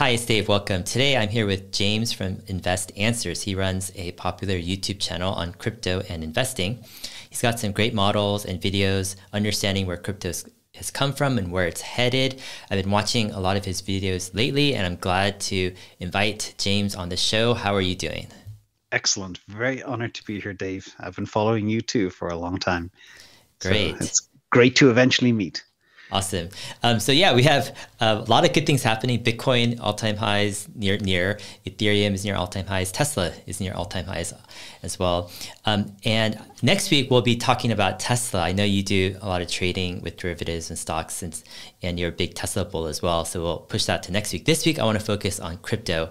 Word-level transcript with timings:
Hi, 0.00 0.08
it's 0.08 0.24
Dave. 0.24 0.48
Welcome. 0.48 0.82
Today 0.82 1.14
I'm 1.14 1.28
here 1.28 1.44
with 1.44 1.72
James 1.72 2.10
from 2.10 2.38
Invest 2.46 2.90
Answers. 2.96 3.42
He 3.42 3.54
runs 3.54 3.92
a 3.94 4.12
popular 4.12 4.54
YouTube 4.54 4.98
channel 4.98 5.34
on 5.34 5.52
crypto 5.52 6.00
and 6.08 6.24
investing. 6.24 6.82
He's 7.28 7.42
got 7.42 7.60
some 7.60 7.72
great 7.72 7.92
models 7.92 8.46
and 8.46 8.58
videos 8.58 9.16
understanding 9.34 9.84
where 9.84 9.98
crypto 9.98 10.32
has 10.76 10.90
come 10.90 11.12
from 11.12 11.36
and 11.36 11.52
where 11.52 11.66
it's 11.66 11.82
headed. 11.82 12.40
I've 12.70 12.82
been 12.82 12.90
watching 12.90 13.30
a 13.32 13.40
lot 13.40 13.58
of 13.58 13.66
his 13.66 13.82
videos 13.82 14.34
lately, 14.34 14.74
and 14.74 14.86
I'm 14.86 14.96
glad 14.96 15.38
to 15.40 15.74
invite 15.98 16.54
James 16.56 16.94
on 16.94 17.10
the 17.10 17.18
show. 17.18 17.52
How 17.52 17.74
are 17.74 17.82
you 17.82 17.94
doing? 17.94 18.28
Excellent. 18.92 19.40
Very 19.48 19.82
honored 19.82 20.14
to 20.14 20.24
be 20.24 20.40
here, 20.40 20.54
Dave. 20.54 20.88
I've 20.98 21.14
been 21.14 21.26
following 21.26 21.68
you 21.68 21.82
too 21.82 22.08
for 22.08 22.28
a 22.28 22.38
long 22.38 22.58
time. 22.58 22.90
Great. 23.60 23.98
So 23.98 24.04
it's 24.06 24.28
great 24.48 24.76
to 24.76 24.88
eventually 24.88 25.32
meet. 25.32 25.62
Awesome. 26.12 26.48
Um, 26.82 26.98
so 26.98 27.12
yeah, 27.12 27.34
we 27.34 27.44
have 27.44 27.76
a 28.00 28.16
lot 28.16 28.44
of 28.44 28.52
good 28.52 28.66
things 28.66 28.82
happening. 28.82 29.22
Bitcoin 29.22 29.78
all 29.80 29.94
time 29.94 30.16
highs 30.16 30.68
near 30.74 30.98
near. 30.98 31.38
Ethereum 31.64 32.14
is 32.14 32.24
near 32.24 32.34
all 32.34 32.48
time 32.48 32.66
highs. 32.66 32.90
Tesla 32.90 33.32
is 33.46 33.60
near 33.60 33.72
all 33.74 33.84
time 33.84 34.06
highs 34.06 34.34
as 34.82 34.98
well. 34.98 35.30
Um, 35.64 35.94
and 36.04 36.38
next 36.62 36.90
week 36.90 37.10
we'll 37.10 37.22
be 37.22 37.36
talking 37.36 37.70
about 37.70 38.00
Tesla. 38.00 38.40
I 38.42 38.52
know 38.52 38.64
you 38.64 38.82
do 38.82 39.16
a 39.20 39.28
lot 39.28 39.40
of 39.40 39.48
trading 39.48 40.02
with 40.02 40.16
derivatives 40.16 40.68
and 40.68 40.78
stocks, 40.78 41.22
and 41.22 41.40
and 41.80 42.00
you're 42.00 42.08
a 42.08 42.12
big 42.12 42.34
Tesla 42.34 42.64
bull 42.64 42.86
as 42.86 43.00
well. 43.00 43.24
So 43.24 43.42
we'll 43.42 43.58
push 43.58 43.84
that 43.84 44.02
to 44.04 44.12
next 44.12 44.32
week. 44.32 44.46
This 44.46 44.66
week 44.66 44.80
I 44.80 44.84
want 44.84 44.98
to 44.98 45.04
focus 45.04 45.38
on 45.38 45.58
crypto, 45.58 46.10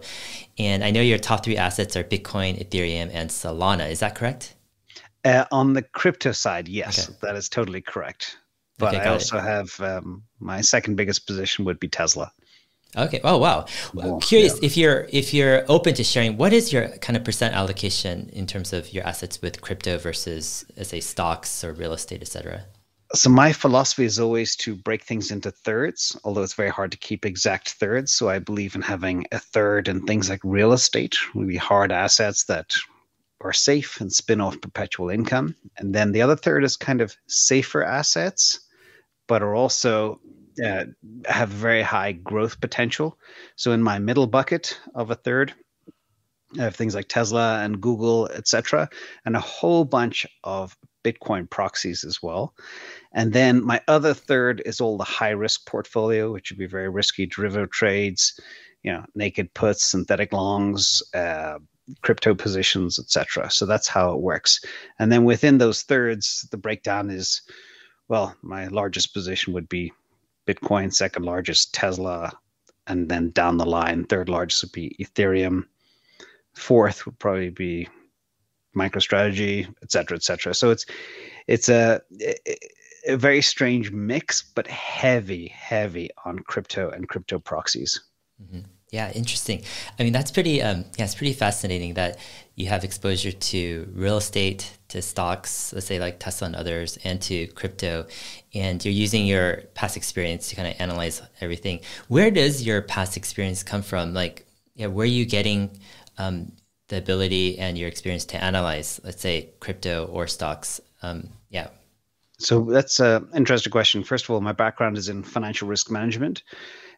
and 0.58 0.81
I 0.84 0.91
know 0.91 1.02
your 1.02 1.17
top 1.17 1.44
three 1.44 1.58
assets 1.58 1.97
are 1.97 2.05
Bitcoin, 2.05 2.63
Ethereum, 2.63 3.09
and 3.13 3.30
Solana. 3.30 3.89
Is 3.91 4.00
that 4.00 4.16
correct? 4.16 4.55
Uh, 5.25 5.44
on 5.52 5.73
the 5.73 5.81
crypto 5.81 6.31
side, 6.31 6.70
yes, 6.70 7.09
okay. 7.09 7.17
that 7.22 7.36
is 7.36 7.50
totally 7.50 7.81
correct. 7.81 8.38
But 8.79 8.95
okay, 8.95 9.03
I 9.03 9.11
also 9.11 9.38
it. 9.38 9.43
have 9.43 9.79
um, 9.81 10.23
my 10.39 10.61
second 10.61 10.95
biggest 10.95 11.27
position 11.27 11.66
would 11.66 11.80
be 11.80 11.88
Tesla. 11.88 12.31
Okay. 12.97 13.21
Oh 13.23 13.38
wow. 13.38 13.66
Well, 13.94 14.19
Curious 14.19 14.55
yeah. 14.59 14.66
if 14.66 14.75
you're 14.75 15.08
if 15.11 15.33
you're 15.33 15.63
open 15.69 15.94
to 15.94 16.03
sharing, 16.03 16.38
what 16.38 16.53
is 16.53 16.73
your 16.73 16.88
kind 16.97 17.16
of 17.16 17.23
percent 17.23 17.53
allocation 17.53 18.30
in 18.33 18.47
terms 18.47 18.73
of 18.73 18.91
your 18.91 19.05
assets 19.05 19.41
with 19.41 19.61
crypto 19.61 19.99
versus, 19.99 20.66
say, 20.81 20.99
stocks 20.99 21.63
or 21.63 21.73
real 21.73 21.94
estate, 21.94 22.21
etc. 22.21 22.66
So 23.13 23.30
my 23.30 23.53
philosophy 23.53 24.05
is 24.05 24.19
always 24.19 24.55
to 24.58 24.75
break 24.75 25.03
things 25.03 25.31
into 25.31 25.52
thirds, 25.52 26.19
although 26.23 26.43
it's 26.43 26.53
very 26.53 26.69
hard 26.69 26.91
to 26.91 26.97
keep 26.97 27.25
exact 27.25 27.71
thirds. 27.73 28.11
So 28.11 28.30
I 28.30 28.39
believe 28.39 28.75
in 28.75 28.81
having 28.81 29.25
a 29.31 29.39
third 29.39 29.88
in 29.88 30.05
things 30.05 30.30
like 30.30 30.41
real 30.43 30.73
estate, 30.73 31.17
really 31.36 31.58
hard 31.58 31.91
assets 31.91 32.45
that 32.45 32.73
are 33.41 33.53
safe 33.53 34.02
and 34.02 34.11
spin 34.11 34.41
off 34.41 34.61
perpetual 34.61 35.09
income, 35.09 35.55
and 35.77 35.93
then 35.93 36.11
the 36.11 36.21
other 36.23 36.36
third 36.36 36.64
is 36.64 36.75
kind 36.75 37.02
of 37.02 37.16
safer 37.27 37.83
assets 37.83 38.59
but 39.30 39.44
are 39.44 39.55
also 39.55 40.19
uh, 40.66 40.83
have 41.25 41.47
very 41.47 41.81
high 41.81 42.11
growth 42.11 42.59
potential. 42.59 43.17
So 43.55 43.71
in 43.71 43.81
my 43.81 43.99
middle 43.99 44.27
bucket 44.27 44.77
of 44.94 45.11
a 45.11 45.16
third, 45.16 45.53
I 46.59 46.63
have 46.63 46.75
things 46.75 46.95
like 46.95 47.08
Tesla 47.08 47.63
and 47.63 47.80
Google, 47.80 48.27
etc., 48.27 48.89
and 49.23 49.36
a 49.36 49.39
whole 49.39 49.86
bunch 49.86 50.25
of 50.44 50.75
Bitcoin 51.05 51.49
proxies 51.49 52.03
as 52.03 52.21
well. 52.21 52.55
And 53.13 53.31
then 53.31 53.63
my 53.63 53.80
other 53.88 54.13
third 54.13 54.61
is 54.66 54.81
all 54.81 54.97
the 54.97 55.03
high 55.03 55.30
risk 55.30 55.66
portfolio, 55.67 56.33
which 56.33 56.52
would 56.52 56.58
be 56.58 56.66
very 56.66 56.89
risky 56.89 57.27
derivative 57.27 57.69
trades, 57.69 58.38
you 58.83 58.91
know, 58.91 59.05
naked 59.14 59.53
puts, 59.53 59.86
synthetic 59.86 60.33
longs, 60.33 61.03
uh, 61.14 61.59
crypto 62.02 62.33
positions, 62.33 62.99
etc. 62.99 63.49
So 63.52 63.66
that's 63.66 63.88
how 63.88 64.11
it 64.14 64.21
works. 64.21 64.59
And 64.97 65.11
then 65.11 65.23
within 65.23 65.59
those 65.59 65.83
thirds, 65.83 66.47
the 66.52 66.58
breakdown 66.58 67.11
is 67.11 67.43
well, 68.09 68.35
my 68.41 68.67
largest 68.67 69.13
position 69.13 69.53
would 69.53 69.69
be 69.69 69.93
Bitcoin, 70.45 70.93
second 70.93 71.23
largest 71.23 71.73
Tesla, 71.73 72.33
and 72.88 73.07
then 73.07 73.29
down 73.29 73.57
the 73.57 73.65
line, 73.65 74.03
third 74.03 74.27
largest 74.27 74.64
would 74.64 74.71
be 74.71 74.95
Ethereum. 74.99 75.65
Fourth 76.55 77.05
would 77.05 77.19
probably 77.19 77.52
be 77.52 77.87
MicroStrategy, 78.75 79.67
et 79.81 79.92
cetera, 79.92 80.15
et 80.15 80.23
cetera. 80.23 80.53
So 80.53 80.71
it's 80.71 80.86
it's 81.48 81.69
a, 81.69 82.02
a 83.08 83.15
very 83.15 83.42
strange 83.42 83.92
mix, 83.92 84.42
but 84.42 84.67
heavy, 84.67 85.48
heavy 85.48 86.09
on 86.25 86.39
crypto 86.39 86.89
and 86.89 87.08
crypto 87.08 87.39
proxies. 87.39 88.02
Mm-hmm. 88.42 88.61
Yeah, 88.92 89.11
interesting. 89.11 89.64
I 90.00 90.04
mean, 90.04 90.14
that's 90.14 90.32
pretty. 90.32 90.64
Um, 90.64 90.86
yeah, 90.98 91.05
it's 91.05 91.14
pretty 91.14 91.33
fascinating 91.33 91.94
that 91.94 92.17
you 92.55 92.67
have 92.67 92.83
exposure 92.83 93.32
to 93.32 93.88
real 93.94 94.17
estate, 94.17 94.77
to 94.89 95.02
stocks, 95.02 95.72
let's 95.73 95.86
say 95.86 96.00
like 96.00 96.20
Tesla 96.20 96.48
and 96.48 96.55
others, 96.55 96.98
and 97.04 97.22
to 97.22 97.48
crypto, 97.48 98.08
and 98.54 98.83
you're 98.83 98.94
using 98.94 99.28
your 99.28 99.58
past 99.76 99.95
experience 99.95 100.49
to 100.49 100.55
kind 100.55 100.67
of 100.67 100.76
analyze 100.82 101.22
everything. 101.39 101.82
Where 102.08 102.32
does 102.32 102.66
your 102.66 102.82
past 102.82 103.16
experience 103.16 103.61
come 103.61 103.83
from? 103.83 104.14
Like, 104.16 104.48
yeah, 104.76 104.88
where 104.88 105.04
are 105.04 105.08
you 105.08 105.26
getting 105.26 105.80
um, 106.17 106.52
the 106.88 106.98
ability 106.98 107.60
and 107.60 107.78
your 107.78 107.88
experience 107.88 108.26
to 108.26 108.44
analyze, 108.44 108.99
let's 109.04 109.22
say, 109.22 109.52
crypto 109.60 110.05
or 110.05 110.26
stocks? 110.26 110.82
Um, 111.04 111.30
yeah. 111.49 111.67
So 112.39 112.61
that's 112.61 112.99
an 112.99 113.30
interesting 113.36 113.72
question. 113.72 114.04
First 114.04 114.26
of 114.26 114.32
all, 114.32 114.42
my 114.42 114.54
background 114.54 114.98
is 114.98 115.10
in 115.10 115.23
financial 115.23 115.67
risk 115.67 115.92
management. 115.92 116.42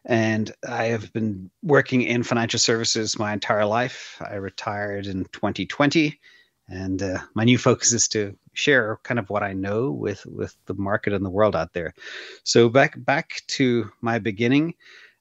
And 0.04 0.50
I 0.68 0.86
have 0.86 1.12
been 1.12 1.50
working 1.62 2.02
in 2.02 2.24
financial 2.24 2.58
services 2.58 3.18
my 3.18 3.32
entire 3.32 3.66
life. 3.66 4.20
I 4.24 4.34
retired 4.34 5.06
in 5.06 5.24
2020, 5.26 6.18
and 6.68 7.02
uh, 7.02 7.18
my 7.34 7.44
new 7.44 7.58
focus 7.58 7.92
is 7.92 8.08
to 8.08 8.36
share 8.52 8.98
kind 9.04 9.18
of 9.18 9.30
what 9.30 9.42
I 9.42 9.52
know 9.52 9.90
with 9.90 10.26
with 10.26 10.56
the 10.66 10.74
market 10.74 11.12
and 11.12 11.24
the 11.24 11.30
world 11.30 11.54
out 11.54 11.72
there. 11.72 11.94
So 12.42 12.68
back 12.68 12.94
back 12.96 13.42
to 13.48 13.90
my 14.00 14.18
beginning. 14.18 14.74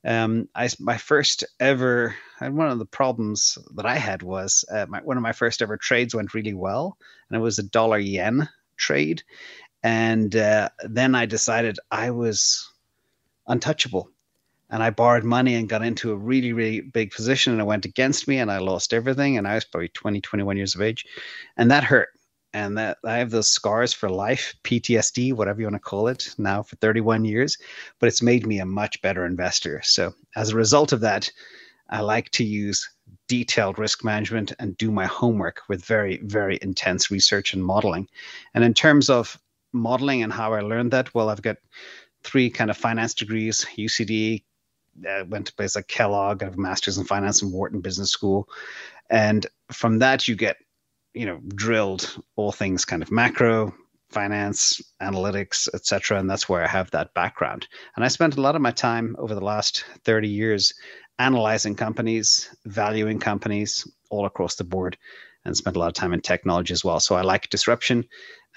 Um, 0.03 0.49
I 0.55 0.69
my 0.79 0.97
first 0.97 1.43
ever 1.59 2.15
and 2.39 2.57
one 2.57 2.69
of 2.69 2.79
the 2.79 2.85
problems 2.85 3.59
that 3.75 3.85
I 3.85 3.97
had 3.97 4.23
was 4.23 4.65
uh, 4.71 4.87
my, 4.89 4.99
one 5.01 5.17
of 5.17 5.23
my 5.23 5.31
first 5.31 5.61
ever 5.61 5.77
trades 5.77 6.15
went 6.15 6.33
really 6.33 6.55
well, 6.55 6.97
and 7.29 7.37
it 7.37 7.41
was 7.41 7.59
a 7.59 7.63
dollar 7.63 7.99
yen 7.99 8.49
trade, 8.77 9.21
and 9.83 10.35
uh, 10.35 10.69
then 10.83 11.13
I 11.13 11.27
decided 11.27 11.77
I 11.91 12.09
was 12.09 12.67
untouchable 13.47 14.09
and 14.71 14.81
I 14.81 14.89
borrowed 14.89 15.25
money 15.25 15.55
and 15.55 15.67
got 15.67 15.83
into 15.83 16.11
a 16.11 16.15
really, 16.15 16.53
really 16.53 16.79
big 16.79 17.11
position 17.11 17.51
and 17.51 17.61
it 17.61 17.65
went 17.65 17.85
against 17.85 18.27
me 18.27 18.37
and 18.37 18.49
I 18.49 18.59
lost 18.59 18.93
everything. 18.93 19.37
And 19.37 19.47
I 19.47 19.55
was 19.55 19.65
probably 19.65 19.89
20, 19.89 20.21
21 20.21 20.57
years 20.57 20.75
of 20.75 20.81
age. 20.81 21.05
And 21.57 21.69
that 21.69 21.83
hurt. 21.83 22.09
And 22.53 22.77
that 22.77 22.97
I 23.05 23.17
have 23.17 23.31
those 23.31 23.47
scars 23.47 23.93
for 23.93 24.09
life, 24.09 24.53
PTSD, 24.63 25.33
whatever 25.33 25.61
you 25.61 25.67
want 25.67 25.75
to 25.75 25.79
call 25.79 26.07
it, 26.07 26.33
now 26.37 26.63
for 26.63 26.75
31 26.77 27.23
years. 27.25 27.57
But 27.99 28.07
it's 28.07 28.21
made 28.21 28.45
me 28.45 28.59
a 28.59 28.65
much 28.65 29.01
better 29.01 29.25
investor. 29.25 29.81
So 29.83 30.13
as 30.35 30.49
a 30.49 30.57
result 30.57 30.91
of 30.93 31.01
that, 31.01 31.29
I 31.89 31.99
like 32.01 32.29
to 32.31 32.43
use 32.43 32.89
detailed 33.27 33.77
risk 33.77 34.03
management 34.03 34.53
and 34.59 34.77
do 34.77 34.91
my 34.91 35.05
homework 35.05 35.61
with 35.67 35.83
very, 35.83 36.17
very 36.23 36.59
intense 36.61 37.11
research 37.11 37.53
and 37.53 37.63
modeling. 37.63 38.07
And 38.53 38.63
in 38.63 38.73
terms 38.73 39.09
of 39.09 39.37
modeling 39.73 40.23
and 40.23 40.31
how 40.31 40.53
I 40.53 40.61
learned 40.61 40.91
that, 40.91 41.13
well, 41.13 41.29
I've 41.29 41.41
got 41.41 41.57
three 42.23 42.49
kind 42.49 42.69
of 42.69 42.77
finance 42.77 43.13
degrees 43.13 43.65
UCD, 43.77 44.43
uh, 45.07 45.23
went 45.27 45.47
to 45.47 45.53
places 45.53 45.75
like 45.75 45.87
Kellogg, 45.87 46.41
I 46.41 46.45
have 46.45 46.57
a 46.57 46.61
master's 46.61 46.97
in 46.97 47.05
finance 47.05 47.41
and 47.41 47.51
Wharton 47.51 47.81
Business 47.81 48.11
School, 48.11 48.47
and 49.09 49.45
from 49.71 49.99
that 49.99 50.27
you 50.27 50.35
get, 50.35 50.57
you 51.13 51.25
know, 51.25 51.39
drilled 51.55 52.17
all 52.35 52.51
things 52.51 52.85
kind 52.85 53.01
of 53.01 53.11
macro, 53.11 53.73
finance, 54.09 54.81
analytics, 55.01 55.67
etc. 55.73 56.19
And 56.19 56.29
that's 56.29 56.47
where 56.47 56.63
I 56.63 56.67
have 56.67 56.91
that 56.91 57.13
background. 57.13 57.67
And 57.95 58.05
I 58.05 58.09
spent 58.09 58.37
a 58.37 58.41
lot 58.41 58.55
of 58.55 58.61
my 58.61 58.71
time 58.71 59.15
over 59.17 59.33
the 59.33 59.43
last 59.43 59.85
30 60.05 60.27
years 60.27 60.73
analyzing 61.19 61.75
companies, 61.75 62.49
valuing 62.65 63.19
companies 63.19 63.87
all 64.09 64.25
across 64.25 64.55
the 64.55 64.63
board, 64.63 64.97
and 65.45 65.55
spent 65.55 65.75
a 65.75 65.79
lot 65.79 65.87
of 65.87 65.93
time 65.93 66.13
in 66.13 66.21
technology 66.21 66.73
as 66.73 66.83
well. 66.83 66.99
So 66.99 67.15
I 67.15 67.21
like 67.21 67.49
disruption 67.49 68.05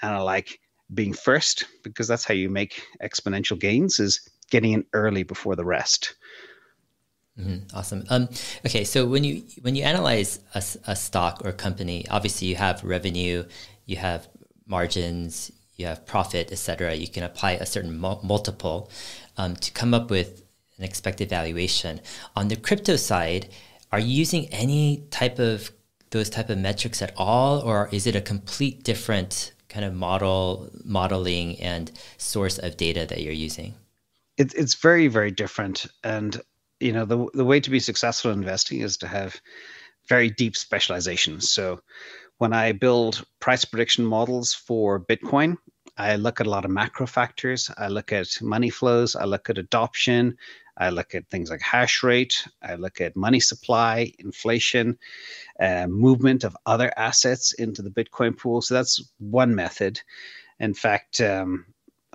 and 0.01 0.11
I 0.11 0.19
like 0.19 0.59
being 0.93 1.13
first 1.13 1.65
because 1.83 2.07
that's 2.07 2.25
how 2.25 2.33
you 2.33 2.49
make 2.49 2.81
exponential 3.01 3.59
gains 3.59 3.99
is 3.99 4.21
getting 4.49 4.73
in 4.73 4.85
early 4.93 5.23
before 5.23 5.55
the 5.55 5.65
rest. 5.65 6.15
Mm-hmm. 7.39 7.75
Awesome. 7.75 8.03
Um, 8.09 8.29
okay, 8.65 8.85
so 8.85 9.05
when 9.05 9.23
you 9.23 9.43
when 9.61 9.75
you 9.75 9.83
analyze 9.83 10.39
a, 10.53 10.63
a 10.91 10.95
stock 10.95 11.41
or 11.43 11.51
company, 11.51 12.05
obviously 12.09 12.47
you 12.47 12.55
have 12.55 12.83
revenue, 12.83 13.43
you 13.85 13.97
have 13.97 14.29
margins, 14.65 15.51
you 15.75 15.85
have 15.85 16.05
profit, 16.05 16.51
etc. 16.51 16.95
You 16.95 17.09
can 17.09 17.23
apply 17.23 17.53
a 17.53 17.65
certain 17.65 17.97
mu- 17.99 18.21
multiple 18.23 18.89
um, 19.37 19.55
to 19.57 19.71
come 19.71 19.93
up 19.93 20.09
with 20.09 20.43
an 20.77 20.85
expected 20.85 21.29
valuation. 21.29 21.99
On 22.37 22.47
the 22.47 22.55
crypto 22.55 22.95
side, 22.95 23.49
are 23.91 23.99
you 23.99 24.13
using 24.13 24.47
any 24.53 25.05
type 25.11 25.37
of 25.39 25.71
those 26.11 26.29
type 26.29 26.49
of 26.49 26.57
metrics 26.57 27.01
at 27.01 27.13
all, 27.17 27.59
or 27.59 27.89
is 27.91 28.07
it 28.07 28.15
a 28.15 28.21
complete 28.21 28.83
different 28.83 29.51
kind 29.67 29.83
of 29.83 29.93
model 29.93 30.69
modeling 30.85 31.59
and 31.59 31.91
source 32.17 32.57
of 32.57 32.77
data 32.77 33.05
that 33.09 33.21
you're 33.21 33.33
using? 33.33 33.75
It, 34.37 34.53
it's 34.53 34.75
very 34.75 35.07
very 35.07 35.31
different, 35.31 35.87
and 36.03 36.39
you 36.79 36.91
know 36.91 37.05
the 37.05 37.27
the 37.33 37.45
way 37.45 37.59
to 37.59 37.69
be 37.69 37.79
successful 37.79 38.31
in 38.31 38.39
investing 38.39 38.81
is 38.81 38.97
to 38.97 39.07
have 39.07 39.39
very 40.07 40.29
deep 40.29 40.55
specialization. 40.55 41.41
So 41.41 41.79
when 42.37 42.53
I 42.53 42.73
build 42.73 43.25
price 43.39 43.65
prediction 43.65 44.05
models 44.05 44.53
for 44.53 44.99
Bitcoin, 44.99 45.57
I 45.97 46.17
look 46.17 46.41
at 46.41 46.47
a 46.47 46.49
lot 46.49 46.65
of 46.65 46.71
macro 46.71 47.07
factors. 47.07 47.71
I 47.77 47.87
look 47.87 48.11
at 48.11 48.41
money 48.41 48.69
flows. 48.69 49.15
I 49.15 49.25
look 49.25 49.49
at 49.49 49.57
adoption. 49.57 50.37
I 50.77 50.89
look 50.89 51.15
at 51.15 51.29
things 51.29 51.49
like 51.49 51.61
hash 51.61 52.03
rate. 52.03 52.45
I 52.61 52.75
look 52.75 52.99
at 52.99 53.15
money 53.15 53.39
supply, 53.39 54.11
inflation, 54.19 54.97
uh, 55.59 55.87
movement 55.87 56.43
of 56.43 56.57
other 56.65 56.91
assets 56.97 57.53
into 57.53 57.81
the 57.81 57.89
Bitcoin 57.89 58.37
pool. 58.37 58.61
So 58.61 58.73
that's 58.73 59.01
one 59.19 59.55
method. 59.55 60.01
In 60.59 60.73
fact, 60.73 61.21
um, 61.21 61.65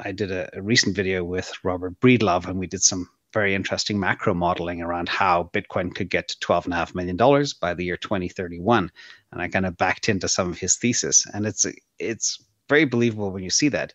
I 0.04 0.12
did 0.12 0.30
a, 0.30 0.48
a, 0.56 0.62
recent 0.62 0.96
video 0.96 1.24
with 1.24 1.52
Robert 1.62 1.98
Breedlove, 2.00 2.46
and 2.46 2.58
we 2.58 2.66
did 2.66 2.82
some 2.82 3.08
very 3.32 3.54
interesting 3.54 4.00
macro 4.00 4.34
modeling 4.34 4.82
around 4.82 5.08
how 5.08 5.50
Bitcoin 5.52 5.94
could 5.94 6.10
get 6.10 6.28
to 6.28 6.38
$12.5 6.38 6.94
million 6.94 7.46
by 7.60 7.74
the 7.74 7.84
year 7.84 7.96
2031. 7.96 8.90
And 9.32 9.42
I 9.42 9.48
kind 9.48 9.66
of 9.66 9.76
backed 9.76 10.08
into 10.08 10.28
some 10.28 10.50
of 10.50 10.58
his 10.58 10.76
thesis. 10.76 11.26
And 11.32 11.46
it's 11.46 11.66
it's 11.98 12.44
very 12.68 12.84
believable 12.84 13.30
when 13.30 13.44
you 13.44 13.50
see 13.50 13.68
that. 13.68 13.92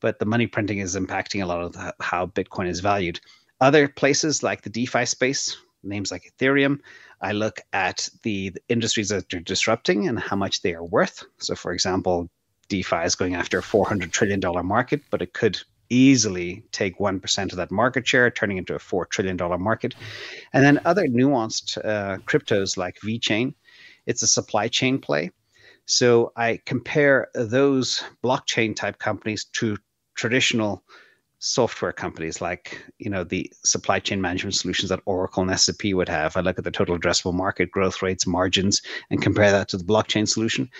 But 0.00 0.18
the 0.18 0.26
money 0.26 0.46
printing 0.46 0.78
is 0.78 0.96
impacting 0.96 1.42
a 1.42 1.46
lot 1.46 1.62
of 1.62 1.72
the, 1.72 1.94
how 2.00 2.26
Bitcoin 2.26 2.68
is 2.68 2.80
valued. 2.80 3.20
Other 3.60 3.88
places 3.88 4.42
like 4.42 4.62
the 4.62 4.70
DeFi 4.70 5.06
space, 5.06 5.56
names 5.82 6.10
like 6.10 6.30
Ethereum, 6.38 6.80
I 7.20 7.32
look 7.32 7.60
at 7.72 8.08
the, 8.22 8.50
the 8.50 8.60
industries 8.68 9.08
that 9.08 9.32
are 9.32 9.40
disrupting 9.40 10.08
and 10.08 10.18
how 10.18 10.36
much 10.36 10.60
they 10.60 10.74
are 10.74 10.84
worth. 10.84 11.24
So, 11.38 11.54
for 11.54 11.72
example, 11.72 12.28
DeFi 12.68 13.04
is 13.04 13.14
going 13.14 13.34
after 13.34 13.58
a 13.58 13.62
$400 13.62 14.10
trillion 14.10 14.40
market, 14.66 15.02
but 15.10 15.22
it 15.22 15.32
could 15.32 15.60
easily 15.88 16.64
take 16.72 16.98
1% 16.98 17.50
of 17.52 17.56
that 17.56 17.70
market 17.70 18.06
share, 18.06 18.30
turning 18.30 18.56
into 18.56 18.74
a 18.74 18.78
$4 18.78 19.08
trillion 19.08 19.36
market. 19.60 19.94
And 20.52 20.64
then 20.64 20.80
other 20.84 21.06
nuanced 21.06 21.78
uh, 21.78 22.18
cryptos 22.18 22.76
like 22.76 22.98
VeChain, 23.04 23.54
it's 24.06 24.22
a 24.22 24.26
supply 24.26 24.68
chain 24.68 24.98
play. 24.98 25.30
So 25.86 26.32
I 26.36 26.60
compare 26.66 27.28
those 27.34 28.02
blockchain 28.22 28.74
type 28.74 28.98
companies 28.98 29.44
to 29.54 29.76
traditional 30.16 30.82
software 31.38 31.92
companies 31.92 32.40
like 32.40 32.82
you 32.98 33.10
know 33.10 33.22
the 33.22 33.52
supply 33.62 34.00
chain 34.00 34.20
management 34.20 34.54
solutions 34.54 34.88
that 34.88 35.00
Oracle 35.04 35.42
and 35.42 35.60
SAP 35.60 35.92
would 35.92 36.08
have. 36.08 36.36
I 36.36 36.40
look 36.40 36.58
at 36.58 36.64
the 36.64 36.70
total 36.70 36.98
addressable 36.98 37.34
market 37.34 37.70
growth 37.70 38.02
rates, 38.02 38.26
margins, 38.26 38.82
and 39.10 39.22
compare 39.22 39.52
that 39.52 39.68
to 39.68 39.76
the 39.76 39.84
blockchain 39.84 40.26
solution, 40.26 40.70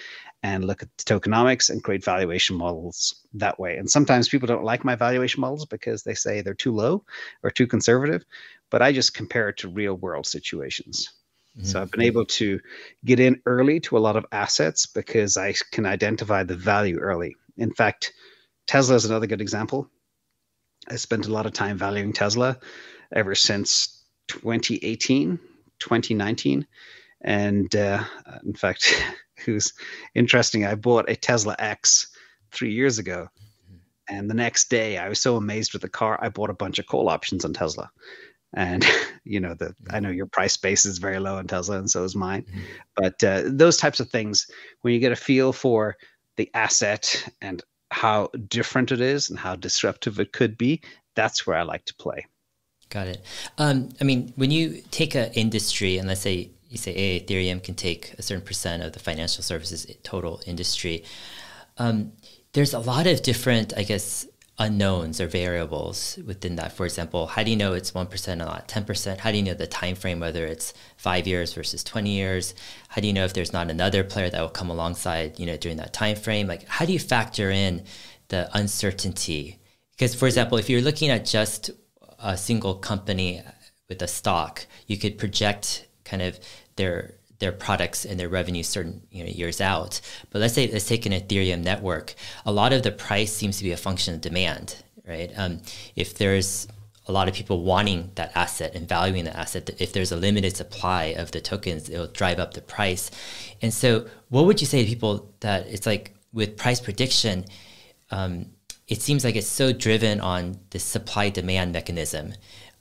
and 0.47 0.65
look 0.65 0.81
at 0.81 0.97
the 0.97 1.03
tokenomics 1.03 1.71
and 1.71 1.83
create 1.83 2.05
valuation 2.05 2.57
models 2.57 3.27
that 3.35 3.59
way. 3.59 3.79
And 3.79 3.91
sometimes 3.91 4.29
people 4.29 4.47
don't 4.47 4.63
like 4.63 4.85
my 4.85 4.95
valuation 4.95 5.41
models 5.41 5.67
because 5.67 6.05
they 6.05 6.15
say 6.15 6.41
they're 6.41 6.55
too 6.55 6.73
low 6.73 7.05
or 7.43 7.51
too 7.51 7.67
conservative, 7.67 8.25
but 8.71 8.81
I 8.81 8.93
just 8.93 9.13
compare 9.13 9.49
it 9.49 9.57
to 9.59 9.69
real 9.69 9.95
world 9.95 10.25
situations. 10.25 11.13
Mm-hmm. 11.59 11.67
So 11.67 11.83
I've 11.83 11.91
been 11.91 12.03
able 12.03 12.27
to 12.27 12.61
get 13.05 13.19
in 13.19 13.43
early 13.45 13.81
to 13.81 13.99
a 13.99 14.05
lot 14.07 14.15
of 14.15 14.25
assets 14.31 14.87
because 14.87 15.37
I 15.37 15.55
can 15.73 15.85
identify 15.85 16.45
the 16.45 16.57
value 16.57 16.99
early. 16.99 17.35
In 17.57 17.73
fact, 17.75 18.13
Tesla 18.69 18.95
is 18.95 19.05
another 19.05 19.27
good 19.27 19.41
example. 19.41 19.91
I 20.89 20.95
spent 20.95 21.27
a 21.27 21.33
lot 21.33 21.47
of 21.47 21.55
time 21.55 21.77
valuing 21.77 22.13
Tesla 22.13 22.61
ever 23.13 23.35
since 23.35 24.05
2018, 24.29 25.41
2019. 25.81 26.69
And 27.21 27.75
uh, 27.75 28.05
in 28.45 28.55
fact, 28.55 28.95
was 29.47 29.73
interesting. 30.15 30.65
I 30.65 30.75
bought 30.75 31.11
a 31.11 31.17
Tesla 31.17 31.57
X 31.59 32.09
three 32.53 32.73
years 32.73 32.99
ago. 32.99 33.29
And 34.09 34.31
the 34.31 34.35
next 34.35 34.71
day, 34.71 34.99
I 34.99 35.09
was 35.09 35.21
so 35.21 35.37
amazed 35.37 35.73
with 35.73 35.83
the 35.83 35.89
car, 35.89 36.19
I 36.23 36.29
bought 36.29 36.51
a 36.51 36.55
bunch 36.55 36.79
of 36.79 36.87
call 36.87 37.09
options 37.09 37.45
on 37.45 37.53
Tesla. 37.53 37.91
And 38.55 38.85
you 39.25 39.41
know, 39.41 39.55
the 39.55 39.75
I 39.91 40.01
know 40.01 40.11
your 40.11 40.27
price 40.27 40.57
base 40.57 40.87
is 40.87 40.99
very 40.99 41.19
low 41.19 41.37
on 41.37 41.47
Tesla, 41.47 41.79
and 41.79 41.91
so 41.91 42.05
is 42.05 42.15
mine. 42.15 42.43
Mm-hmm. 42.43 42.61
But 42.95 43.25
uh, 43.25 43.43
those 43.47 43.77
types 43.77 44.01
of 44.01 44.09
things, 44.11 44.47
when 44.83 44.95
you 44.95 45.01
get 45.01 45.13
a 45.13 45.17
feel 45.17 45.53
for 45.53 45.97
the 46.37 46.51
asset 46.55 47.29
and 47.41 47.63
how 47.91 48.29
different 48.49 48.93
it 48.93 49.01
is 49.01 49.31
and 49.31 49.39
how 49.39 49.57
disruptive 49.57 50.21
it 50.21 50.33
could 50.33 50.57
be, 50.57 50.83
that's 51.15 51.47
where 51.47 51.57
I 51.57 51.63
like 51.63 51.85
to 51.87 51.95
play. 51.95 52.27
Got 52.89 53.09
it. 53.09 53.25
Um, 53.59 53.89
I 54.01 54.05
mean, 54.05 54.33
when 54.37 54.51
you 54.51 54.83
take 54.91 55.15
an 55.17 55.33
industry 55.33 55.99
and 55.99 56.07
let's 56.07 56.21
say 56.21 56.51
you 56.77 56.83
say, 56.87 56.95
hey, 56.95 57.21
Ethereum 57.21 57.61
can 57.63 57.75
take 57.75 58.15
a 58.19 58.23
certain 58.23 58.45
percent 58.45 58.83
of 58.83 58.93
the 58.93 59.01
financial 59.01 59.43
services 59.43 59.87
total 60.03 60.41
industry. 60.47 61.05
Um, 61.79 62.13
there's 62.53 62.75
a 62.75 62.79
lot 62.93 63.07
of 63.07 63.23
different, 63.23 63.73
I 63.77 63.83
guess, 63.83 64.27
unknowns 64.59 65.21
or 65.21 65.27
variables 65.27 66.19
within 66.25 66.57
that. 66.57 66.73
For 66.73 66.87
example, 66.87 67.27
how 67.27 67.43
do 67.43 67.51
you 67.51 67.57
know 67.57 67.75
it's 67.75 67.93
one 67.93 68.07
percent 68.07 68.41
or 68.41 68.47
not 68.47 68.69
ten 68.69 68.85
percent? 68.85 69.21
How 69.21 69.31
do 69.31 69.37
you 69.37 69.43
know 69.43 69.55
the 69.55 69.67
time 69.67 69.95
frame, 69.95 70.21
whether 70.21 70.47
it's 70.47 70.73
five 70.97 71.27
years 71.27 71.53
versus 71.53 71.85
twenty 71.85 72.11
years? 72.11 72.55
How 72.89 73.01
do 73.03 73.07
you 73.07 73.13
know 73.13 73.27
if 73.27 73.35
there's 73.35 73.53
not 73.53 73.71
another 73.71 74.03
player 74.05 74.31
that 74.31 74.41
will 74.41 74.49
come 74.49 74.71
alongside, 74.71 75.39
you 75.39 75.47
know, 75.47 75.59
during 75.59 75.77
that 75.77 75.93
time 75.93 76.17
frame? 76.17 76.47
Like, 76.47 76.67
how 76.69 76.87
do 76.87 76.93
you 76.93 76.99
factor 76.99 77.51
in 77.51 77.85
the 78.29 78.49
uncertainty? 78.57 79.59
Because, 79.91 80.15
for 80.15 80.27
example, 80.27 80.57
if 80.59 80.71
you're 80.71 80.81
looking 80.81 81.11
at 81.11 81.27
just 81.27 81.71
a 82.19 82.37
single 82.37 82.75
company 82.75 83.43
with 83.91 84.01
a 84.01 84.09
stock, 84.09 84.67
you 84.87 84.97
could 84.97 85.19
project 85.19 85.87
kind 86.05 86.23
of 86.23 86.41
their 86.77 87.15
their 87.39 87.53
products 87.53 88.05
and 88.05 88.19
their 88.19 88.29
revenue 88.29 88.63
certain 88.63 89.03
you 89.11 89.23
know, 89.23 89.31
years 89.31 89.61
out. 89.61 90.01
But 90.31 90.41
let's 90.41 90.55
say 90.55 90.71
let's 90.73 90.89
take 90.89 91.07
an 91.07 91.13
Ethereum 91.13 91.63
network. 91.63 92.15
A 92.47 92.53
lot 92.53 92.73
of 92.73 92.83
the 92.83 92.93
price 92.93 93.33
seems 93.33 93.59
to 93.59 93.65
be 93.65 93.73
a 93.73 93.77
function 93.77 94.15
of 94.15 94.21
demand, 94.21 94.83
right? 95.07 95.31
Um, 95.37 95.61
if 95.95 96.17
there's 96.17 96.67
a 97.09 97.13
lot 97.13 97.29
of 97.29 97.35
people 97.35 97.63
wanting 97.63 98.11
that 98.17 98.33
asset 98.35 98.75
and 98.75 98.89
valuing 98.89 99.25
the 99.25 99.37
asset, 99.37 99.71
if 99.79 99.93
there's 99.93 100.13
a 100.13 100.17
limited 100.17 100.57
supply 100.57 101.15
of 101.17 101.31
the 101.31 101.41
tokens, 101.41 101.89
it'll 101.89 102.09
drive 102.09 102.39
up 102.39 102.55
the 102.55 102.63
price. 102.63 103.11
And 103.63 103.73
so, 103.73 104.07
what 104.29 104.47
would 104.47 104.61
you 104.61 104.67
say 104.67 104.83
to 104.83 104.89
people 104.89 105.33
that 105.41 105.67
it's 105.67 105.87
like 105.87 106.15
with 106.33 106.57
price 106.57 106.81
prediction? 106.81 107.45
Um, 108.11 108.47
it 108.89 109.03
seems 109.03 109.25
like 109.25 109.35
it's 109.35 109.49
so 109.49 109.73
driven 109.73 110.21
on 110.21 110.59
the 110.71 110.79
supply 110.79 111.29
demand 111.29 111.73
mechanism 111.73 112.35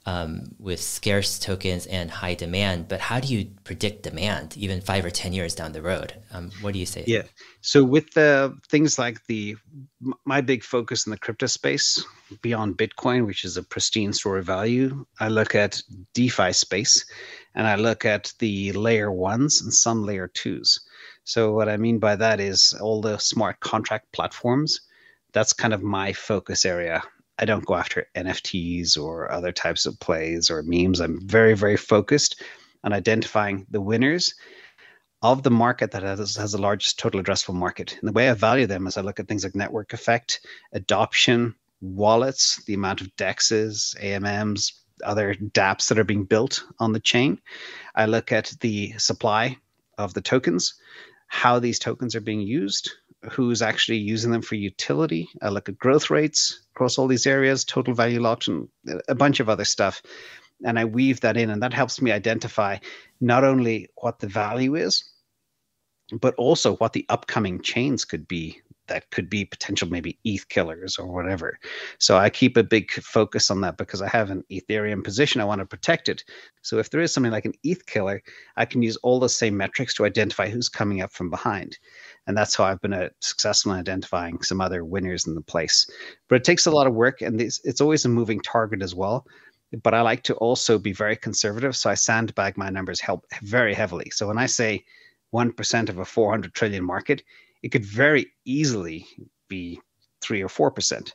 um, 0.06 0.54
with 0.60 0.80
scarce 0.80 1.38
tokens 1.38 1.84
and 1.86 2.10
high 2.10 2.34
demand. 2.34 2.86
But 2.86 3.00
how 3.00 3.18
do 3.18 3.34
you 3.34 3.50
predict 3.64 4.04
demand 4.04 4.56
even 4.56 4.80
five 4.80 5.04
or 5.04 5.10
10 5.10 5.32
years 5.32 5.54
down 5.54 5.72
the 5.72 5.82
road? 5.82 6.14
Um, 6.32 6.52
what 6.60 6.72
do 6.72 6.78
you 6.78 6.86
say? 6.86 7.02
Yeah. 7.06 7.24
So, 7.60 7.82
with 7.82 8.12
the 8.12 8.56
things 8.70 8.98
like 8.98 9.26
the, 9.26 9.56
my 10.24 10.40
big 10.40 10.62
focus 10.62 11.06
in 11.06 11.10
the 11.10 11.18
crypto 11.18 11.46
space 11.46 12.04
beyond 12.40 12.78
Bitcoin, 12.78 13.26
which 13.26 13.44
is 13.44 13.56
a 13.56 13.64
pristine 13.64 14.12
store 14.12 14.38
of 14.38 14.46
value, 14.46 15.04
I 15.18 15.28
look 15.28 15.56
at 15.56 15.82
DeFi 16.14 16.52
space 16.52 17.04
and 17.56 17.66
I 17.66 17.74
look 17.74 18.04
at 18.04 18.32
the 18.38 18.72
layer 18.72 19.10
ones 19.10 19.60
and 19.60 19.74
some 19.74 20.04
layer 20.04 20.28
twos. 20.28 20.78
So, 21.24 21.52
what 21.52 21.68
I 21.68 21.76
mean 21.76 21.98
by 21.98 22.14
that 22.14 22.38
is 22.38 22.72
all 22.80 23.00
the 23.00 23.18
smart 23.18 23.58
contract 23.58 24.12
platforms. 24.12 24.82
That's 25.32 25.52
kind 25.52 25.74
of 25.74 25.82
my 25.82 26.12
focus 26.12 26.64
area 26.64 27.02
I 27.38 27.44
don't 27.44 27.66
go 27.66 27.74
after 27.74 28.06
NFTs 28.14 28.98
or 28.98 29.30
other 29.30 29.52
types 29.52 29.86
of 29.86 30.00
plays 30.00 30.50
or 30.50 30.62
memes. 30.62 31.00
I'm 31.00 31.20
very, 31.26 31.54
very 31.54 31.76
focused 31.76 32.42
on 32.82 32.92
identifying 32.92 33.66
the 33.70 33.80
winners 33.80 34.34
of 35.22 35.42
the 35.42 35.50
market 35.50 35.90
that 35.90 36.02
has, 36.02 36.36
has 36.36 36.52
the 36.52 36.60
largest 36.60 36.98
total 36.98 37.22
addressable 37.22 37.54
market. 37.54 37.96
And 37.98 38.08
the 38.08 38.12
way 38.12 38.30
I 38.30 38.34
value 38.34 38.66
them 38.66 38.86
is 38.86 38.96
I 38.96 39.02
look 39.02 39.20
at 39.20 39.28
things 39.28 39.44
like 39.44 39.54
network 39.54 39.92
effect, 39.92 40.40
adoption, 40.72 41.54
wallets, 41.80 42.62
the 42.64 42.74
amount 42.74 43.00
of 43.00 43.14
DEXs, 43.16 43.96
AMMs, 44.00 44.72
other 45.04 45.34
dApps 45.34 45.88
that 45.88 45.98
are 45.98 46.04
being 46.04 46.24
built 46.24 46.64
on 46.78 46.92
the 46.92 47.00
chain. 47.00 47.40
I 47.94 48.06
look 48.06 48.32
at 48.32 48.54
the 48.60 48.92
supply 48.98 49.58
of 49.98 50.14
the 50.14 50.22
tokens, 50.22 50.74
how 51.28 51.58
these 51.58 51.78
tokens 51.78 52.14
are 52.14 52.20
being 52.20 52.40
used, 52.40 52.92
who's 53.30 53.62
actually 53.62 53.98
using 53.98 54.30
them 54.30 54.42
for 54.42 54.54
utility. 54.54 55.28
Uh, 55.42 55.46
I 55.46 55.48
look 55.50 55.68
at 55.68 55.78
growth 55.78 56.10
rates 56.10 56.66
across 56.74 56.98
all 56.98 57.06
these 57.06 57.26
areas, 57.26 57.64
total 57.64 57.94
value 57.94 58.20
locked, 58.20 58.48
and 58.48 58.68
a 59.08 59.14
bunch 59.14 59.40
of 59.40 59.48
other 59.48 59.64
stuff. 59.64 60.02
And 60.64 60.78
I 60.78 60.84
weave 60.84 61.20
that 61.20 61.36
in, 61.36 61.50
and 61.50 61.62
that 61.62 61.74
helps 61.74 62.00
me 62.00 62.12
identify 62.12 62.78
not 63.20 63.44
only 63.44 63.88
what 63.96 64.18
the 64.18 64.26
value 64.26 64.74
is, 64.74 65.04
but 66.20 66.34
also 66.36 66.76
what 66.76 66.92
the 66.92 67.04
upcoming 67.08 67.60
chains 67.60 68.04
could 68.04 68.26
be 68.28 68.62
that 68.88 69.10
could 69.10 69.28
be 69.28 69.44
potential 69.44 69.88
maybe 69.88 70.18
ETH 70.24 70.48
killers 70.48 70.98
or 70.98 71.06
whatever. 71.06 71.58
So 71.98 72.16
I 72.16 72.30
keep 72.30 72.56
a 72.56 72.62
big 72.62 72.90
focus 72.90 73.50
on 73.50 73.60
that 73.62 73.76
because 73.76 74.02
I 74.02 74.08
have 74.08 74.30
an 74.30 74.44
Ethereum 74.50 75.02
position. 75.02 75.40
I 75.40 75.44
want 75.44 75.60
to 75.60 75.66
protect 75.66 76.08
it. 76.08 76.24
So 76.62 76.78
if 76.78 76.90
there 76.90 77.00
is 77.00 77.12
something 77.12 77.32
like 77.32 77.44
an 77.44 77.54
ETH 77.62 77.84
killer, 77.86 78.22
I 78.56 78.64
can 78.64 78.82
use 78.82 78.96
all 78.98 79.20
the 79.20 79.28
same 79.28 79.56
metrics 79.56 79.94
to 79.94 80.04
identify 80.04 80.48
who's 80.48 80.68
coming 80.68 81.00
up 81.00 81.12
from 81.12 81.30
behind. 81.30 81.78
And 82.26 82.36
that's 82.36 82.54
how 82.54 82.64
I've 82.64 82.80
been 82.80 82.92
uh, 82.92 83.08
successful 83.20 83.72
in 83.72 83.78
identifying 83.78 84.42
some 84.42 84.60
other 84.60 84.84
winners 84.84 85.26
in 85.26 85.34
the 85.34 85.40
place. 85.40 85.88
But 86.28 86.36
it 86.36 86.44
takes 86.44 86.66
a 86.66 86.70
lot 86.70 86.86
of 86.86 86.94
work 86.94 87.22
and 87.22 87.40
it's, 87.40 87.60
it's 87.64 87.80
always 87.80 88.04
a 88.04 88.08
moving 88.08 88.40
target 88.40 88.82
as 88.82 88.94
well. 88.94 89.26
But 89.82 89.94
I 89.94 90.00
like 90.00 90.22
to 90.24 90.34
also 90.34 90.78
be 90.78 90.92
very 90.92 91.16
conservative. 91.16 91.76
So 91.76 91.90
I 91.90 91.94
sandbag 91.94 92.56
my 92.56 92.70
numbers 92.70 93.00
help 93.00 93.26
very 93.42 93.74
heavily. 93.74 94.10
So 94.10 94.26
when 94.26 94.38
I 94.38 94.46
say 94.46 94.84
1% 95.34 95.88
of 95.88 95.98
a 95.98 96.04
400 96.04 96.54
trillion 96.54 96.84
market, 96.84 97.22
it 97.62 97.70
could 97.70 97.84
very 97.84 98.32
easily 98.44 99.06
be 99.48 99.80
three 100.20 100.42
or 100.42 100.48
four 100.48 100.70
percent. 100.70 101.14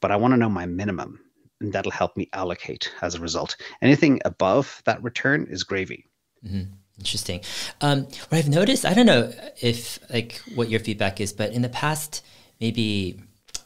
But 0.00 0.10
I 0.10 0.16
want 0.16 0.32
to 0.32 0.38
know 0.38 0.48
my 0.48 0.66
minimum, 0.66 1.20
and 1.60 1.72
that'll 1.72 1.92
help 1.92 2.16
me 2.16 2.28
allocate 2.32 2.92
as 3.02 3.14
a 3.14 3.20
result. 3.20 3.56
Anything 3.82 4.20
above 4.24 4.82
that 4.84 5.02
return 5.02 5.46
is 5.48 5.62
gravy. 5.62 6.06
Mm-hmm. 6.44 6.72
Interesting. 7.02 7.40
Um, 7.80 8.04
what 8.28 8.38
I've 8.38 8.48
noticed, 8.48 8.84
I 8.86 8.94
don't 8.94 9.06
know 9.06 9.32
if 9.60 9.98
like 10.08 10.40
what 10.54 10.70
your 10.70 10.78
feedback 10.78 11.20
is, 11.20 11.32
but 11.32 11.50
in 11.50 11.60
the 11.60 11.68
past 11.68 12.24
maybe 12.60 13.20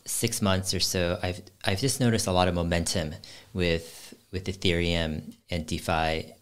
six 0.06 0.40
months 0.40 0.72
or 0.72 0.80
so, 0.80 1.18
I've 1.22 1.42
I've 1.62 1.78
just 1.78 2.00
noticed 2.00 2.26
a 2.26 2.32
lot 2.32 2.48
of 2.48 2.54
momentum 2.54 3.14
with 3.52 4.14
with 4.32 4.46
Ethereum 4.46 5.34
and 5.50 5.66
DeFi 5.66 6.32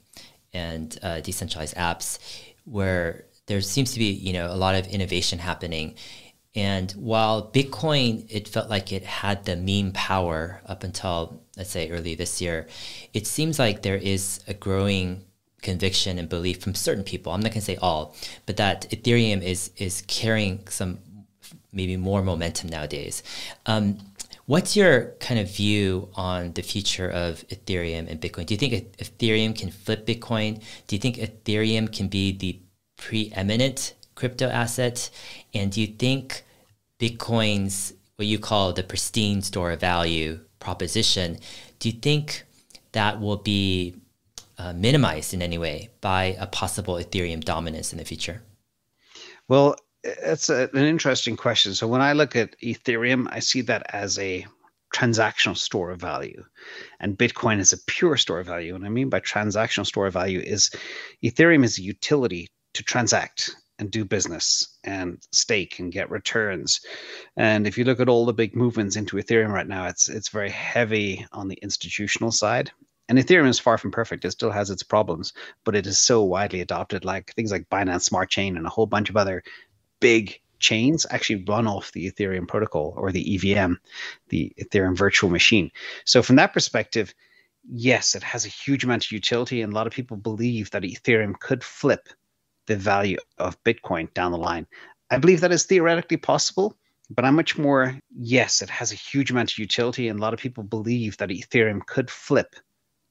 and 0.53 0.97
uh, 1.03 1.19
decentralized 1.19 1.75
apps, 1.75 2.21
where 2.65 3.25
there 3.47 3.61
seems 3.61 3.93
to 3.95 3.99
be 3.99 4.13
you 4.13 4.33
know 4.33 4.47
a 4.47 4.55
lot 4.55 4.77
of 4.77 4.87
innovation 4.87 5.41
happening. 5.41 5.97
And 6.55 6.93
while 6.93 7.51
Bitcoin, 7.51 8.25
it 8.29 8.47
felt 8.47 8.71
like 8.71 8.93
it 8.93 9.03
had 9.03 9.47
the 9.47 9.57
meme 9.57 9.91
power 9.91 10.63
up 10.65 10.85
until 10.85 11.43
let's 11.57 11.71
say 11.71 11.91
early 11.91 12.15
this 12.15 12.41
year, 12.41 12.69
it 13.13 13.27
seems 13.27 13.59
like 13.59 13.83
there 13.83 13.97
is 13.97 14.45
a 14.47 14.55
growing 14.55 15.25
conviction 15.65 16.19
and 16.19 16.29
belief 16.29 16.63
from 16.63 16.75
certain 16.75 17.03
people. 17.03 17.33
I'm 17.33 17.41
not 17.41 17.51
going 17.51 17.61
to 17.61 17.73
say 17.73 17.77
all, 17.77 18.15
but 18.47 18.57
that 18.59 18.89
Ethereum 18.91 19.43
is 19.43 19.71
is 19.77 20.03
carrying 20.07 20.61
some 20.69 20.99
maybe 21.73 21.97
more 21.97 22.23
momentum 22.23 22.71
nowadays. 22.71 23.23
Um, 23.67 23.99
what's 24.47 24.77
your 24.77 25.15
kind 25.19 25.41
of 25.41 25.51
view 25.51 26.09
on 26.15 26.53
the 26.53 26.63
future 26.63 27.11
of 27.11 27.47
Ethereum 27.49 28.09
and 28.09 28.21
Bitcoin? 28.21 28.47
Do 28.47 28.55
you 28.55 28.59
think 28.59 28.97
Ethereum 28.99 29.59
can 29.59 29.71
flip 29.71 30.07
Bitcoin? 30.07 30.63
Do 30.87 30.95
you 30.95 31.01
think 31.01 31.17
Ethereum 31.17 31.93
can 31.93 32.07
be 32.07 32.31
the 32.31 32.61
preeminent 32.97 33.95
crypto 34.15 34.49
asset? 34.49 35.11
And 35.53 35.73
do 35.73 35.81
you 35.81 35.89
think 35.89 36.45
Bitcoin's 37.01 37.95
what 38.17 38.27
you 38.27 38.39
call 38.39 38.73
the 38.73 38.83
pristine 38.83 39.43
store 39.43 39.73
of 39.73 39.81
value 39.81 40.41
proposition, 40.61 41.39
do 41.79 41.89
you 41.89 41.99
think 41.99 42.45
that 42.93 43.21
will 43.21 43.37
be 43.37 43.95
uh, 44.59 44.73
minimized 44.73 45.35
in 45.35 45.43
any 45.43 45.59
way 45.59 45.91
by 46.01 46.37
a 46.39 46.47
possible 46.47 46.95
Ethereum 46.95 47.43
dominance 47.43 47.93
in 47.93 47.99
the 47.99 48.05
future? 48.05 48.43
Well, 49.49 49.77
it's 50.03 50.49
a, 50.51 50.69
an 50.73 50.85
interesting 50.85 51.37
question. 51.37 51.75
So 51.75 51.87
when 51.87 52.01
I 52.01 52.13
look 52.13 52.37
at 52.37 52.59
Ethereum, 52.61 53.27
I 53.31 53.41
see 53.41 53.63
that 53.63 53.87
as 53.95 54.19
a 54.19 54.47
transactional 54.95 55.57
store 55.57 55.91
of 55.91 56.01
value 56.01 56.45
and 57.01 57.19
bitcoin 57.19 57.59
is 57.59 57.73
a 57.73 57.85
pure 57.89 58.17
store 58.17 58.39
of 58.39 58.47
value 58.47 58.77
and 58.77 58.87
i 58.87 58.89
mean 58.89 59.09
by 59.09 59.19
transactional 59.19 59.85
store 59.85 60.07
of 60.07 60.13
value 60.13 60.39
is 60.39 60.71
ethereum 61.25 61.65
is 61.65 61.79
a 61.79 61.83
utility 61.83 62.47
to 62.75 62.83
transact 62.85 63.57
and 63.81 63.91
do 63.91 64.05
business 64.05 64.79
and 64.85 65.19
stake 65.33 65.81
and 65.81 65.91
get 65.91 66.13
returns 66.13 66.81
and 67.37 67.67
if 67.67 67.77
you 67.77 67.83
look 67.83 67.99
at 67.99 68.09
all 68.09 68.25
the 68.25 68.33
big 68.33 68.55
movements 68.55 68.95
into 68.95 69.17
ethereum 69.17 69.53
right 69.53 69.67
now 69.67 69.89
it's 69.89 70.09
it's 70.09 70.29
very 70.29 70.51
heavy 70.51 71.27
on 71.33 71.49
the 71.49 71.59
institutional 71.61 72.31
side 72.31 72.71
and 73.09 73.19
Ethereum 73.19 73.49
is 73.49 73.59
far 73.59 73.79
from 73.79 73.91
perfect. 73.91 74.25
It 74.25 74.31
still 74.31 74.51
has 74.51 74.71
its 74.71 74.83
problems, 74.83 75.33
but 75.65 75.77
it 75.77 75.87
is 75.87 75.99
so 75.99 76.23
widely 76.23 76.61
adopted. 76.61 77.05
Like 77.05 77.33
things 77.35 77.53
like 77.53 77.69
Binance 77.69 78.03
Smart 78.03 78.31
Chain 78.31 78.57
and 78.57 78.67
a 78.67 78.71
whole 78.71 78.87
bunch 78.87 79.11
of 79.11 79.17
other 79.17 79.43
big 80.01 80.41
chains 80.59 81.07
actually 81.11 81.45
run 81.47 81.67
off 81.67 81.93
the 81.93 82.11
Ethereum 82.11 82.49
protocol 82.49 82.95
or 82.97 83.13
the 83.13 83.35
EVM, 83.35 83.75
the 84.31 84.53
Ethereum 84.59 84.97
virtual 84.97 85.29
machine. 85.29 85.71
So 86.05 86.23
from 86.23 86.37
that 86.37 86.55
perspective, 86.55 87.15
yes, 87.71 88.15
it 88.15 88.23
has 88.23 88.47
a 88.47 88.49
huge 88.49 88.85
amount 88.85 89.05
of 89.05 89.13
utility, 89.13 89.61
and 89.61 89.73
a 89.73 89.77
lot 89.77 89.87
of 89.87 89.93
people 89.93 90.17
believe 90.17 90.71
that 90.71 90.83
Ethereum 90.83 91.39
could 91.39 91.63
flip 91.63 92.09
the 92.67 92.77
value 92.77 93.19
of 93.39 93.63
Bitcoin 93.65 94.13
down 94.15 94.33
the 94.33 94.39
line. 94.39 94.67
I 95.11 95.19
believe 95.19 95.43
that 95.43 95.53
is 95.53 95.67
theoretically 95.67 96.17
possible, 96.17 96.79
but 97.11 97.27
I'm 97.27 97.37
much 97.37 97.59
more 97.59 97.99
yes, 98.17 98.63
it 98.63 98.71
has 98.71 98.91
a 98.91 98.97
huge 98.97 99.31
amount 99.31 99.53
of 99.53 99.59
utility, 99.59 100.09
and 100.09 100.19
a 100.19 100.23
lot 100.23 100.33
of 100.33 100.41
people 100.41 100.65
believe 100.65 101.19
that 101.19 101.29
Ethereum 101.29 101.85
could 101.85 102.11
flip 102.11 102.57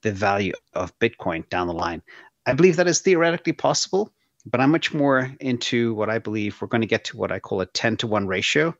the 0.04 0.12
value 0.12 0.54
of 0.74 0.98
Bitcoin 1.00 1.48
down 1.50 1.68
the 1.68 1.74
line. 1.74 2.02
I 2.46 2.54
believe 2.54 2.76
that 2.76 2.88
is 2.88 3.00
theoretically 3.00 3.54
possible, 3.54 4.12
but 4.46 4.62
I'm 4.62 4.72
much 4.72 4.94
more 4.94 5.32
into 5.40 5.94
what 5.96 6.10
I 6.10 6.20
believe 6.20 6.62
we're 6.62 6.68
going 6.68 6.82
to 6.82 6.88
get 6.88 7.06
to 7.06 7.18
what 7.18 7.32
I 7.32 7.40
call 7.40 7.62
a 7.62 7.66
10 7.66 7.98
to 7.98 8.08
1 8.08 8.28
ratio. 8.28 8.76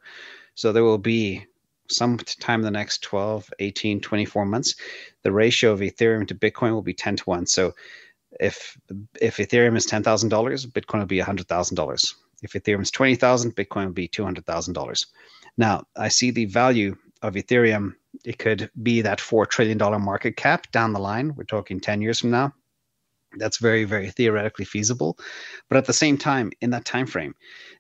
So 0.56 0.72
there 0.72 0.84
will 0.84 0.98
be 0.98 1.46
some 1.90 2.18
time 2.18 2.60
in 2.60 2.66
the 2.66 2.72
next 2.72 3.02
12, 3.04 3.50
18, 3.60 4.02
24 4.02 4.46
months, 4.46 4.76
the 5.24 5.32
ratio 5.32 5.72
of 5.72 5.80
Ethereum 5.80 6.28
to 6.28 6.36
Bitcoin 6.36 6.72
will 6.72 6.82
be 6.82 6.94
10 6.94 7.18
to 7.18 7.24
1. 7.24 7.46
So 7.48 7.74
if 8.40 8.78
if 9.22 9.38
Ethereum 9.38 9.78
is 9.78 9.86
$10,000, 9.86 10.68
Bitcoin 10.68 11.00
will 11.00 11.06
be 11.06 11.20
$100,000. 11.20 12.14
If 12.42 12.54
Ethereum 12.54 12.82
is 12.82 12.92
20,000, 12.92 13.56
Bitcoin 13.56 13.86
will 13.86 13.94
be 13.94 14.08
$200,000. 14.08 15.06
Now, 15.58 15.84
I 15.96 16.08
see 16.08 16.32
the 16.32 16.46
value 16.46 16.98
of 17.24 17.34
Ethereum, 17.34 17.96
it 18.24 18.38
could 18.38 18.70
be 18.84 19.02
that 19.02 19.20
$4 19.20 19.48
trillion 19.50 19.78
market 20.02 20.38
cap 20.38 20.72
down 20.72 20.94
the 20.94 21.00
line. 21.00 21.34
We're 21.36 21.46
talking 21.46 21.80
10 21.80 22.02
years 22.02 22.20
from 22.20 22.30
now. 22.32 22.54
That's 23.38 23.58
very 23.58 23.84
very 23.84 24.12
theoretically 24.12 24.66
feasible. 24.66 25.18
But 25.68 25.78
at 25.78 25.86
the 25.86 25.94
same 25.94 26.18
time 26.18 26.52
in 26.62 26.70
that 26.70 26.86
time 26.86 27.08
frame 27.08 27.34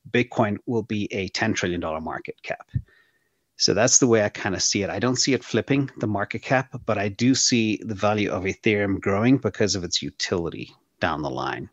bitcoin 0.09 0.57
will 0.65 0.83
be 0.83 1.07
a 1.13 1.27
10 1.29 1.53
trillion 1.53 1.79
dollar 1.79 2.01
market 2.01 2.41
cap. 2.41 2.67
So 3.57 3.75
that's 3.75 3.99
the 3.99 4.07
way 4.07 4.23
i 4.23 4.29
kind 4.29 4.55
of 4.55 4.63
see 4.63 4.81
it. 4.81 4.89
I 4.89 4.97
don't 4.97 5.15
see 5.15 5.33
it 5.33 5.43
flipping 5.43 5.91
the 5.97 6.07
market 6.07 6.41
cap 6.41 6.69
but 6.85 6.97
i 6.97 7.07
do 7.07 7.35
see 7.35 7.79
the 7.85 7.93
value 7.93 8.31
of 8.31 8.43
ethereum 8.45 8.99
growing 8.99 9.37
because 9.37 9.75
of 9.75 9.83
its 9.83 10.01
utility 10.01 10.71
down 10.99 11.21
the 11.21 11.29
line. 11.29 11.69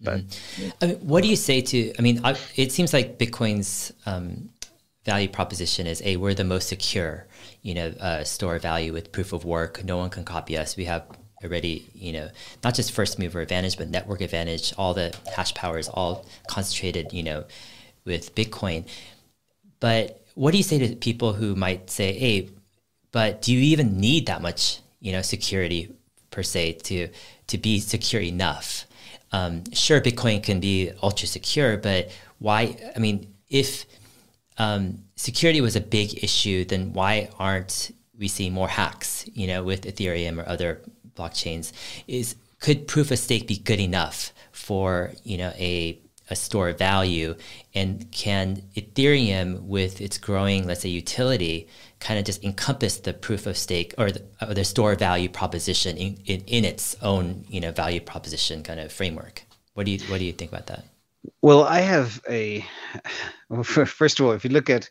But 0.00 0.26
mm-hmm. 0.26 0.68
I 0.82 0.86
mean, 0.86 0.96
what 0.96 1.22
do 1.22 1.28
you 1.28 1.36
say 1.36 1.60
to 1.60 1.92
i 1.98 2.02
mean 2.02 2.20
I, 2.22 2.36
it 2.54 2.70
seems 2.70 2.92
like 2.92 3.18
bitcoin's 3.18 3.92
um, 4.06 4.50
value 5.04 5.28
proposition 5.28 5.86
is 5.86 6.00
a 6.04 6.16
we're 6.16 6.34
the 6.34 6.44
most 6.44 6.68
secure 6.68 7.26
you 7.62 7.74
know 7.74 7.88
uh, 8.00 8.24
store 8.24 8.58
value 8.58 8.92
with 8.92 9.12
proof 9.12 9.32
of 9.32 9.44
work 9.44 9.84
no 9.84 9.96
one 9.96 10.10
can 10.10 10.24
copy 10.24 10.56
us 10.56 10.76
we 10.76 10.84
have 10.84 11.04
already, 11.44 11.86
you 11.94 12.12
know, 12.12 12.30
not 12.64 12.74
just 12.74 12.92
first 12.92 13.18
mover 13.18 13.40
advantage, 13.40 13.76
but 13.76 13.88
network 13.88 14.20
advantage. 14.20 14.72
All 14.78 14.94
the 14.94 15.14
hash 15.36 15.54
power 15.54 15.78
is 15.78 15.88
all 15.88 16.26
concentrated, 16.48 17.12
you 17.12 17.22
know, 17.22 17.44
with 18.04 18.34
Bitcoin. 18.34 18.86
But 19.80 20.24
what 20.34 20.52
do 20.52 20.56
you 20.56 20.64
say 20.64 20.78
to 20.78 20.96
people 20.96 21.34
who 21.34 21.54
might 21.54 21.90
say, 21.90 22.12
"Hey, 22.18 22.50
but 23.12 23.42
do 23.42 23.52
you 23.52 23.60
even 23.60 24.00
need 24.00 24.26
that 24.26 24.42
much, 24.42 24.80
you 25.00 25.12
know, 25.12 25.22
security 25.22 25.94
per 26.30 26.42
se 26.42 26.72
to 26.84 27.08
to 27.48 27.58
be 27.58 27.78
secure 27.80 28.22
enough?" 28.22 28.86
Um, 29.32 29.64
sure, 29.72 30.00
Bitcoin 30.00 30.42
can 30.42 30.60
be 30.60 30.92
ultra 31.02 31.28
secure, 31.28 31.76
but 31.76 32.10
why? 32.38 32.76
I 32.96 32.98
mean, 32.98 33.34
if 33.48 33.84
um, 34.58 35.04
security 35.16 35.60
was 35.60 35.76
a 35.76 35.80
big 35.80 36.22
issue, 36.22 36.64
then 36.64 36.92
why 36.92 37.28
aren't 37.38 37.90
we 38.18 38.28
seeing 38.28 38.52
more 38.52 38.68
hacks, 38.68 39.28
you 39.34 39.46
know, 39.46 39.62
with 39.64 39.82
Ethereum 39.82 40.38
or 40.38 40.48
other 40.48 40.80
blockchains? 41.16 41.72
Is 42.06 42.36
could 42.60 42.88
proof 42.88 43.10
of 43.10 43.18
stake 43.18 43.46
be 43.46 43.58
good 43.58 43.80
enough 43.80 44.32
for 44.52 45.12
you 45.22 45.36
know 45.36 45.52
a 45.56 45.98
a 46.30 46.36
store 46.36 46.70
of 46.70 46.78
value? 46.78 47.34
And 47.74 48.10
can 48.10 48.62
ethereum 48.76 49.62
with 49.62 50.00
its 50.00 50.18
growing 50.18 50.66
let's 50.66 50.82
say 50.82 50.88
utility 50.88 51.68
kind 52.00 52.18
of 52.18 52.24
just 52.24 52.44
encompass 52.44 52.98
the 52.98 53.12
proof 53.12 53.46
of 53.46 53.56
stake 53.56 53.94
or 53.98 54.10
the, 54.10 54.22
or 54.40 54.54
the 54.54 54.64
store 54.64 54.94
value 54.94 55.28
proposition 55.28 55.96
in, 55.96 56.18
in, 56.26 56.40
in 56.46 56.64
its 56.64 56.96
own 57.02 57.44
you 57.48 57.60
know 57.60 57.72
value 57.72 58.00
proposition 58.00 58.62
kind 58.62 58.80
of 58.80 58.92
framework? 58.92 59.44
What 59.74 59.86
do 59.86 59.92
you 59.92 59.98
what 60.08 60.18
do 60.18 60.24
you 60.24 60.32
think 60.32 60.52
about 60.52 60.66
that 60.68 60.84
well 61.42 61.64
i 61.64 61.80
have 61.80 62.22
a 62.28 62.64
first 63.64 64.20
of 64.20 64.26
all 64.26 64.32
if 64.32 64.44
you 64.44 64.50
look 64.50 64.70
at 64.70 64.88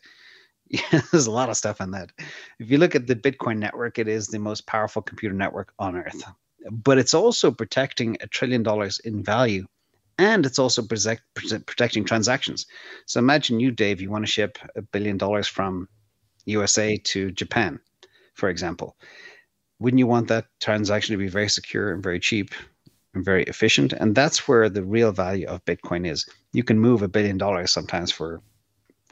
yeah, 0.68 0.80
there's 1.12 1.26
a 1.26 1.30
lot 1.30 1.50
of 1.50 1.56
stuff 1.56 1.80
on 1.80 1.90
that. 1.92 2.10
If 2.58 2.70
you 2.70 2.78
look 2.78 2.94
at 2.94 3.06
the 3.06 3.14
Bitcoin 3.14 3.58
network, 3.58 3.98
it 3.98 4.08
is 4.08 4.28
the 4.28 4.38
most 4.38 4.66
powerful 4.66 5.02
computer 5.02 5.34
network 5.34 5.72
on 5.78 5.96
earth. 5.96 6.22
But 6.70 6.98
it's 6.98 7.14
also 7.14 7.50
protecting 7.50 8.16
a 8.20 8.26
trillion 8.26 8.62
dollars 8.62 8.98
in 9.00 9.22
value 9.22 9.66
and 10.18 10.46
it's 10.46 10.58
also 10.58 10.82
protect, 10.82 11.22
protecting 11.66 12.04
transactions. 12.04 12.66
So 13.06 13.18
imagine 13.18 13.60
you, 13.60 13.70
Dave, 13.70 14.00
you 14.00 14.10
want 14.10 14.24
to 14.24 14.30
ship 14.30 14.58
a 14.76 14.82
billion 14.82 15.18
dollars 15.18 15.48
from 15.48 15.88
USA 16.46 16.96
to 16.98 17.30
Japan, 17.32 17.80
for 18.34 18.48
example. 18.48 18.96
Wouldn't 19.80 19.98
you 19.98 20.06
want 20.06 20.28
that 20.28 20.46
transaction 20.60 21.14
to 21.14 21.18
be 21.18 21.28
very 21.28 21.48
secure 21.48 21.92
and 21.92 22.02
very 22.02 22.20
cheap 22.20 22.52
and 23.14 23.24
very 23.24 23.44
efficient? 23.44 23.92
And 23.92 24.14
that's 24.14 24.46
where 24.48 24.68
the 24.68 24.84
real 24.84 25.12
value 25.12 25.46
of 25.46 25.64
Bitcoin 25.64 26.06
is. 26.06 26.26
You 26.52 26.64
can 26.64 26.78
move 26.78 27.02
a 27.02 27.08
billion 27.08 27.38
dollars 27.38 27.72
sometimes 27.72 28.10
for 28.12 28.42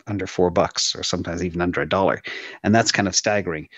under 0.07 0.27
four 0.27 0.51
bucks 0.51 0.95
or 0.97 1.03
sometimes 1.03 1.45
even 1.45 1.61
under 1.61 1.81
a 1.81 1.89
dollar. 1.89 2.21
And 2.63 2.75
that's 2.75 2.93
kind 2.93 3.09
of 3.09 3.15
staggering. 3.15 3.69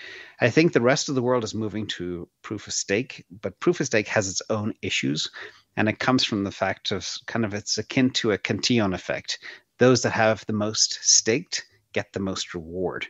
I 0.41 0.49
think 0.49 0.73
the 0.73 0.81
rest 0.81 1.09
of 1.09 1.15
the 1.15 1.21
world 1.21 1.43
is 1.43 1.53
moving 1.53 1.87
to 1.87 2.27
proof 2.41 2.67
of 2.67 2.73
stake, 2.73 3.25
but 3.41 3.59
proof 3.59 3.79
of 3.79 3.85
stake 3.85 4.07
has 4.07 4.27
its 4.27 4.41
own 4.49 4.73
issues. 4.81 5.29
And 5.77 5.87
it 5.87 5.99
comes 5.99 6.23
from 6.23 6.43
the 6.43 6.51
fact 6.51 6.91
of 6.91 7.07
kind 7.27 7.45
of 7.45 7.53
it's 7.53 7.77
akin 7.77 8.09
to 8.11 8.31
a 8.31 8.37
Cantillon 8.37 8.93
effect. 8.93 9.39
Those 9.77 10.01
that 10.03 10.11
have 10.11 10.45
the 10.45 10.53
most 10.53 10.99
staked 11.01 11.65
get 11.93 12.11
the 12.13 12.19
most 12.19 12.53
reward. 12.53 13.07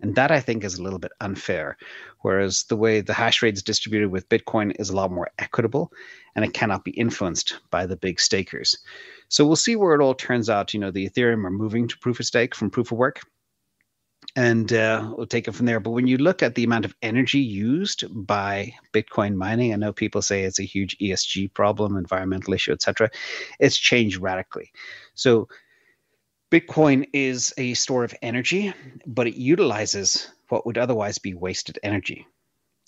And 0.00 0.14
that 0.16 0.30
I 0.30 0.40
think 0.40 0.62
is 0.62 0.78
a 0.78 0.82
little 0.82 0.98
bit 0.98 1.12
unfair. 1.20 1.78
Whereas 2.20 2.64
the 2.64 2.76
way 2.76 3.00
the 3.00 3.14
hash 3.14 3.42
rate 3.42 3.54
is 3.54 3.62
distributed 3.62 4.10
with 4.10 4.28
Bitcoin 4.28 4.78
is 4.78 4.90
a 4.90 4.96
lot 4.96 5.10
more 5.10 5.30
equitable 5.38 5.92
and 6.34 6.44
it 6.44 6.52
cannot 6.52 6.84
be 6.84 6.90
influenced 6.92 7.58
by 7.70 7.86
the 7.86 7.96
big 7.96 8.20
stakers. 8.20 8.78
So 9.28 9.46
we'll 9.46 9.56
see 9.56 9.76
where 9.76 9.94
it 9.94 10.02
all 10.02 10.14
turns 10.14 10.50
out. 10.50 10.74
You 10.74 10.80
know, 10.80 10.90
the 10.90 11.08
Ethereum 11.08 11.44
are 11.44 11.50
moving 11.50 11.88
to 11.88 11.98
proof 11.98 12.20
of 12.20 12.26
stake 12.26 12.54
from 12.54 12.70
proof 12.70 12.92
of 12.92 12.98
work. 12.98 13.20
And 14.34 14.70
uh, 14.72 15.14
we'll 15.16 15.26
take 15.26 15.48
it 15.48 15.54
from 15.54 15.64
there. 15.64 15.80
But 15.80 15.92
when 15.92 16.06
you 16.06 16.18
look 16.18 16.42
at 16.42 16.54
the 16.56 16.64
amount 16.64 16.84
of 16.84 16.94
energy 17.00 17.38
used 17.38 18.04
by 18.10 18.74
Bitcoin 18.92 19.34
mining, 19.34 19.72
I 19.72 19.76
know 19.76 19.92
people 19.92 20.20
say 20.20 20.42
it's 20.42 20.58
a 20.58 20.64
huge 20.64 20.98
ESG 20.98 21.54
problem, 21.54 21.96
environmental 21.96 22.52
issue, 22.52 22.72
etc. 22.72 23.10
It's 23.60 23.78
changed 23.78 24.20
radically. 24.20 24.72
So 25.14 25.48
Bitcoin 26.50 27.08
is 27.12 27.52
a 27.58 27.74
store 27.74 28.04
of 28.04 28.14
energy, 28.22 28.72
but 29.06 29.26
it 29.26 29.34
utilizes 29.34 30.30
what 30.48 30.64
would 30.64 30.78
otherwise 30.78 31.18
be 31.18 31.34
wasted 31.34 31.78
energy. 31.82 32.26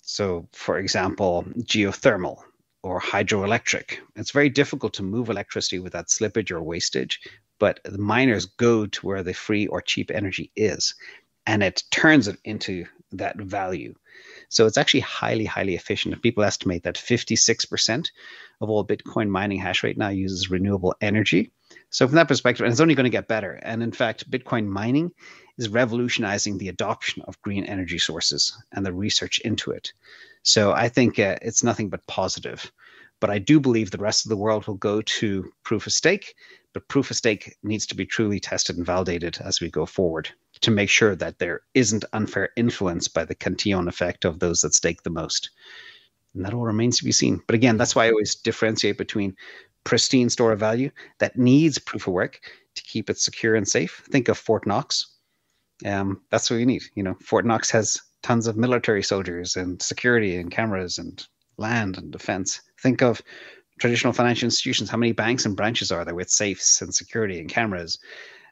So, 0.01 0.47
for 0.53 0.77
example, 0.77 1.43
geothermal 1.57 2.37
or 2.83 3.01
hydroelectric. 3.01 3.97
It's 4.15 4.31
very 4.31 4.49
difficult 4.49 4.93
to 4.93 5.03
move 5.03 5.29
electricity 5.29 5.79
without 5.79 6.07
slippage 6.07 6.51
or 6.51 6.63
wastage, 6.63 7.19
but 7.59 7.81
the 7.83 7.97
miners 7.97 8.45
go 8.45 8.85
to 8.85 9.05
where 9.05 9.23
the 9.23 9.33
free 9.33 9.67
or 9.67 9.81
cheap 9.81 10.09
energy 10.09 10.51
is 10.55 10.95
and 11.49 11.63
it 11.63 11.83
turns 11.89 12.27
it 12.27 12.37
into 12.43 12.85
that 13.11 13.35
value. 13.35 13.95
So 14.49 14.67
it's 14.67 14.77
actually 14.77 14.99
highly, 14.99 15.45
highly 15.45 15.75
efficient. 15.75 16.21
People 16.21 16.43
estimate 16.43 16.83
that 16.83 16.95
56% 16.95 18.09
of 18.61 18.69
all 18.69 18.85
Bitcoin 18.85 19.29
mining 19.29 19.59
hash 19.59 19.83
rate 19.83 19.97
now 19.97 20.09
uses 20.09 20.51
renewable 20.51 20.93
energy. 21.01 21.51
So 21.89 22.07
from 22.07 22.15
that 22.15 22.27
perspective, 22.27 22.65
and 22.65 22.71
it's 22.71 22.81
only 22.81 22.95
going 22.95 23.05
to 23.05 23.09
get 23.09 23.27
better. 23.27 23.53
And 23.63 23.81
in 23.81 23.91
fact, 23.91 24.29
Bitcoin 24.29 24.67
mining 24.67 25.11
is 25.57 25.69
revolutionizing 25.69 26.57
the 26.57 26.69
adoption 26.69 27.23
of 27.23 27.41
green 27.41 27.65
energy 27.65 27.97
sources 27.97 28.55
and 28.71 28.85
the 28.85 28.93
research 28.93 29.39
into 29.39 29.71
it. 29.71 29.91
So 30.43 30.71
I 30.71 30.89
think 30.89 31.19
uh, 31.19 31.37
it's 31.41 31.63
nothing 31.63 31.89
but 31.89 32.05
positive. 32.07 32.71
But 33.19 33.29
I 33.29 33.39
do 33.39 33.59
believe 33.59 33.91
the 33.91 33.97
rest 33.97 34.25
of 34.25 34.29
the 34.29 34.37
world 34.37 34.65
will 34.65 34.75
go 34.75 35.01
to 35.01 35.51
proof 35.63 35.87
of 35.87 35.93
stake, 35.93 36.35
but 36.73 36.87
proof 36.87 37.11
of 37.11 37.17
stake 37.17 37.57
needs 37.63 37.87
to 37.87 37.95
be 37.95 38.05
truly 38.05 38.39
tested 38.39 38.77
and 38.77 38.85
validated 38.85 39.37
as 39.43 39.59
we 39.59 39.69
go 39.69 39.85
forward 39.85 40.29
to 40.61 40.71
make 40.71 40.89
sure 40.89 41.15
that 41.15 41.39
there 41.39 41.61
isn't 41.73 42.05
unfair 42.13 42.49
influence 42.55 43.07
by 43.07 43.25
the 43.25 43.35
Cantillon 43.35 43.87
effect 43.87 44.23
of 44.25 44.39
those 44.39 44.61
that 44.61 44.73
stake 44.73 45.03
the 45.03 45.09
most. 45.09 45.49
And 46.33 46.45
that 46.45 46.53
all 46.53 46.63
remains 46.63 46.99
to 46.99 47.03
be 47.03 47.11
seen. 47.11 47.41
But 47.47 47.55
again, 47.55 47.75
that's 47.77 47.95
why 47.95 48.05
I 48.05 48.11
always 48.11 48.35
differentiate 48.35 48.97
between 48.97 49.35
pristine 49.89 50.29
store 50.29 50.51
of 50.51 50.59
value 50.59 50.91
that 51.17 51.35
needs 51.35 51.79
proof 51.79 52.05
of 52.05 52.13
work 52.13 52.39
to 52.75 52.83
keep 52.83 53.09
it 53.09 53.17
secure 53.17 53.55
and 53.55 53.67
safe. 53.67 54.03
Think 54.11 54.29
of 54.29 54.37
Fort 54.37 54.67
Knox. 54.67 55.15
Um, 55.83 56.21
that's 56.29 56.51
what 56.51 56.57
you 56.57 56.65
need. 56.67 56.83
You 56.93 57.01
know, 57.01 57.17
Fort 57.23 57.43
Knox 57.43 57.71
has 57.71 57.99
tons 58.21 58.45
of 58.45 58.55
military 58.55 59.01
soldiers 59.01 59.55
and 59.55 59.81
security 59.81 60.35
and 60.35 60.51
cameras 60.51 60.99
and 60.99 61.25
land 61.57 61.97
and 61.97 62.11
defense. 62.11 62.61
Think 62.79 63.01
of 63.01 63.19
traditional 63.79 64.13
financial 64.13 64.45
institutions. 64.45 64.91
How 64.91 64.97
many 64.97 65.11
banks 65.11 65.47
and 65.47 65.57
branches 65.57 65.91
are 65.91 66.05
there 66.05 66.13
with 66.13 66.29
safes 66.29 66.83
and 66.83 66.93
security 66.93 67.39
and 67.39 67.49
cameras 67.49 67.97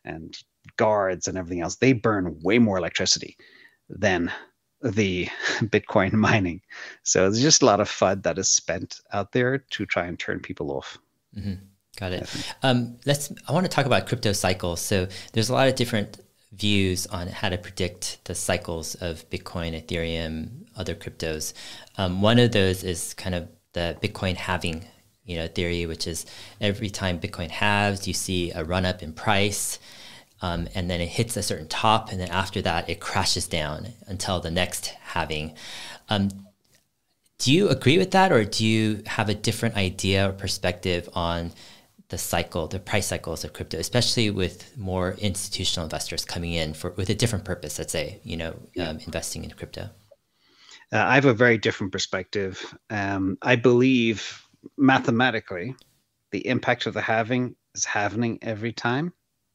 and 0.06 0.36
guards 0.78 1.28
and 1.28 1.38
everything 1.38 1.62
else? 1.62 1.76
They 1.76 1.94
burn 1.94 2.40
way 2.42 2.58
more 2.58 2.80
electricity 2.80 3.38
than 3.90 4.32
the 4.82 5.26
Bitcoin 5.60 6.14
mining. 6.14 6.62
So 7.04 7.22
there's 7.30 7.44
just 7.44 7.62
a 7.62 7.68
lot 7.68 7.80
of 7.80 7.90
FUD 7.90 8.24
that 8.24 8.40
is 8.40 8.50
spent 8.50 9.02
out 9.14 9.34
there 9.34 9.60
to 9.60 9.86
try 9.86 10.08
and 10.08 10.18
turn 10.18 10.40
people 10.40 10.72
off. 10.72 10.98
Mm-hmm. 11.36 11.54
Got 11.98 12.12
it. 12.12 12.54
Um, 12.62 12.98
let's. 13.06 13.34
I 13.48 13.54
want 13.54 13.66
to 13.66 13.72
talk 13.72 13.88
about 13.88 14.08
crypto 14.08 14.32
cycles. 14.32 14.82
So 14.82 15.08
there's 15.34 15.50
a 15.50 15.54
lot 15.54 15.68
of 15.68 15.76
different 15.76 16.20
views 16.52 17.08
on 17.08 17.28
how 17.28 17.50
to 17.50 17.58
predict 17.58 18.20
the 18.26 18.36
cycles 18.36 18.96
of 18.96 19.28
Bitcoin, 19.30 19.80
Ethereum, 19.80 20.68
other 20.76 20.96
cryptos. 20.96 21.54
Um, 21.98 22.22
one 22.22 22.40
of 22.40 22.52
those 22.52 22.84
is 22.84 23.14
kind 23.16 23.36
of 23.36 23.50
the 23.74 23.98
Bitcoin 24.02 24.36
halving, 24.36 24.86
you 25.26 25.38
know, 25.38 25.48
theory, 25.48 25.86
which 25.86 26.08
is 26.08 26.26
every 26.62 26.90
time 26.90 27.20
Bitcoin 27.20 27.50
halves, 27.50 28.08
you 28.08 28.14
see 28.14 28.52
a 28.52 28.64
run 28.64 28.86
up 28.86 29.02
in 29.04 29.14
price, 29.14 29.80
um, 30.42 30.68
and 30.76 30.90
then 30.90 31.02
it 31.02 31.10
hits 31.10 31.36
a 31.36 31.44
certain 31.44 31.68
top, 31.68 32.12
and 32.12 32.20
then 32.20 32.30
after 32.30 32.62
that, 32.62 32.90
it 32.90 33.00
crashes 33.00 33.48
down 33.48 33.88
until 34.08 34.40
the 34.40 34.52
next 34.52 34.88
halving. 35.02 35.56
Um, 36.10 36.30
do 37.40 37.54
you 37.54 37.70
agree 37.70 37.98
with 37.98 38.12
that, 38.12 38.32
or 38.32 38.44
do 38.44 38.66
you 38.66 39.04
have 39.06 39.30
a 39.30 39.36
different 39.36 39.76
idea 39.76 40.30
or 40.30 40.34
perspective 40.34 41.08
on 41.14 41.52
the 42.10 42.18
cycle, 42.18 42.68
the 42.68 42.80
price 42.80 43.08
cycles 43.08 43.44
of 43.44 43.54
crypto, 43.54 43.78
especially 43.78 44.30
with 44.30 44.78
more 44.78 45.16
institutional 45.20 45.84
investors 45.84 46.24
coming 46.24 46.54
in 46.54 46.74
for 46.74 46.92
with 46.92 47.10
a 47.10 47.16
different 47.16 47.44
purpose. 47.44 47.78
Let's 47.78 47.92
say, 47.92 48.20
you 48.24 48.38
know, 48.38 48.56
um, 48.80 49.00
investing 49.06 49.44
in 49.44 49.52
crypto. 49.52 49.90
Uh, 50.92 51.00
I 51.00 51.16
have 51.16 51.26
a 51.26 51.34
very 51.34 51.58
different 51.58 51.92
perspective. 51.92 52.74
Um, 52.90 53.38
I 53.42 53.58
believe 53.58 54.42
mathematically, 54.78 55.76
the 56.32 56.48
impact 56.48 56.86
of 56.86 56.94
the 56.94 57.02
halving 57.02 57.56
is 57.76 57.84
happening 57.84 58.40
every 58.42 58.72
time 58.72 59.12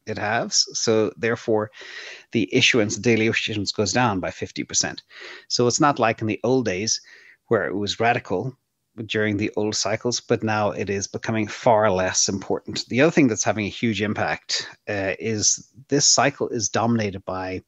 it 0.07 0.19
halves. 0.19 0.69
So 0.75 1.13
therefore, 1.17 1.71
the 2.33 2.55
issuance, 2.55 2.97
daily 2.97 3.29
issuance 3.29 3.73
goes 3.73 3.93
down 3.93 4.21
by 4.21 4.31
50%. 4.31 4.99
So 5.49 5.67
it's 5.67 5.81
not 5.81 5.99
like 5.99 6.21
in 6.21 6.27
the 6.27 6.41
old 6.45 6.67
days 6.67 7.01
where 7.53 7.67
it 7.67 7.77
was 7.77 8.01
radical 8.01 8.57
during 9.05 9.37
the 9.37 9.53
old 9.57 9.77
cycles, 9.77 10.21
but 10.21 10.43
now 10.43 10.71
it 10.71 10.89
is 10.89 11.07
becoming 11.07 11.47
far 11.47 11.91
less 11.91 12.27
important. 12.27 12.89
The 12.89 13.03
other 13.03 13.11
thing 13.11 13.29
that's 13.29 13.45
having 13.45 13.67
a 13.67 13.79
huge 13.83 14.01
impact 14.01 14.71
uh, 14.89 15.13
is 15.19 15.71
this 15.89 16.09
cycle 16.09 16.49
is 16.49 16.71
dominated 16.71 17.23
by 17.27 17.63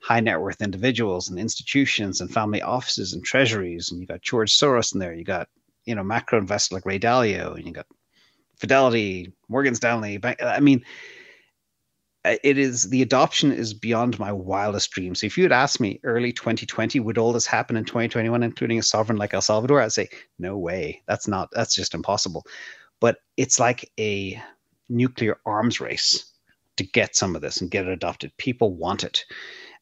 high 0.00 0.20
net 0.20 0.40
worth 0.40 0.62
individuals 0.62 1.28
and 1.28 1.36
institutions 1.36 2.20
and 2.20 2.32
family 2.32 2.62
offices 2.62 3.12
and 3.12 3.24
treasuries. 3.24 3.90
And 3.90 3.98
you've 3.98 4.08
got 4.08 4.22
George 4.22 4.54
Soros 4.54 4.94
in 4.94 5.00
there. 5.00 5.12
You 5.12 5.24
got 5.24 5.48
you 5.84 5.96
know 5.96 6.04
macro 6.04 6.38
investors 6.38 6.76
like 6.76 6.86
Ray 6.86 7.00
Dalio, 7.00 7.56
and 7.56 7.66
you 7.66 7.72
got 7.72 7.86
Fidelity, 8.60 9.32
Morgan 9.48 9.74
Stanley. 9.74 10.18
Bank, 10.18 10.40
I 10.40 10.60
mean, 10.60 10.84
Uh, 12.28 12.36
it 12.44 12.58
is 12.58 12.90
the 12.90 13.00
adoption 13.00 13.50
is 13.50 13.72
beyond 13.72 14.18
my 14.18 14.30
wildest 14.30 14.90
dreams. 14.90 15.22
If 15.22 15.38
you 15.38 15.44
had 15.44 15.52
asked 15.52 15.80
me 15.80 15.98
early 16.04 16.30
2020, 16.30 17.00
would 17.00 17.16
all 17.16 17.32
this 17.32 17.46
happen 17.46 17.74
in 17.74 17.86
2021, 17.86 18.42
including 18.42 18.78
a 18.78 18.82
sovereign 18.82 19.18
like 19.18 19.32
El 19.32 19.40
Salvador? 19.40 19.80
I'd 19.80 19.92
say, 19.92 20.10
no 20.38 20.58
way. 20.58 21.02
That's 21.08 21.26
not, 21.26 21.48
that's 21.52 21.74
just 21.74 21.94
impossible. 21.94 22.44
But 23.00 23.16
it's 23.38 23.58
like 23.58 23.90
a 23.98 24.42
nuclear 24.90 25.38
arms 25.46 25.80
race 25.80 26.30
to 26.76 26.84
get 26.84 27.16
some 27.16 27.34
of 27.34 27.40
this 27.40 27.62
and 27.62 27.70
get 27.70 27.86
it 27.86 27.92
adopted. 27.92 28.36
People 28.36 28.74
want 28.74 29.04
it 29.04 29.24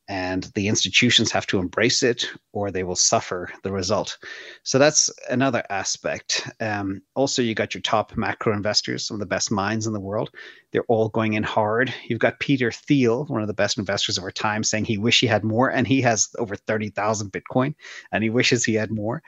and 0.08 0.44
the 0.54 0.68
institutions 0.68 1.32
have 1.32 1.46
to 1.46 1.58
embrace 1.58 2.02
it 2.02 2.30
or 2.52 2.70
they 2.70 2.84
will 2.84 2.96
suffer 2.96 3.50
the 3.64 3.72
result. 3.72 4.18
So 4.62 4.78
that's 4.78 5.10
another 5.28 5.64
aspect. 5.68 6.48
Um, 6.60 7.02
also, 7.14 7.42
you 7.42 7.54
got 7.54 7.74
your 7.74 7.82
top 7.82 8.16
macro 8.16 8.52
investors, 8.52 9.06
some 9.06 9.16
of 9.16 9.20
the 9.20 9.26
best 9.26 9.50
minds 9.50 9.86
in 9.86 9.92
the 9.92 10.00
world. 10.00 10.30
They're 10.70 10.84
all 10.84 11.08
going 11.08 11.34
in 11.34 11.42
hard. 11.42 11.92
You've 12.08 12.20
got 12.20 12.38
Peter 12.38 12.70
Thiel, 12.70 13.24
one 13.26 13.42
of 13.42 13.48
the 13.48 13.54
best 13.54 13.78
investors 13.78 14.16
of 14.16 14.24
our 14.24 14.30
time, 14.30 14.62
saying 14.62 14.84
he 14.84 14.98
wish 14.98 15.20
he 15.20 15.26
had 15.26 15.42
more, 15.42 15.70
and 15.70 15.86
he 15.86 16.02
has 16.02 16.28
over 16.38 16.54
30,000 16.54 17.32
Bitcoin, 17.32 17.74
and 18.12 18.22
he 18.22 18.30
wishes 18.30 18.64
he 18.64 18.74
had 18.74 18.90
more. 18.90 19.22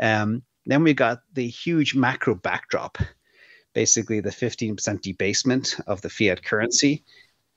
Um, 0.00 0.42
then 0.66 0.82
we 0.82 0.94
got 0.94 1.20
the 1.34 1.46
huge 1.46 1.94
macro 1.94 2.34
backdrop, 2.34 2.96
basically 3.74 4.20
the 4.20 4.30
15% 4.30 5.02
debasement 5.02 5.76
of 5.86 6.00
the 6.00 6.08
fiat 6.08 6.42
currency 6.42 7.04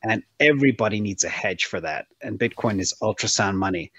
and 0.04 0.24
everybody 0.40 1.02
needs 1.02 1.24
a 1.24 1.30
hedge 1.30 1.66
for 1.66 1.80
that. 1.82 2.08
And 2.22 2.40
Bitcoin 2.40 2.80
is 2.80 2.94
ultrasound 3.02 3.56
money. 3.56 3.92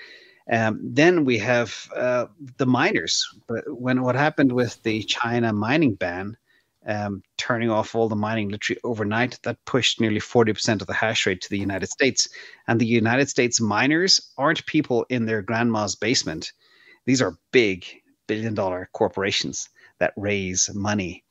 Um, 0.50 0.80
then 0.82 1.24
we 1.24 1.38
have 1.38 1.88
uh, 1.94 2.26
the 2.56 2.66
miners. 2.66 3.26
But 3.46 3.64
when 3.68 4.02
what 4.02 4.14
happened 4.14 4.52
with 4.52 4.82
the 4.82 5.02
China 5.02 5.52
mining 5.52 5.94
ban, 5.94 6.37
um, 6.87 7.22
turning 7.37 7.68
off 7.68 7.94
all 7.94 8.08
the 8.08 8.16
mining 8.16 8.48
literally 8.48 8.80
overnight, 8.82 9.38
that 9.42 9.62
pushed 9.66 10.00
nearly 10.00 10.20
40% 10.20 10.80
of 10.80 10.87
the 10.87 10.94
hash 10.94 11.26
rate 11.26 11.42
to 11.42 11.50
the 11.50 11.58
United 11.58 11.88
States. 11.88 12.28
And 12.66 12.80
the 12.80 12.87
United 12.87 13.28
States 13.28 13.61
miners 13.61 14.32
aren't 14.38 14.64
people 14.64 15.04
in 15.11 15.26
their 15.26 15.42
grandma's 15.42 15.96
basement. 15.96 16.52
These 17.04 17.20
are 17.20 17.38
big 17.52 17.84
billion 18.26 18.54
dollar 18.54 18.88
corporations 18.92 19.68
that 19.98 20.14
raise 20.16 20.70
money 20.74 21.24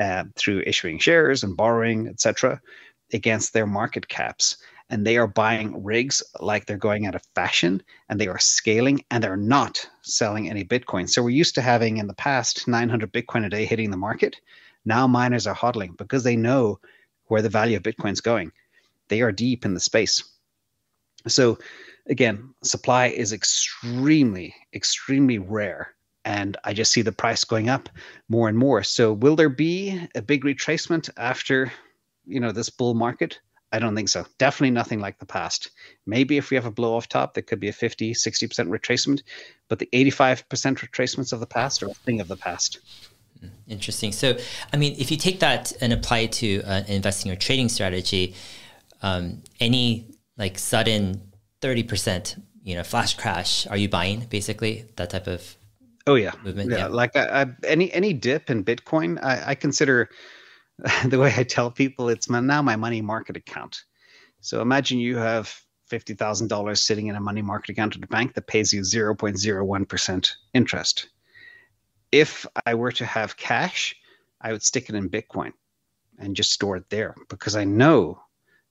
uh, 0.00 0.24
through 0.34 0.62
issuing 0.66 0.98
shares 0.98 1.44
and 1.44 1.56
borrowing, 1.56 2.08
etc 2.08 2.60
against 3.14 3.52
their 3.52 3.66
market 3.66 4.08
caps 4.08 4.58
and 4.90 5.06
they 5.06 5.16
are 5.16 5.26
buying 5.26 5.82
rigs 5.82 6.22
like 6.40 6.66
they're 6.66 6.76
going 6.76 7.06
out 7.06 7.14
of 7.14 7.22
fashion 7.34 7.82
and 8.08 8.20
they 8.20 8.28
are 8.28 8.38
scaling 8.38 9.02
and 9.10 9.24
they're 9.24 9.36
not 9.36 9.88
selling 10.02 10.50
any 10.50 10.64
bitcoin. 10.64 11.08
So 11.08 11.22
we're 11.22 11.30
used 11.30 11.54
to 11.54 11.62
having 11.62 11.96
in 11.96 12.06
the 12.06 12.14
past 12.14 12.68
900 12.68 13.12
bitcoin 13.12 13.46
a 13.46 13.48
day 13.48 13.64
hitting 13.64 13.90
the 13.90 13.96
market. 13.96 14.36
Now 14.84 15.06
miners 15.06 15.46
are 15.46 15.54
hodling 15.54 15.96
because 15.96 16.22
they 16.22 16.36
know 16.36 16.78
where 17.28 17.40
the 17.40 17.48
value 17.48 17.76
of 17.76 17.82
bitcoin's 17.82 18.20
going. 18.20 18.52
They 19.08 19.22
are 19.22 19.32
deep 19.32 19.64
in 19.64 19.74
the 19.74 19.80
space. 19.80 20.22
So 21.26 21.58
again 22.10 22.54
supply 22.62 23.06
is 23.06 23.32
extremely 23.32 24.54
extremely 24.74 25.38
rare 25.38 25.94
and 26.26 26.58
i 26.62 26.74
just 26.74 26.92
see 26.92 27.00
the 27.00 27.10
price 27.10 27.44
going 27.44 27.70
up 27.70 27.88
more 28.28 28.48
and 28.48 28.58
more. 28.58 28.82
So 28.82 29.12
will 29.12 29.36
there 29.36 29.48
be 29.48 30.08
a 30.14 30.20
big 30.20 30.44
retracement 30.44 31.08
after 31.16 31.72
you 32.26 32.40
know 32.40 32.52
this 32.52 32.70
bull 32.70 32.94
market? 32.94 33.40
I 33.74 33.80
don't 33.80 33.96
think 33.96 34.08
so. 34.08 34.24
Definitely 34.38 34.70
nothing 34.70 35.00
like 35.00 35.18
the 35.18 35.26
past. 35.26 35.70
Maybe 36.06 36.36
if 36.36 36.50
we 36.50 36.54
have 36.54 36.64
a 36.64 36.70
blow 36.70 36.94
off 36.94 37.08
top 37.08 37.34
there 37.34 37.42
could 37.42 37.58
be 37.58 37.68
a 37.68 37.72
50 37.72 38.14
60% 38.14 38.68
retracement 38.68 39.22
but 39.68 39.80
the 39.80 39.88
85% 39.92 40.44
retracements 40.46 41.32
of 41.32 41.40
the 41.40 41.46
past 41.46 41.82
are 41.82 41.88
a 41.88 41.94
thing 41.94 42.20
of 42.20 42.28
the 42.28 42.36
past. 42.36 42.78
Hmm, 43.40 43.48
interesting. 43.66 44.12
So 44.12 44.38
i 44.72 44.76
mean 44.76 44.94
if 44.96 45.10
you 45.10 45.16
take 45.16 45.40
that 45.40 45.72
and 45.80 45.92
apply 45.92 46.18
it 46.20 46.32
to 46.32 46.62
uh, 46.62 46.82
investing 46.86 47.32
or 47.32 47.36
trading 47.36 47.68
strategy 47.68 48.36
um, 49.02 49.42
any 49.58 50.06
like 50.38 50.56
sudden 50.56 51.20
30% 51.60 52.40
you 52.62 52.76
know 52.76 52.84
flash 52.84 53.16
crash 53.16 53.66
are 53.66 53.76
you 53.76 53.88
buying 53.88 54.20
basically 54.30 54.84
that 54.96 55.10
type 55.10 55.26
of 55.26 55.56
oh 56.06 56.14
yeah. 56.14 56.32
movement? 56.44 56.70
Yeah, 56.70 56.78
yeah. 56.78 56.86
like 56.86 57.16
I, 57.16 57.42
I, 57.42 57.46
any 57.64 57.92
any 57.92 58.12
dip 58.12 58.50
in 58.50 58.64
bitcoin 58.64 59.18
I, 59.20 59.50
I 59.50 59.54
consider 59.56 60.10
the 61.06 61.18
way 61.18 61.32
I 61.36 61.44
tell 61.44 61.70
people, 61.70 62.08
it's 62.08 62.28
my, 62.28 62.40
now 62.40 62.62
my 62.62 62.76
money 62.76 63.00
market 63.00 63.36
account. 63.36 63.84
So 64.40 64.60
imagine 64.60 64.98
you 64.98 65.16
have 65.16 65.54
$50,000 65.90 66.78
sitting 66.78 67.06
in 67.06 67.16
a 67.16 67.20
money 67.20 67.42
market 67.42 67.70
account 67.70 67.96
at 67.96 68.04
a 68.04 68.08
bank 68.08 68.34
that 68.34 68.46
pays 68.46 68.72
you 68.72 68.80
0.01% 68.80 70.32
interest. 70.52 71.08
If 72.10 72.46
I 72.66 72.74
were 72.74 72.92
to 72.92 73.06
have 73.06 73.36
cash, 73.36 73.96
I 74.40 74.52
would 74.52 74.62
stick 74.62 74.88
it 74.88 74.94
in 74.94 75.08
Bitcoin 75.08 75.52
and 76.18 76.36
just 76.36 76.52
store 76.52 76.76
it 76.76 76.90
there 76.90 77.14
because 77.28 77.56
I 77.56 77.64
know 77.64 78.20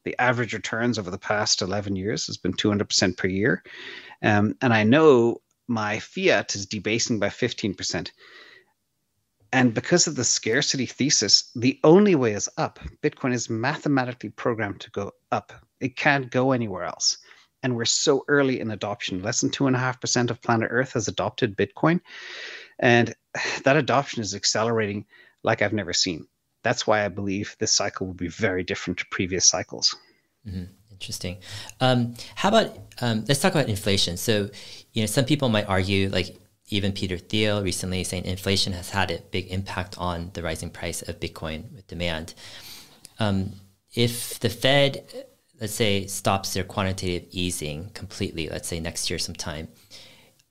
the 0.03 0.19
average 0.19 0.53
returns 0.53 0.99
over 0.99 1.11
the 1.11 1.17
past 1.17 1.61
11 1.61 1.95
years 1.95 2.27
has 2.27 2.37
been 2.37 2.53
200% 2.53 3.17
per 3.17 3.27
year. 3.27 3.63
Um, 4.21 4.55
and 4.61 4.73
I 4.73 4.83
know 4.83 5.41
my 5.67 5.99
fiat 5.99 6.55
is 6.55 6.65
debasing 6.65 7.19
by 7.19 7.29
15%. 7.29 8.11
And 9.53 9.73
because 9.73 10.07
of 10.07 10.15
the 10.15 10.23
scarcity 10.23 10.85
thesis, 10.85 11.51
the 11.55 11.79
only 11.83 12.15
way 12.15 12.33
is 12.33 12.49
up. 12.57 12.79
Bitcoin 13.01 13.33
is 13.33 13.49
mathematically 13.49 14.29
programmed 14.29 14.81
to 14.81 14.91
go 14.91 15.11
up. 15.31 15.53
It 15.79 15.95
can't 15.95 16.29
go 16.29 16.51
anywhere 16.51 16.83
else. 16.83 17.19
And 17.61 17.77
we're 17.77 17.85
so 17.85 18.25
early 18.27 18.59
in 18.59 18.71
adoption. 18.71 19.21
Less 19.21 19.39
than 19.39 19.51
2.5% 19.51 20.29
of 20.29 20.41
planet 20.41 20.67
Earth 20.71 20.93
has 20.93 21.07
adopted 21.07 21.55
Bitcoin. 21.55 22.01
And 22.79 23.13
that 23.63 23.77
adoption 23.77 24.21
is 24.21 24.35
accelerating 24.35 25.05
like 25.43 25.61
I've 25.61 25.71
never 25.71 25.93
seen 25.93 26.27
that's 26.63 26.87
why 26.87 27.05
I 27.05 27.09
believe 27.09 27.55
this 27.59 27.71
cycle 27.71 28.07
will 28.07 28.13
be 28.13 28.29
very 28.29 28.63
different 28.63 28.99
to 28.99 29.05
previous 29.11 29.45
cycles. 29.45 29.95
Mm-hmm. 30.47 30.63
Interesting. 30.91 31.37
Um, 31.81 32.15
how 32.35 32.49
about 32.49 32.77
um, 33.01 33.25
let's 33.27 33.41
talk 33.41 33.53
about 33.53 33.67
inflation. 33.67 34.15
So, 34.15 34.49
you 34.93 35.01
know, 35.01 35.05
some 35.05 35.25
people 35.25 35.49
might 35.49 35.67
argue, 35.67 36.09
like 36.09 36.37
even 36.69 36.91
Peter 36.91 37.17
Thiel 37.17 37.63
recently, 37.63 38.03
saying 38.03 38.25
inflation 38.25 38.73
has 38.73 38.89
had 38.89 39.11
a 39.11 39.21
big 39.31 39.47
impact 39.47 39.97
on 39.97 40.31
the 40.33 40.43
rising 40.43 40.69
price 40.69 41.01
of 41.01 41.19
Bitcoin 41.19 41.71
with 41.73 41.87
demand. 41.87 42.33
Um, 43.19 43.53
if 43.93 44.39
the 44.39 44.49
Fed, 44.49 45.05
let's 45.59 45.73
say, 45.73 46.07
stops 46.07 46.53
their 46.53 46.63
quantitative 46.63 47.27
easing 47.31 47.89
completely, 47.93 48.49
let's 48.49 48.67
say 48.67 48.79
next 48.79 49.09
year 49.09 49.19
sometime, 49.19 49.67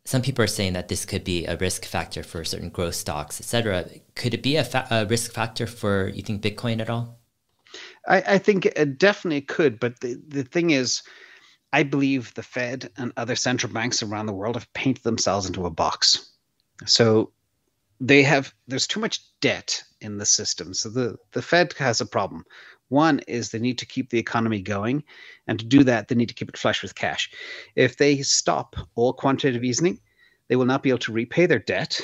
some 0.05 0.23
people 0.23 0.45
are 0.45 0.49
saying 0.49 0.73
that 0.73 0.89
this 0.89 1.05
could 1.05 1.25
be 1.25 1.47
a 1.47 1.57
risk 1.57 1.85
factor 1.85 2.23
for 2.23 2.45
certain 2.45 2.71
growth 2.71 2.95
stocks, 2.95 3.41
et 3.41 3.45
cetera. 3.45 3.87
Could 4.15 4.35
it 4.35 4.43
be 4.43 4.57
a, 4.57 4.65
fa- 4.65 4.87
a 4.91 5.07
risk 5.07 5.33
factor 5.33 5.67
for 5.67 6.09
you 6.09 6.23
think 6.23 6.43
Bitcoin 6.43 6.81
at 6.81 6.91
all? 6.91 7.21
I, 8.09 8.23
I, 8.27 8.39
think 8.39 8.67
it 8.67 8.99
definitely 8.99 9.43
could, 9.43 9.79
but 9.79 10.01
the, 10.01 10.21
the 10.27 10.43
thing 10.43 10.71
is, 10.71 11.03
I 11.73 11.83
believe 11.83 12.35
the 12.35 12.43
Fed 12.43 12.91
and 12.97 13.13
other 13.17 13.37
central 13.37 13.73
banks 13.73 14.03
around 14.03 14.27
the 14.27 14.33
world 14.33 14.57
have 14.57 14.73
painted 14.75 15.05
themselves 15.05 15.47
into 15.47 15.67
a 15.67 15.71
box. 15.71 16.31
So 16.87 17.33
they 18.01 18.23
have 18.25 18.53
there's 18.67 18.87
too 18.87 19.01
much 19.01 19.21
debt 19.41 19.83
in 20.01 20.19
the 20.19 20.27
system. 20.27 20.75
So 20.75 20.91
the, 20.91 21.17
the 21.33 21.43
Fed 21.43 21.73
has 21.75 22.01
a 22.01 22.07
problem. 22.07 22.45
One 22.89 23.21
is 23.21 23.51
they 23.51 23.59
need 23.59 23.79
to 23.79 23.87
keep 23.87 24.11
the 24.11 24.19
economy 24.19 24.61
going, 24.61 25.03
and 25.47 25.59
to 25.59 25.65
do 25.65 25.83
that, 25.85 26.09
they 26.09 26.15
need 26.15 26.29
to 26.29 26.35
keep 26.35 26.51
it 26.51 26.59
flush 26.59 26.83
with 26.83 26.95
cash. 26.95 27.31
If 27.75 27.97
they 27.97 28.21
stop 28.21 28.77
all 28.97 29.15
quantitative 29.15 29.65
easing, 29.65 29.99
they 30.49 30.57
will 30.57 30.67
not 30.67 30.83
be 30.83 30.91
able 30.91 30.99
to 30.99 31.13
repay 31.13 31.47
their 31.47 31.59
debt. 31.59 32.01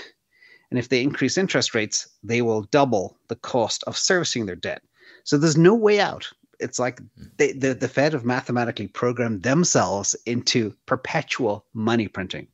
And 0.70 0.78
if 0.78 0.88
they 0.88 1.02
increase 1.02 1.37
interest 1.37 1.74
rates, 1.74 2.09
they 2.22 2.40
will 2.40 2.62
double 2.62 3.18
the 3.28 3.37
cost 3.37 3.85
of 3.85 3.98
servicing 3.98 4.46
their 4.46 4.57
debt. 4.57 4.81
So 5.24 5.37
there's 5.37 5.59
no 5.59 5.74
way 5.74 6.00
out. 6.00 6.31
It's 6.61 6.79
like 6.79 7.01
they, 7.37 7.53
the, 7.53 7.75
the 7.75 7.88
Fed 7.88 8.12
have 8.12 8.25
mathematically 8.25 8.88
programmed 8.88 9.42
themselves 9.42 10.16
into 10.27 10.75
perpetual 10.87 11.64
money 11.73 12.09
printing 12.09 12.49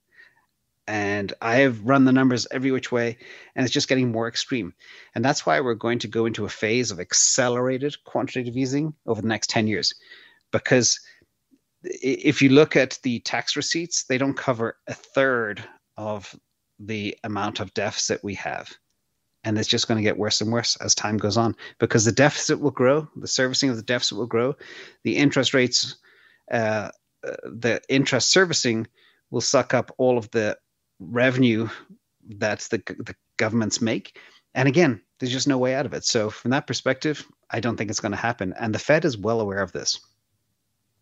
and 0.87 1.33
I 1.40 1.57
have 1.57 1.85
run 1.85 2.05
the 2.05 2.12
numbers 2.12 2.47
every 2.51 2.71
which 2.71 2.93
way, 2.93 3.17
and 3.55 3.64
it's 3.64 3.73
just 3.73 3.88
getting 3.88 4.12
more 4.12 4.29
extreme. 4.29 4.75
And 5.14 5.25
that's 5.25 5.47
why 5.47 5.61
we're 5.61 5.75
going 5.75 5.99
to 6.01 6.09
go 6.09 6.27
into 6.27 6.45
a 6.45 6.51
phase 6.51 6.90
of 6.90 7.01
accelerated 7.01 7.97
quantitative 8.05 8.57
easing 8.57 8.95
over 9.07 9.23
the 9.23 9.29
next 9.29 9.51
10 9.51 9.67
years. 9.67 9.95
Because 10.53 11.01
if 11.83 12.43
you 12.43 12.51
look 12.51 12.77
at 12.77 12.99
the 13.03 13.21
tax 13.21 13.57
receipts, 13.57 14.05
they 14.05 14.19
don't 14.19 14.37
cover 14.37 14.77
a 14.87 14.95
third 14.95 15.64
of 15.97 16.35
the 16.79 17.17
amount 17.25 17.61
of 17.61 17.73
deficit 17.75 18.23
we 18.23 18.35
have. 18.35 18.71
And 19.44 19.59
it's 19.59 19.68
just 19.68 19.88
going 19.88 19.98
to 19.98 20.02
get 20.02 20.18
worse 20.18 20.40
and 20.40 20.50
worse 20.50 20.76
as 20.76 20.94
time 20.94 21.18
goes 21.18 21.37
on 21.37 21.54
because 21.78 22.04
the 22.04 22.12
deficit 22.12 22.61
will 22.61 22.70
grow, 22.70 23.09
the 23.16 23.28
servicing 23.28 23.70
of 23.70 23.76
the 23.76 23.83
deficit 23.83 24.18
will 24.18 24.26
grow, 24.26 24.57
the 25.02 25.16
interest 25.16 25.54
rates, 25.54 25.96
uh, 26.50 26.90
uh 27.26 27.37
the 27.44 27.80
interest 27.88 28.30
servicing 28.30 28.87
will 29.30 29.40
suck 29.40 29.74
up 29.74 29.92
all 29.98 30.16
of 30.16 30.30
the 30.30 30.57
revenue 30.98 31.68
that 32.38 32.61
the, 32.70 32.78
the 32.87 33.14
governments 33.37 33.80
make. 33.80 34.18
And 34.54 34.68
again, 34.68 35.02
there's 35.18 35.33
just 35.33 35.48
no 35.48 35.59
way 35.59 35.74
out 35.74 35.87
of 35.87 35.94
it. 35.94 36.04
So, 36.04 36.30
from 36.30 36.52
that 36.52 36.66
perspective, 36.66 37.26
I 37.50 37.61
don't 37.61 37.76
think 37.76 37.90
it's 37.90 38.00
going 38.00 38.12
to 38.12 38.18
happen. 38.18 38.54
And 38.59 38.74
the 38.74 38.78
Fed 38.78 39.04
is 39.04 39.18
well 39.18 39.40
aware 39.40 39.61
of 39.61 39.72
this. 39.72 40.00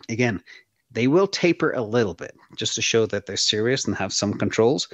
Again, 0.09 0.42
they 0.90 1.07
will 1.07 1.26
taper 1.26 1.72
a 1.72 1.83
little 1.83 2.14
bit 2.14 2.37
just 2.57 2.74
to 2.74 2.83
show 2.83 3.07
that 3.07 3.26
they're 3.26 3.37
serious 3.37 3.87
and 3.87 3.96
have 3.96 4.12
some 4.12 4.35
controls. 4.35 4.88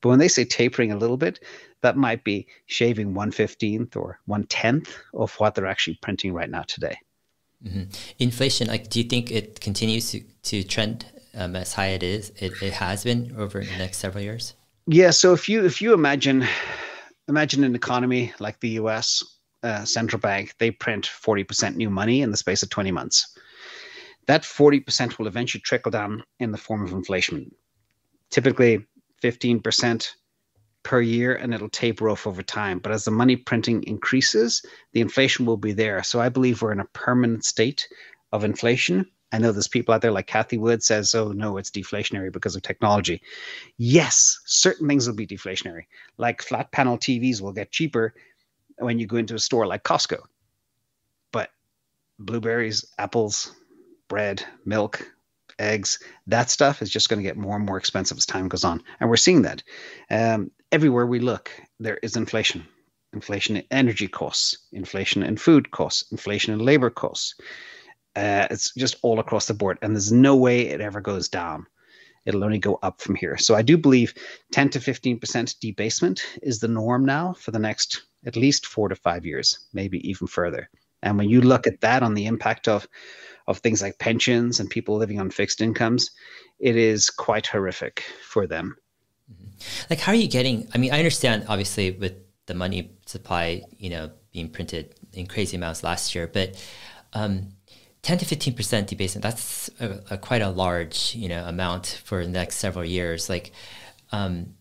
But 0.00 0.10
when 0.10 0.18
they 0.18 0.28
say 0.28 0.44
tapering 0.44 0.92
a 0.92 0.98
little 0.98 1.16
bit, 1.16 1.40
that 1.82 1.96
might 1.96 2.24
be 2.24 2.46
shaving 2.66 3.14
115th 3.14 3.96
or 3.96 4.18
110th 4.28 4.88
of 5.14 5.34
what 5.34 5.54
they're 5.54 5.66
actually 5.66 5.98
printing 6.02 6.32
right 6.32 6.50
now 6.50 6.62
today. 6.62 6.96
Mm-hmm. 7.64 7.84
Inflation, 8.18 8.68
like, 8.68 8.88
do 8.90 9.00
you 9.00 9.08
think 9.08 9.30
it 9.30 9.60
continues 9.60 10.10
to, 10.12 10.20
to 10.44 10.62
trend 10.62 11.06
um, 11.34 11.56
as 11.56 11.72
high 11.72 11.88
it 11.88 12.02
is 12.02 12.30
it, 12.36 12.60
it 12.62 12.72
has 12.74 13.04
been 13.04 13.34
over 13.38 13.60
the 13.60 13.76
next 13.78 13.98
several 13.98 14.22
years? 14.22 14.54
Yeah. 14.86 15.10
So 15.10 15.32
if 15.32 15.48
you 15.48 15.64
if 15.64 15.82
you 15.82 15.92
imagine 15.92 16.46
imagine 17.28 17.64
an 17.64 17.74
economy 17.74 18.32
like 18.38 18.60
the 18.60 18.70
U.S. 18.80 19.22
Uh, 19.62 19.84
central 19.84 20.20
bank, 20.20 20.54
they 20.58 20.70
print 20.70 21.06
forty 21.06 21.44
percent 21.44 21.76
new 21.76 21.90
money 21.90 22.22
in 22.22 22.30
the 22.30 22.36
space 22.36 22.62
of 22.62 22.70
twenty 22.70 22.90
months. 22.90 23.36
That 24.26 24.44
forty 24.44 24.80
percent 24.80 25.18
will 25.18 25.26
eventually 25.26 25.60
trickle 25.60 25.90
down 25.90 26.24
in 26.40 26.52
the 26.52 26.58
form 26.58 26.82
of 26.84 26.92
inflation. 26.92 27.50
Typically, 28.30 28.86
fifteen 29.20 29.60
percent 29.60 30.14
per 30.88 31.02
year 31.02 31.34
and 31.34 31.52
it'll 31.52 31.68
taper 31.68 32.08
off 32.08 32.26
over 32.26 32.42
time. 32.42 32.78
But 32.78 32.92
as 32.92 33.04
the 33.04 33.10
money 33.10 33.36
printing 33.36 33.82
increases, 33.82 34.64
the 34.92 35.02
inflation 35.02 35.44
will 35.44 35.58
be 35.58 35.72
there. 35.72 36.02
So 36.02 36.18
I 36.18 36.30
believe 36.30 36.62
we're 36.62 36.72
in 36.72 36.80
a 36.80 36.86
permanent 36.86 37.44
state 37.44 37.86
of 38.32 38.42
inflation. 38.42 39.04
I 39.30 39.36
know 39.36 39.52
there's 39.52 39.68
people 39.68 39.92
out 39.92 40.00
there 40.00 40.12
like 40.12 40.26
Cathie 40.26 40.56
Wood 40.56 40.82
says, 40.82 41.14
oh 41.14 41.32
no, 41.32 41.58
it's 41.58 41.70
deflationary 41.70 42.32
because 42.32 42.56
of 42.56 42.62
technology. 42.62 43.20
Yes, 43.76 44.40
certain 44.46 44.88
things 44.88 45.06
will 45.06 45.14
be 45.14 45.26
deflationary. 45.26 45.82
Like 46.16 46.40
flat 46.40 46.72
panel 46.72 46.96
TVs 46.96 47.42
will 47.42 47.52
get 47.52 47.70
cheaper 47.70 48.14
when 48.78 48.98
you 48.98 49.06
go 49.06 49.18
into 49.18 49.34
a 49.34 49.38
store 49.38 49.66
like 49.66 49.84
Costco. 49.84 50.20
But 51.32 51.50
blueberries, 52.18 52.86
apples, 52.98 53.54
bread, 54.08 54.42
milk, 54.64 55.06
eggs, 55.58 55.98
that 56.28 56.48
stuff 56.48 56.80
is 56.80 56.88
just 56.88 57.10
going 57.10 57.18
to 57.18 57.28
get 57.28 57.36
more 57.36 57.56
and 57.56 57.66
more 57.66 57.76
expensive 57.76 58.16
as 58.16 58.24
time 58.24 58.48
goes 58.48 58.64
on. 58.64 58.82
And 59.00 59.10
we're 59.10 59.16
seeing 59.16 59.42
that. 59.42 59.62
Um, 60.08 60.50
everywhere 60.72 61.06
we 61.06 61.20
look, 61.20 61.50
there 61.80 61.98
is 62.02 62.16
inflation. 62.16 62.66
Inflation 63.12 63.56
in 63.56 63.64
energy 63.70 64.08
costs, 64.08 64.66
inflation 64.72 65.22
in 65.22 65.36
food 65.36 65.70
costs, 65.70 66.10
inflation 66.12 66.52
in 66.52 66.60
labor 66.60 66.90
costs. 66.90 67.34
Uh, 68.14 68.46
it's 68.50 68.74
just 68.74 68.96
all 69.02 69.18
across 69.18 69.46
the 69.46 69.54
board, 69.54 69.78
and 69.80 69.94
there's 69.94 70.12
no 70.12 70.36
way 70.36 70.68
it 70.68 70.80
ever 70.80 71.00
goes 71.00 71.28
down. 71.28 71.66
It'll 72.26 72.44
only 72.44 72.58
go 72.58 72.78
up 72.82 73.00
from 73.00 73.14
here. 73.14 73.38
So 73.38 73.54
I 73.54 73.62
do 73.62 73.78
believe 73.78 74.12
10 74.52 74.70
to 74.70 74.78
15% 74.80 75.58
debasement 75.60 76.22
is 76.42 76.58
the 76.58 76.68
norm 76.68 77.06
now 77.06 77.32
for 77.32 77.52
the 77.52 77.58
next 77.58 78.02
at 78.26 78.36
least 78.36 78.66
four 78.66 78.88
to 78.88 78.96
five 78.96 79.24
years, 79.24 79.66
maybe 79.72 80.06
even 80.08 80.26
further. 80.26 80.68
And 81.02 81.16
when 81.16 81.28
you 81.30 81.40
look 81.40 81.66
at 81.66 81.80
that 81.80 82.02
on 82.02 82.14
the 82.14 82.26
impact 82.26 82.68
of 82.68 82.86
of 83.46 83.58
things 83.58 83.80
like 83.80 83.98
pensions 83.98 84.60
and 84.60 84.68
people 84.68 84.98
living 84.98 85.18
on 85.18 85.30
fixed 85.30 85.62
incomes, 85.62 86.10
it 86.58 86.76
is 86.76 87.08
quite 87.08 87.46
horrific 87.46 88.04
for 88.22 88.46
them. 88.46 88.76
Mm-hmm. 89.32 89.86
Like, 89.90 90.00
how 90.00 90.12
are 90.12 90.16
you 90.16 90.28
getting? 90.28 90.68
I 90.74 90.78
mean, 90.78 90.92
I 90.92 90.98
understand 90.98 91.46
obviously 91.48 91.90
with 91.90 92.14
the 92.46 92.54
money 92.54 92.90
supply, 93.06 93.62
you 93.78 93.90
know, 93.90 94.10
being 94.32 94.48
printed 94.48 94.94
in 95.12 95.26
crazy 95.26 95.56
amounts 95.56 95.82
last 95.82 96.14
year, 96.14 96.26
but 96.26 96.62
um, 97.12 97.48
10 98.02 98.18
to 98.18 98.24
15% 98.24 98.86
debasement, 98.86 99.22
that's 99.22 99.70
a, 99.80 100.00
a, 100.10 100.18
quite 100.18 100.42
a 100.42 100.48
large, 100.48 101.14
you 101.14 101.28
know, 101.28 101.44
amount 101.44 102.00
for 102.04 102.24
the 102.24 102.30
next 102.30 102.56
several 102.56 102.84
years. 102.84 103.28
Like, 103.28 103.52
um, 104.12 104.54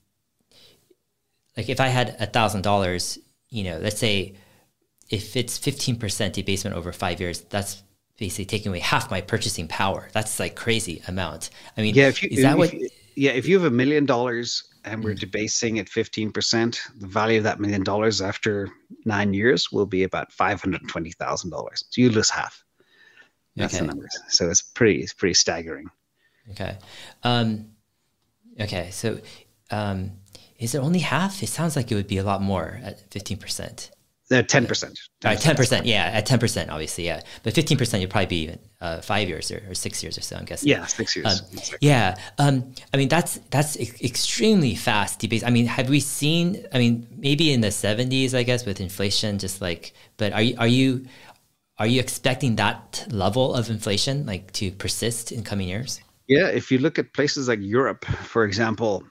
like 1.55 1.69
if 1.69 1.79
I 1.79 1.87
had 1.87 2.15
a 2.19 2.25
thousand 2.25 2.61
dollars, 2.61 3.19
you 3.49 3.63
know, 3.63 3.77
let's 3.79 3.99
say 3.99 4.35
if 5.09 5.35
it's 5.35 5.57
15% 5.57 6.33
debasement 6.33 6.75
over 6.75 6.91
five 6.91 7.19
years, 7.19 7.41
that's 7.41 7.83
basically 8.17 8.45
taking 8.45 8.69
away 8.69 8.79
half 8.79 9.09
my 9.09 9.21
purchasing 9.21 9.67
power. 9.67 10.09
That's 10.11 10.39
like 10.39 10.55
crazy 10.55 11.01
amount. 11.07 11.49
I 11.77 11.81
mean, 11.81 11.95
yeah, 11.95 12.07
if 12.07 12.21
you, 12.21 12.29
is 12.31 12.41
that 12.41 12.53
if, 12.53 12.57
what? 12.57 12.73
Yeah, 13.17 13.31
if 13.31 13.47
you 13.47 13.57
have 13.59 13.65
a 13.65 13.75
million 13.75 14.05
dollars 14.05 14.63
and 14.85 15.03
we're 15.03 15.15
mm. 15.15 15.19
debasing 15.19 15.79
at 15.79 15.87
15%, 15.87 16.77
the 16.99 17.07
value 17.07 17.39
of 17.39 17.45
that 17.45 17.59
million 17.59 17.83
dollars 17.83 18.21
after 18.21 18.69
nine 19.05 19.33
years 19.33 19.71
will 19.71 19.87
be 19.87 20.03
about 20.03 20.31
$520,000. 20.31 21.51
So 21.73 21.83
you 21.95 22.11
lose 22.11 22.29
half. 22.29 22.63
That's 23.55 23.73
okay. 23.73 23.81
the 23.81 23.87
numbers. 23.87 24.15
So 24.29 24.51
it's 24.51 24.61
pretty 24.61 25.01
it's 25.01 25.13
pretty 25.13 25.33
staggering. 25.33 25.89
Okay. 26.51 26.77
Um, 27.23 27.71
okay. 28.61 28.91
So 28.91 29.19
um, 29.71 30.11
is 30.59 30.75
it 30.75 30.77
only 30.77 30.99
half? 30.99 31.41
It 31.41 31.47
sounds 31.47 31.75
like 31.75 31.91
it 31.91 31.95
would 31.95 32.07
be 32.07 32.19
a 32.19 32.23
lot 32.23 32.43
more 32.43 32.79
at 32.83 33.11
fifteen 33.11 33.37
percent. 33.37 33.89
Uh, 33.91 33.96
ten 34.29 34.65
percent. 34.65 34.99
Ten 35.21 35.55
percent, 35.55 35.85
yeah, 35.85 36.11
at 36.13 36.25
ten 36.25 36.39
percent, 36.39 36.69
obviously, 36.69 37.05
yeah. 37.05 37.21
But 37.43 37.53
fifteen 37.53 37.77
percent, 37.77 38.01
you'll 38.01 38.11
probably 38.11 38.47
be 38.47 38.55
uh, 38.81 39.01
five 39.01 39.29
years 39.29 39.51
or, 39.51 39.63
or, 39.69 39.73
six 39.73 40.03
years 40.03 40.17
or 40.17 40.21
so. 40.21 40.35
I'm 40.35 40.45
guessing. 40.45 40.69
Yeah, 40.69 40.85
six 40.85 41.15
years. 41.15 41.41
Um, 41.41 41.59
yeah, 41.81 42.15
um, 42.37 42.73
I 42.93 42.97
mean 42.97 43.07
that's 43.07 43.39
that's 43.51 43.77
e- 43.77 43.91
extremely 44.03 44.75
fast 44.75 45.19
debate. 45.19 45.45
I 45.45 45.49
mean, 45.49 45.65
have 45.65 45.89
we 45.89 45.99
seen? 45.99 46.65
I 46.73 46.77
mean, 46.79 47.07
maybe 47.17 47.53
in 47.53 47.61
the 47.61 47.69
'70s, 47.69 48.33
I 48.33 48.43
guess, 48.43 48.65
with 48.65 48.81
inflation, 48.81 49.39
just 49.39 49.61
like. 49.61 49.93
But 50.17 50.33
are 50.33 50.41
you 50.41 50.55
are 50.57 50.67
you 50.67 51.05
are 51.77 51.87
you 51.87 51.99
expecting 51.99 52.57
that 52.57 53.07
level 53.09 53.53
of 53.53 53.69
inflation 53.69 54.25
like 54.25 54.51
to 54.53 54.71
persist 54.71 55.31
in 55.31 55.43
coming 55.43 55.69
years? 55.69 56.01
Yeah, 56.27 56.47
if 56.47 56.71
you 56.71 56.79
look 56.79 56.99
at 56.99 57.13
places 57.13 57.47
like 57.47 57.59
Europe, 57.61 58.03
for 58.05 58.43
example, 58.43 59.03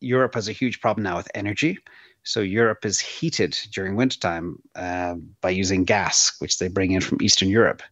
Europe 0.00 0.34
has 0.34 0.48
a 0.48 0.52
huge 0.52 0.80
problem 0.80 1.04
now 1.04 1.16
with 1.16 1.28
energy 1.34 1.78
so 2.24 2.40
Europe 2.40 2.84
is 2.86 2.98
heated 2.98 3.56
during 3.72 3.96
wintertime 3.96 4.58
uh, 4.74 5.14
by 5.42 5.50
using 5.50 5.84
gas, 5.84 6.34
which 6.38 6.58
they 6.58 6.68
bring 6.68 6.92
in 6.92 7.02
from 7.02 7.22
Eastern 7.22 7.48
Europe. 7.48 7.82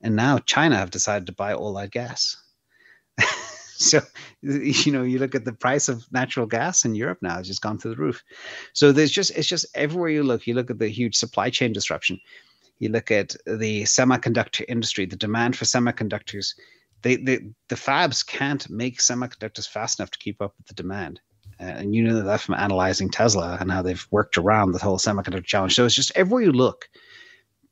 And 0.00 0.16
now 0.16 0.38
China 0.38 0.76
have 0.76 0.90
decided 0.90 1.26
to 1.26 1.32
buy 1.32 1.52
all 1.52 1.74
that 1.74 1.90
gas. 1.90 2.36
so 3.76 4.00
you 4.40 4.92
know 4.92 5.02
you 5.02 5.18
look 5.18 5.34
at 5.34 5.44
the 5.44 5.52
price 5.52 5.88
of 5.88 6.10
natural 6.10 6.46
gas 6.46 6.84
in 6.84 6.94
Europe 6.94 7.18
now 7.20 7.36
has 7.36 7.46
just 7.46 7.62
gone 7.62 7.78
through 7.78 7.92
the 7.92 8.02
roof. 8.02 8.22
So 8.72 8.92
there's 8.92 9.10
just 9.10 9.30
it's 9.32 9.48
just 9.48 9.66
everywhere 9.74 10.10
you 10.10 10.22
look. 10.22 10.46
You 10.46 10.54
look 10.54 10.70
at 10.70 10.78
the 10.78 10.88
huge 10.88 11.14
supply 11.14 11.50
chain 11.50 11.72
disruption. 11.72 12.18
You 12.78 12.88
look 12.90 13.10
at 13.10 13.36
the 13.46 13.84
semiconductor 13.84 14.64
industry, 14.68 15.06
the 15.06 15.16
demand 15.16 15.56
for 15.56 15.64
semiconductors. 15.64 16.54
They, 17.02 17.16
they 17.16 17.38
the 17.68 17.74
fabs 17.76 18.26
can't 18.26 18.68
make 18.70 18.98
semiconductors 18.98 19.68
fast 19.68 19.98
enough 19.98 20.10
to 20.10 20.18
keep 20.18 20.40
up 20.40 20.54
with 20.56 20.66
the 20.66 20.74
demand. 20.74 21.20
Uh, 21.58 21.64
and 21.64 21.94
you 21.94 22.02
know 22.02 22.22
that 22.22 22.40
from 22.40 22.54
analyzing 22.54 23.08
Tesla 23.08 23.56
and 23.60 23.70
how 23.70 23.82
they've 23.82 24.06
worked 24.10 24.36
around 24.36 24.72
the 24.72 24.78
whole 24.78 24.98
semiconductor 24.98 25.44
challenge. 25.44 25.74
So 25.74 25.84
it's 25.84 25.94
just 25.94 26.12
everywhere 26.14 26.42
you 26.42 26.52
look, 26.52 26.88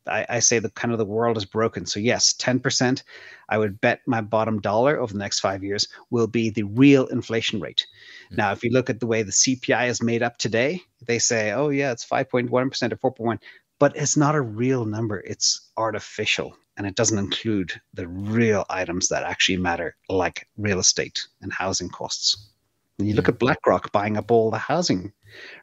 I, 0.07 0.27
I 0.29 0.39
say 0.41 0.59
the 0.59 0.71
kind 0.71 0.93
of 0.93 0.99
the 0.99 1.05
world 1.05 1.37
is 1.37 1.45
broken. 1.45 1.87
So 1.87 2.01
yes, 2.01 2.33
ten 2.33 2.61
percent. 2.61 3.03
I 3.49 3.59
would 3.59 3.81
bet 3.81 4.01
my 4.07 4.21
bottom 4.23 4.61
dollar 4.61 4.99
over 4.99 5.13
the 5.13 5.19
next 5.19 5.41
five 5.41 5.63
years 5.63 5.89
will 6.11 6.27
be 6.27 6.51
the 6.51 6.63
real 6.63 7.07
inflation 7.07 7.61
rate. 7.61 7.87
Mm-hmm. 8.27 8.37
Now, 8.37 8.53
if 8.53 8.65
you 8.65 8.71
look 8.71 8.89
at 8.89 9.01
the 9.01 9.07
way 9.07 9.23
the 9.23 9.33
CPI 9.33 9.89
is 9.89 10.03
made 10.03 10.23
up 10.23 10.39
today, 10.39 10.81
they 11.07 11.19
say, 11.19 11.53
oh 11.53 11.69
yeah, 11.69 11.93
it's 11.93 12.05
five 12.05 12.31
point 12.31 12.51
one 12.51 12.71
percent 12.71 12.93
or 12.93 12.97
four 12.97 13.13
point 13.13 13.27
one, 13.27 13.41
but 13.79 13.97
it's 13.97 14.17
not 14.17 14.35
a 14.35 14.41
real 14.41 14.85
number. 14.87 15.21
It's 15.21 15.71
artificial 15.77 16.57
and 16.77 16.87
it 16.87 16.97
doesn't 16.97 17.19
include 17.19 17.81
the 17.93 18.09
real 18.09 18.65
items 18.69 19.09
that 19.09 19.23
actually 19.23 19.59
matter, 19.59 19.97
like 20.09 20.49
real 20.57 20.81
estate 20.81 21.27
and 21.41 21.53
housing 21.53 21.89
costs. 21.89 22.51
And 22.99 23.09
you 23.09 23.15
look 23.15 23.29
at 23.29 23.39
BlackRock 23.39 23.93
buying 23.93 24.17
up 24.17 24.31
all 24.31 24.51
the 24.51 24.59
housing 24.59 25.13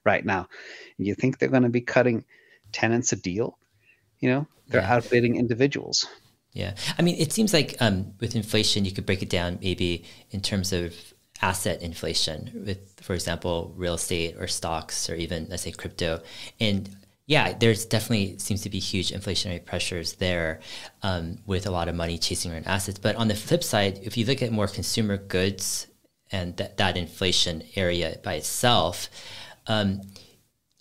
right 0.04 0.26
now. 0.26 0.48
You 0.98 1.16
think 1.16 1.38
they're 1.38 1.50
going 1.50 1.64
to 1.64 1.70
be 1.70 1.82
cutting 1.82 2.26
tenants 2.72 3.14
a 3.14 3.16
deal? 3.16 3.58
You 4.20 4.30
know, 4.30 4.48
they're 4.68 4.82
yeah. 4.82 4.96
outbidding 4.96 5.38
individuals. 5.38 6.06
Yeah. 6.54 6.76
I 6.98 7.02
mean, 7.02 7.16
it 7.18 7.32
seems 7.32 7.54
like 7.54 7.76
um, 7.80 8.14
with 8.20 8.36
inflation, 8.36 8.86
you 8.86 8.92
could 8.92 9.06
break 9.06 9.22
it 9.22 9.30
down 9.30 9.60
maybe 9.62 10.04
in 10.32 10.42
terms 10.42 10.74
of 10.74 10.94
asset 11.42 11.82
inflation 11.82 12.64
with, 12.66 13.00
for 13.02 13.14
example, 13.14 13.74
real 13.76 13.96
estate 13.96 14.36
or 14.38 14.48
stocks 14.48 15.10
or 15.10 15.16
even, 15.16 15.48
let's 15.50 15.64
say, 15.64 15.72
crypto. 15.72 16.22
And 16.60 16.90
yeah, 17.26 17.54
there's 17.58 17.86
definitely 17.86 18.38
seems 18.40 18.62
to 18.64 18.70
be 18.70 18.80
huge 18.80 19.12
inflationary 19.12 19.64
pressures 19.64 20.14
there 20.14 20.60
um, 21.02 21.38
with 21.46 21.66
a 21.66 21.72
lot 21.72 21.88
of 21.88 21.96
money 21.96 22.18
chasing 22.18 22.52
around 22.52 22.68
assets. 22.68 23.00
But 23.00 23.16
on 23.16 23.30
the 23.30 23.36
flip 23.36 23.64
side, 23.64 24.00
if 24.04 24.18
you 24.18 24.26
look 24.26 24.42
at 24.42 24.52
more 24.52 24.68
consumer 24.68 25.18
goods 25.18 25.88
and 26.32 26.56
that, 26.58 26.78
that 26.78 26.98
inflation 26.98 27.64
area 27.76 28.18
by 28.24 28.36
itself, 28.36 29.10
um, 29.68 30.02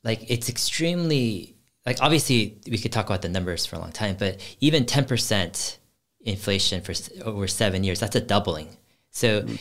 like 0.04 0.30
it's 0.30 0.48
extremely 0.48 1.56
like 1.86 1.98
obviously 2.00 2.58
we 2.70 2.78
could 2.78 2.92
talk 2.92 3.06
about 3.06 3.22
the 3.22 3.28
numbers 3.28 3.66
for 3.66 3.76
a 3.76 3.78
long 3.78 3.92
time, 3.92 4.16
but 4.18 4.38
even 4.60 4.86
ten 4.86 5.04
percent 5.04 5.78
inflation 6.20 6.82
for 6.82 6.94
over 7.24 7.48
seven 7.48 7.84
years, 7.84 8.00
that's 8.00 8.16
a 8.16 8.20
doubling. 8.20 8.76
So, 9.10 9.42
mm-hmm. 9.42 9.56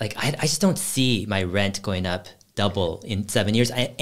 like 0.00 0.16
I, 0.16 0.28
I 0.38 0.42
just 0.42 0.60
don't 0.60 0.78
see 0.78 1.26
my 1.28 1.42
rent 1.42 1.82
going 1.82 2.06
up 2.06 2.28
double 2.54 3.02
in 3.04 3.28
seven 3.28 3.54
years. 3.54 3.70
I, 3.70 3.94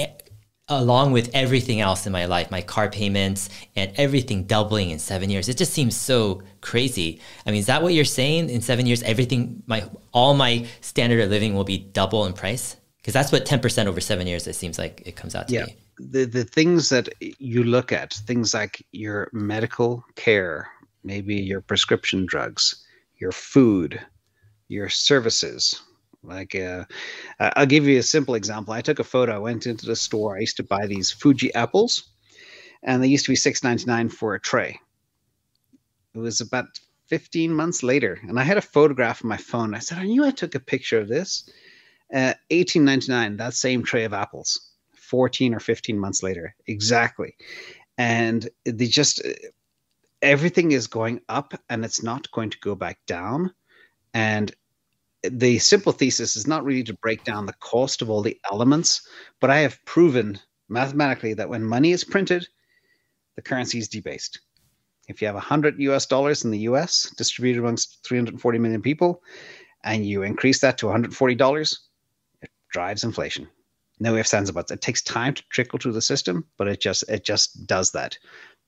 along 0.69 1.13
with 1.13 1.29
everything 1.33 1.79
else 1.79 2.05
in 2.05 2.11
my 2.11 2.25
life, 2.25 2.51
my 2.51 2.61
car 2.61 2.89
payments 2.89 3.49
and 3.75 3.91
everything 3.95 4.43
doubling 4.43 4.89
in 4.89 4.99
seven 4.99 5.29
years. 5.29 5.47
It 5.47 5.57
just 5.57 5.73
seems 5.73 5.95
so 5.95 6.41
crazy. 6.61 7.21
I 7.45 7.51
mean, 7.51 7.59
is 7.59 7.67
that 7.67 7.81
what 7.81 7.93
you're 7.93 8.05
saying? 8.05 8.49
In 8.49 8.61
seven 8.61 8.85
years, 8.85 9.01
everything, 9.03 9.63
my 9.65 9.89
all 10.11 10.33
my 10.33 10.67
standard 10.81 11.21
of 11.21 11.29
living 11.29 11.55
will 11.55 11.63
be 11.63 11.77
double 11.77 12.25
in 12.25 12.33
price? 12.33 12.75
Because 12.97 13.13
that's 13.13 13.31
what 13.31 13.45
ten 13.45 13.59
percent 13.59 13.87
over 13.87 14.01
seven 14.01 14.27
years. 14.27 14.45
It 14.47 14.53
seems 14.53 14.77
like 14.77 15.03
it 15.05 15.15
comes 15.15 15.35
out 15.35 15.47
to 15.47 15.53
yeah. 15.53 15.65
be. 15.65 15.75
The 15.99 16.25
the 16.25 16.43
things 16.43 16.89
that 16.89 17.09
you 17.19 17.63
look 17.63 17.91
at, 17.91 18.13
things 18.13 18.53
like 18.53 18.85
your 18.91 19.29
medical 19.31 20.03
care, 20.15 20.67
maybe 21.03 21.35
your 21.35 21.61
prescription 21.61 22.25
drugs, 22.25 22.85
your 23.17 23.31
food, 23.31 23.99
your 24.67 24.89
services, 24.89 25.81
like, 26.23 26.55
uh, 26.55 26.85
I'll 27.39 27.65
give 27.65 27.85
you 27.85 27.99
a 27.99 28.03
simple 28.03 28.35
example. 28.35 28.73
I 28.73 28.81
took 28.81 28.99
a 28.99 29.03
photo. 29.03 29.35
I 29.35 29.39
went 29.39 29.67
into 29.67 29.85
the 29.85 29.95
store. 29.95 30.35
I 30.35 30.41
used 30.41 30.57
to 30.57 30.63
buy 30.63 30.87
these 30.87 31.11
Fuji 31.11 31.53
apples, 31.53 32.09
and 32.83 33.01
they 33.01 33.07
used 33.07 33.25
to 33.25 33.31
be 33.31 33.35
six 33.35 33.63
ninety 33.63 33.85
nine 33.85 34.09
for 34.09 34.33
a 34.33 34.39
tray. 34.39 34.79
It 36.13 36.19
was 36.19 36.41
about 36.41 36.65
fifteen 37.07 37.53
months 37.53 37.83
later, 37.83 38.19
and 38.27 38.39
I 38.39 38.43
had 38.43 38.57
a 38.57 38.61
photograph 38.61 39.23
on 39.23 39.29
my 39.29 39.37
phone. 39.37 39.73
I 39.73 39.79
said, 39.79 39.99
"I 39.99 40.03
knew 40.03 40.25
I 40.25 40.31
took 40.31 40.55
a 40.55 40.59
picture 40.59 40.99
of 40.99 41.07
this." 41.07 41.49
Uh, 42.13 42.33
eighteen 42.49 42.85
ninety 42.85 43.11
nine. 43.11 43.37
That 43.37 43.53
same 43.53 43.83
tray 43.83 44.03
of 44.03 44.13
apples. 44.13 44.71
Fourteen 44.95 45.53
or 45.53 45.59
fifteen 45.59 45.97
months 45.97 46.21
later, 46.21 46.53
exactly. 46.65 47.35
And 47.97 48.49
they 48.65 48.87
just 48.87 49.21
everything 50.21 50.71
is 50.71 50.87
going 50.87 51.21
up, 51.29 51.53
and 51.69 51.85
it's 51.85 52.03
not 52.03 52.31
going 52.31 52.49
to 52.49 52.59
go 52.59 52.75
back 52.75 52.99
down. 53.05 53.53
And 54.13 54.53
the 55.23 55.59
simple 55.59 55.91
thesis 55.91 56.35
is 56.35 56.47
not 56.47 56.63
really 56.63 56.83
to 56.83 56.93
break 56.93 57.23
down 57.23 57.45
the 57.45 57.53
cost 57.53 58.01
of 58.01 58.09
all 58.09 58.21
the 58.21 58.39
elements, 58.51 59.07
but 59.39 59.49
I 59.49 59.59
have 59.59 59.83
proven 59.85 60.39
mathematically 60.69 61.33
that 61.35 61.49
when 61.49 61.63
money 61.63 61.91
is 61.91 62.03
printed, 62.03 62.47
the 63.35 63.41
currency 63.41 63.79
is 63.79 63.87
debased. 63.87 64.39
If 65.07 65.21
you 65.21 65.27
have 65.27 65.35
100 65.35 65.79
US 65.79 66.05
dollars 66.05 66.43
in 66.43 66.51
the 66.51 66.59
US 66.59 67.09
distributed 67.17 67.59
amongst 67.59 68.05
340 68.05 68.59
million 68.59 68.81
people, 68.81 69.23
and 69.83 70.05
you 70.05 70.23
increase 70.23 70.59
that 70.59 70.77
to 70.79 70.87
$140, 70.87 71.77
it 72.41 72.49
drives 72.71 73.03
inflation. 73.03 73.47
No 73.99 74.15
ifs, 74.15 74.33
ands, 74.33 74.49
or 74.49 74.53
buts. 74.53 74.71
It 74.71 74.81
takes 74.81 75.01
time 75.01 75.33
to 75.33 75.43
trickle 75.49 75.79
through 75.79 75.93
the 75.93 76.01
system, 76.01 76.45
but 76.57 76.67
it 76.67 76.79
just 76.79 77.03
it 77.09 77.23
just 77.23 77.65
does 77.65 77.91
that. 77.91 78.17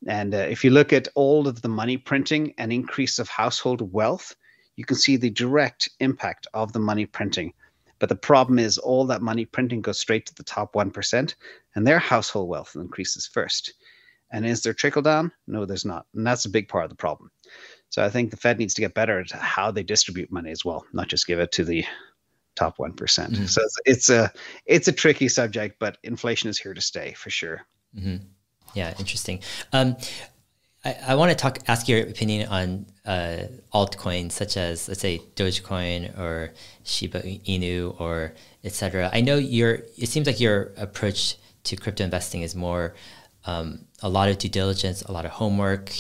And 0.08 0.34
uh, 0.34 0.38
if 0.38 0.64
you 0.64 0.72
look 0.72 0.94
at 0.94 1.08
all 1.14 1.48
of 1.48 1.62
the 1.62 1.68
money 1.68 1.98
printing 1.98 2.54
and 2.58 2.72
increase 2.72 3.20
of 3.20 3.28
household 3.28 3.94
wealth, 3.94 4.36
you 4.80 4.86
can 4.86 4.96
see 4.96 5.18
the 5.18 5.30
direct 5.30 5.90
impact 6.00 6.48
of 6.54 6.72
the 6.72 6.80
money 6.80 7.06
printing. 7.06 7.52
But 8.00 8.08
the 8.08 8.16
problem 8.16 8.60
is, 8.60 8.78
all 8.78 9.06
that 9.08 9.22
money 9.22 9.44
printing 9.44 9.82
goes 9.82 10.00
straight 10.00 10.26
to 10.28 10.36
the 10.36 10.44
top 10.44 10.72
1%, 10.72 11.36
and 11.76 11.86
their 11.86 12.00
household 12.00 12.48
wealth 12.48 12.78
increases 12.78 13.28
first. 13.28 13.74
And 14.32 14.46
is 14.46 14.64
there 14.64 14.74
trickle 14.74 15.02
down? 15.02 15.34
No, 15.48 15.66
there's 15.66 15.84
not. 15.84 16.06
And 16.16 16.26
that's 16.26 16.46
a 16.46 16.50
big 16.50 16.70
part 16.70 16.86
of 16.86 16.92
the 16.92 16.96
problem. 16.96 17.30
So 17.90 18.06
I 18.06 18.10
think 18.10 18.32
the 18.32 18.38
Fed 18.38 18.58
needs 18.58 18.74
to 18.76 18.82
get 18.82 18.94
better 18.94 19.20
at 19.20 19.32
how 19.32 19.70
they 19.70 19.84
distribute 19.84 20.32
money 20.32 20.52
as 20.52 20.64
well, 20.64 20.86
not 20.94 21.10
just 21.10 21.28
give 21.28 21.40
it 21.40 21.52
to 21.54 21.66
the 21.66 21.84
top 22.56 22.78
1%. 22.78 22.96
mm 22.96 23.38
hmm 23.38 23.46
So 23.48 23.62
it's, 23.62 23.80
it's, 23.86 24.10
a 24.10 24.32
it's 24.66 24.88
a 24.88 24.94
tricky 24.94 25.28
subject, 25.28 25.76
but 25.78 25.98
inflation 26.04 26.50
is 26.50 26.58
here 26.58 26.74
to 26.74 26.82
stay 26.82 27.12
for 27.18 27.30
sure. 27.30 27.66
Mm-hmm. 27.98 28.24
Yeah, 28.76 28.94
interesting. 28.98 29.42
Um, 29.74 29.98
I, 30.84 30.96
I 31.08 31.16
want 31.16 31.32
to 31.32 31.36
talk, 31.36 31.60
ask 31.68 31.88
your 31.88 32.02
opinion 32.02 32.48
on 32.50 32.86
uh, 33.06 33.48
altcoins 33.74 34.32
such 34.32 34.56
as, 34.58 34.88
let's 34.88 35.02
say, 35.02 35.22
Dogecoin 35.36 36.18
or 36.18 36.54
Shiba 36.84 37.22
Inu 37.22 38.00
or 38.00 38.34
etc. 38.64 39.10
I 39.12 39.22
know 39.22 39.38
your. 39.38 39.80
It 39.98 40.10
seems 40.10 40.28
like 40.28 40.40
your 40.40 40.72
approach 40.78 41.38
to 41.66 41.76
crypto 41.76 42.04
investing 42.04 42.42
is 42.42 42.56
more 42.56 42.96
um, 43.46 43.86
a 44.02 44.10
lot 44.10 44.30
of 44.30 44.38
due 44.38 44.50
diligence, 44.50 45.02
a 45.04 45.12
lot 45.12 45.26
of 45.26 45.32
homework, 45.32 45.92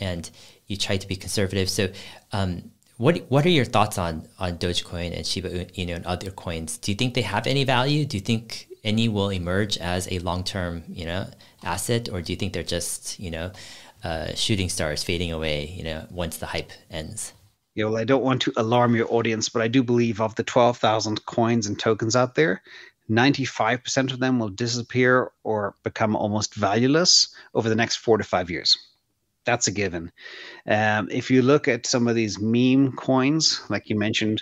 and 0.00 0.30
you 0.66 0.76
try 0.76 0.96
to 0.96 1.06
be 1.06 1.16
conservative. 1.16 1.68
So, 1.68 1.88
um, 2.32 2.70
what 2.96 3.18
what 3.28 3.44
are 3.44 3.50
your 3.50 3.64
thoughts 3.64 3.98
on 3.98 4.26
on 4.38 4.58
Dogecoin 4.58 5.14
and 5.16 5.26
Shiba 5.26 5.66
Inu 5.66 5.94
and 5.94 6.06
other 6.06 6.30
coins? 6.30 6.78
Do 6.78 6.90
you 6.90 6.96
think 6.96 7.14
they 7.14 7.22
have 7.22 7.46
any 7.46 7.64
value? 7.64 8.06
Do 8.06 8.16
you 8.16 8.22
think 8.22 8.68
any 8.84 9.08
will 9.08 9.30
emerge 9.30 9.76
as 9.78 10.10
a 10.10 10.20
long 10.20 10.44
term, 10.44 10.84
you 10.88 11.04
know, 11.04 11.26
asset, 11.62 12.08
or 12.10 12.22
do 12.22 12.32
you 12.32 12.36
think 12.36 12.52
they're 12.52 12.62
just, 12.62 13.18
you 13.18 13.30
know, 13.30 13.50
uh, 14.06 14.34
shooting 14.36 14.68
stars 14.68 15.02
fading 15.02 15.32
away, 15.32 15.66
you 15.76 15.82
know, 15.82 16.06
once 16.10 16.36
the 16.36 16.46
hype 16.46 16.70
ends. 16.90 17.32
Yeah, 17.74 17.86
well, 17.86 17.96
I 17.96 18.04
don't 18.04 18.22
want 18.22 18.40
to 18.42 18.52
alarm 18.56 18.94
your 18.94 19.12
audience, 19.12 19.48
but 19.48 19.62
I 19.62 19.68
do 19.68 19.82
believe 19.82 20.20
of 20.20 20.36
the 20.36 20.44
12,000 20.44 21.26
coins 21.26 21.66
and 21.66 21.76
tokens 21.76 22.14
out 22.14 22.36
there, 22.36 22.62
95% 23.10 24.12
of 24.12 24.20
them 24.20 24.38
will 24.38 24.48
disappear 24.48 25.32
or 25.42 25.74
become 25.82 26.14
almost 26.14 26.54
valueless 26.54 27.34
over 27.52 27.68
the 27.68 27.74
next 27.74 27.96
four 27.96 28.16
to 28.16 28.22
five 28.22 28.48
years. 28.48 28.78
That's 29.44 29.66
a 29.66 29.72
given. 29.72 30.12
Um, 30.68 31.08
if 31.10 31.28
you 31.28 31.42
look 31.42 31.66
at 31.66 31.86
some 31.86 32.06
of 32.06 32.14
these 32.14 32.40
meme 32.40 32.92
coins, 32.92 33.60
like 33.68 33.90
you 33.90 33.98
mentioned, 33.98 34.40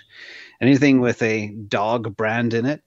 anything 0.61 1.01
with 1.01 1.21
a 1.23 1.47
dog 1.67 2.15
brand 2.15 2.53
in 2.53 2.67
it, 2.67 2.83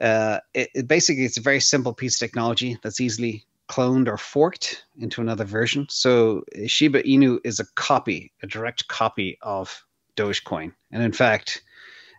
uh, 0.00 0.38
it, 0.54 0.70
it 0.72 0.88
basically 0.88 1.24
it's 1.24 1.38
a 1.38 1.42
very 1.42 1.60
simple 1.60 1.94
piece 1.94 2.14
of 2.14 2.20
technology 2.20 2.78
that's 2.82 3.00
easily 3.00 3.44
cloned 3.68 4.08
or 4.08 4.16
forked 4.16 4.84
into 4.98 5.20
another 5.20 5.44
version. 5.44 5.86
So 5.90 6.44
Shiba 6.66 7.02
Inu 7.02 7.38
is 7.44 7.60
a 7.60 7.66
copy, 7.74 8.32
a 8.42 8.46
direct 8.46 8.88
copy 8.88 9.38
of 9.42 9.84
Dogecoin. 10.16 10.72
And 10.92 11.02
in 11.02 11.12
fact, 11.12 11.62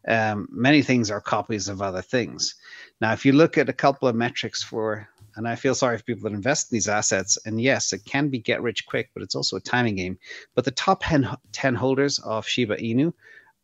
um, 0.07 0.47
many 0.51 0.81
things 0.81 1.11
are 1.11 1.21
copies 1.21 1.67
of 1.67 1.81
other 1.81 2.01
things. 2.01 2.55
Now, 3.01 3.13
if 3.13 3.25
you 3.25 3.33
look 3.33 3.57
at 3.57 3.69
a 3.69 3.73
couple 3.73 4.07
of 4.07 4.15
metrics 4.15 4.63
for, 4.63 5.07
and 5.35 5.47
I 5.47 5.55
feel 5.55 5.75
sorry 5.75 5.97
for 5.97 6.03
people 6.03 6.29
that 6.29 6.35
invest 6.35 6.71
in 6.71 6.75
these 6.75 6.87
assets, 6.87 7.37
and 7.45 7.61
yes, 7.61 7.93
it 7.93 8.05
can 8.05 8.29
be 8.29 8.39
get 8.39 8.61
rich 8.61 8.85
quick, 8.85 9.09
but 9.13 9.23
it's 9.23 9.35
also 9.35 9.57
a 9.57 9.61
timing 9.61 9.95
game. 9.95 10.17
But 10.55 10.65
the 10.65 10.71
top 10.71 11.03
10, 11.03 11.27
10 11.51 11.75
holders 11.75 12.19
of 12.19 12.47
Shiba 12.47 12.77
Inu 12.77 13.13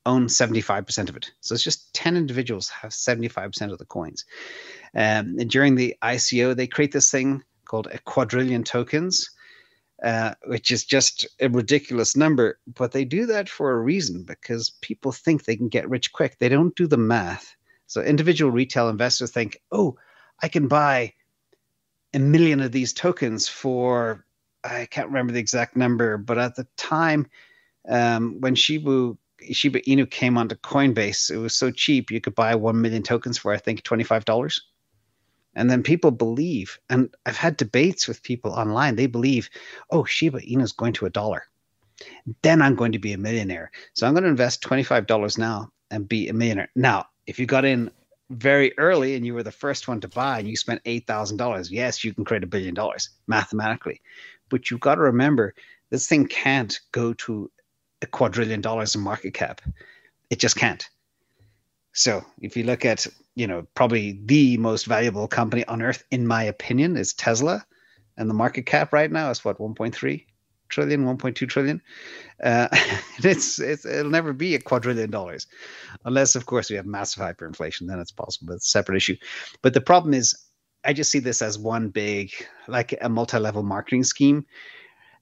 own 0.06 0.28
75% 0.28 1.10
of 1.10 1.16
it. 1.16 1.32
So 1.40 1.56
it's 1.56 1.64
just 1.64 1.94
10 1.94 2.18
individuals 2.18 2.70
have 2.70 2.92
75% 2.92 3.72
of 3.72 3.78
the 3.78 3.86
coins. 3.86 4.26
Um, 4.96 5.38
during 5.38 5.76
the 5.76 5.96
ICO, 6.04 6.56
they 6.56 6.68
create 6.68 6.92
this 6.92 7.10
thing 7.10 7.44
called 7.74 7.88
a 7.92 7.98
quadrillion 7.98 8.64
tokens 8.64 9.32
uh, 10.04 10.34
which 10.46 10.70
is 10.70 10.84
just 10.84 11.26
a 11.40 11.48
ridiculous 11.50 12.16
number. 12.16 12.60
But 12.68 12.92
they 12.92 13.06
do 13.06 13.26
that 13.28 13.50
for 13.50 13.72
a 13.72 13.80
reason 13.82 14.24
because 14.24 14.72
people 14.82 15.12
think 15.12 15.46
they 15.46 15.56
can 15.56 15.70
get 15.70 15.90
rich 15.90 16.12
quick. 16.12 16.38
They 16.38 16.50
don't 16.50 16.76
do 16.76 16.88
the 16.88 16.98
math. 16.98 17.56
So 17.88 18.02
individual 18.02 18.52
retail 18.52 18.90
investors 18.90 19.32
think, 19.32 19.62
oh, 19.72 19.96
I 20.42 20.50
can 20.50 20.68
buy 20.68 21.14
a 22.14 22.20
million 22.20 22.60
of 22.60 22.74
these 22.74 22.92
tokens 22.94 23.48
for 23.48 24.26
I 24.64 24.86
can't 24.86 25.08
remember 25.08 25.34
the 25.34 25.40
exact 25.40 25.76
number, 25.76 26.18
but 26.18 26.38
at 26.38 26.56
the 26.56 26.68
time 26.78 27.28
um, 27.88 28.40
when 28.40 28.56
Shibu 28.56 29.18
Shiba 29.52 29.82
Inu 29.82 30.10
came 30.10 30.38
onto 30.38 30.56
Coinbase, 30.56 31.32
it 31.32 31.38
was 31.38 31.56
so 31.56 31.72
cheap 31.72 32.12
you 32.12 32.22
could 32.22 32.36
buy 32.36 32.56
one 32.56 32.82
million 32.82 33.04
tokens 33.04 33.38
for 33.38 33.54
I 33.54 33.58
think 33.58 33.84
twenty 33.84 34.04
five 34.04 34.26
dollars. 34.26 34.62
And 35.56 35.70
then 35.70 35.84
people 35.84 36.12
believe, 36.12 36.80
and 36.90 37.14
I've 37.26 37.38
had 37.38 37.58
debates 37.58 38.08
with 38.08 38.24
people 38.24 38.52
online, 38.52 38.96
they 38.96 39.06
believe, 39.06 39.50
oh, 39.92 40.04
Shiba 40.04 40.40
is 40.44 40.72
going 40.72 40.94
to 40.94 41.06
a 41.06 41.10
dollar. 41.10 41.46
Then 42.42 42.62
I'm 42.62 42.76
going 42.76 42.94
to 42.94 43.00
be 43.00 43.14
a 43.14 43.18
millionaire. 43.18 43.72
So 43.94 44.08
I'm 44.08 44.14
going 44.14 44.24
to 44.24 44.30
invest 44.30 44.64
$25 44.64 45.38
now 45.38 45.72
and 45.92 46.08
be 46.08 46.28
a 46.28 46.34
millionaire. 46.34 46.70
Now, 46.76 47.06
if 47.28 47.40
you 47.40 47.46
got 47.46 47.66
in 47.66 47.92
very 48.30 48.78
early 48.78 49.16
and 49.16 49.26
you 49.26 49.34
were 49.34 49.44
the 49.44 49.52
first 49.52 49.88
one 49.88 50.02
to 50.02 50.08
buy 50.08 50.40
and 50.40 50.48
you 50.48 50.56
spent 50.56 50.84
$8,000, 50.86 51.70
yes, 51.70 52.04
you 52.04 52.14
can 52.14 52.26
create 52.26 52.44
a 52.44 52.48
billion 52.48 52.74
dollars 52.74 53.10
mathematically. 53.28 54.02
But 54.50 54.72
you've 54.72 54.80
got 54.80 54.96
to 54.96 55.02
remember 55.02 55.54
this 55.90 56.08
thing 56.08 56.28
can't 56.28 56.80
go 56.92 57.14
to 57.14 57.52
a 58.02 58.08
quadrillion 58.08 58.62
dollars 58.62 58.96
in 58.96 59.02
market 59.02 59.34
cap. 59.34 59.62
It 60.30 60.40
just 60.40 60.56
can't. 60.56 60.88
So 61.94 62.26
if 62.42 62.58
you 62.58 62.64
look 62.64 62.86
at 62.86 63.06
you 63.36 63.48
know, 63.48 63.68
probably 63.76 64.20
the 64.26 64.58
most 64.58 64.86
valuable 64.86 65.28
company 65.28 65.66
on 65.66 65.82
earth, 65.82 66.04
in 66.12 66.28
my 66.28 66.44
opinion, 66.44 66.98
is 66.98 67.14
Tesla. 67.14 67.66
And 68.18 68.30
the 68.30 68.36
market 68.36 68.66
cap 68.66 68.94
right 68.94 69.12
now 69.12 69.32
is 69.32 69.44
what, 69.44 69.58
1.3 69.58 70.26
trillion, 70.70 71.06
1.2 71.06 71.48
trillion. 71.48 71.82
Uh, 72.44 72.68
it's, 73.24 73.60
it's, 73.60 73.86
it'll 73.86 74.12
never 74.12 74.34
be 74.34 74.56
a 74.56 74.60
quadrillion 74.60 75.10
dollars, 75.10 75.48
unless, 76.06 76.36
of 76.36 76.46
course, 76.46 76.70
we 76.70 76.76
have 76.76 76.86
massive 76.86 77.24
hyperinflation. 77.24 77.88
Then 77.88 78.00
it's 78.00 78.12
possible, 78.12 78.48
but 78.48 78.56
it's 78.56 78.68
a 78.68 78.70
separate 78.70 78.98
issue. 78.98 79.16
But 79.62 79.74
the 79.74 79.82
problem 79.82 80.14
is, 80.14 80.36
I 80.86 80.94
just 80.94 81.12
see 81.12 81.20
this 81.20 81.42
as 81.42 81.58
one 81.58 81.90
big, 81.90 82.32
like 82.68 82.94
a 83.02 83.08
multi 83.08 83.38
level 83.38 83.64
marketing 83.64 84.04
scheme 84.04 84.46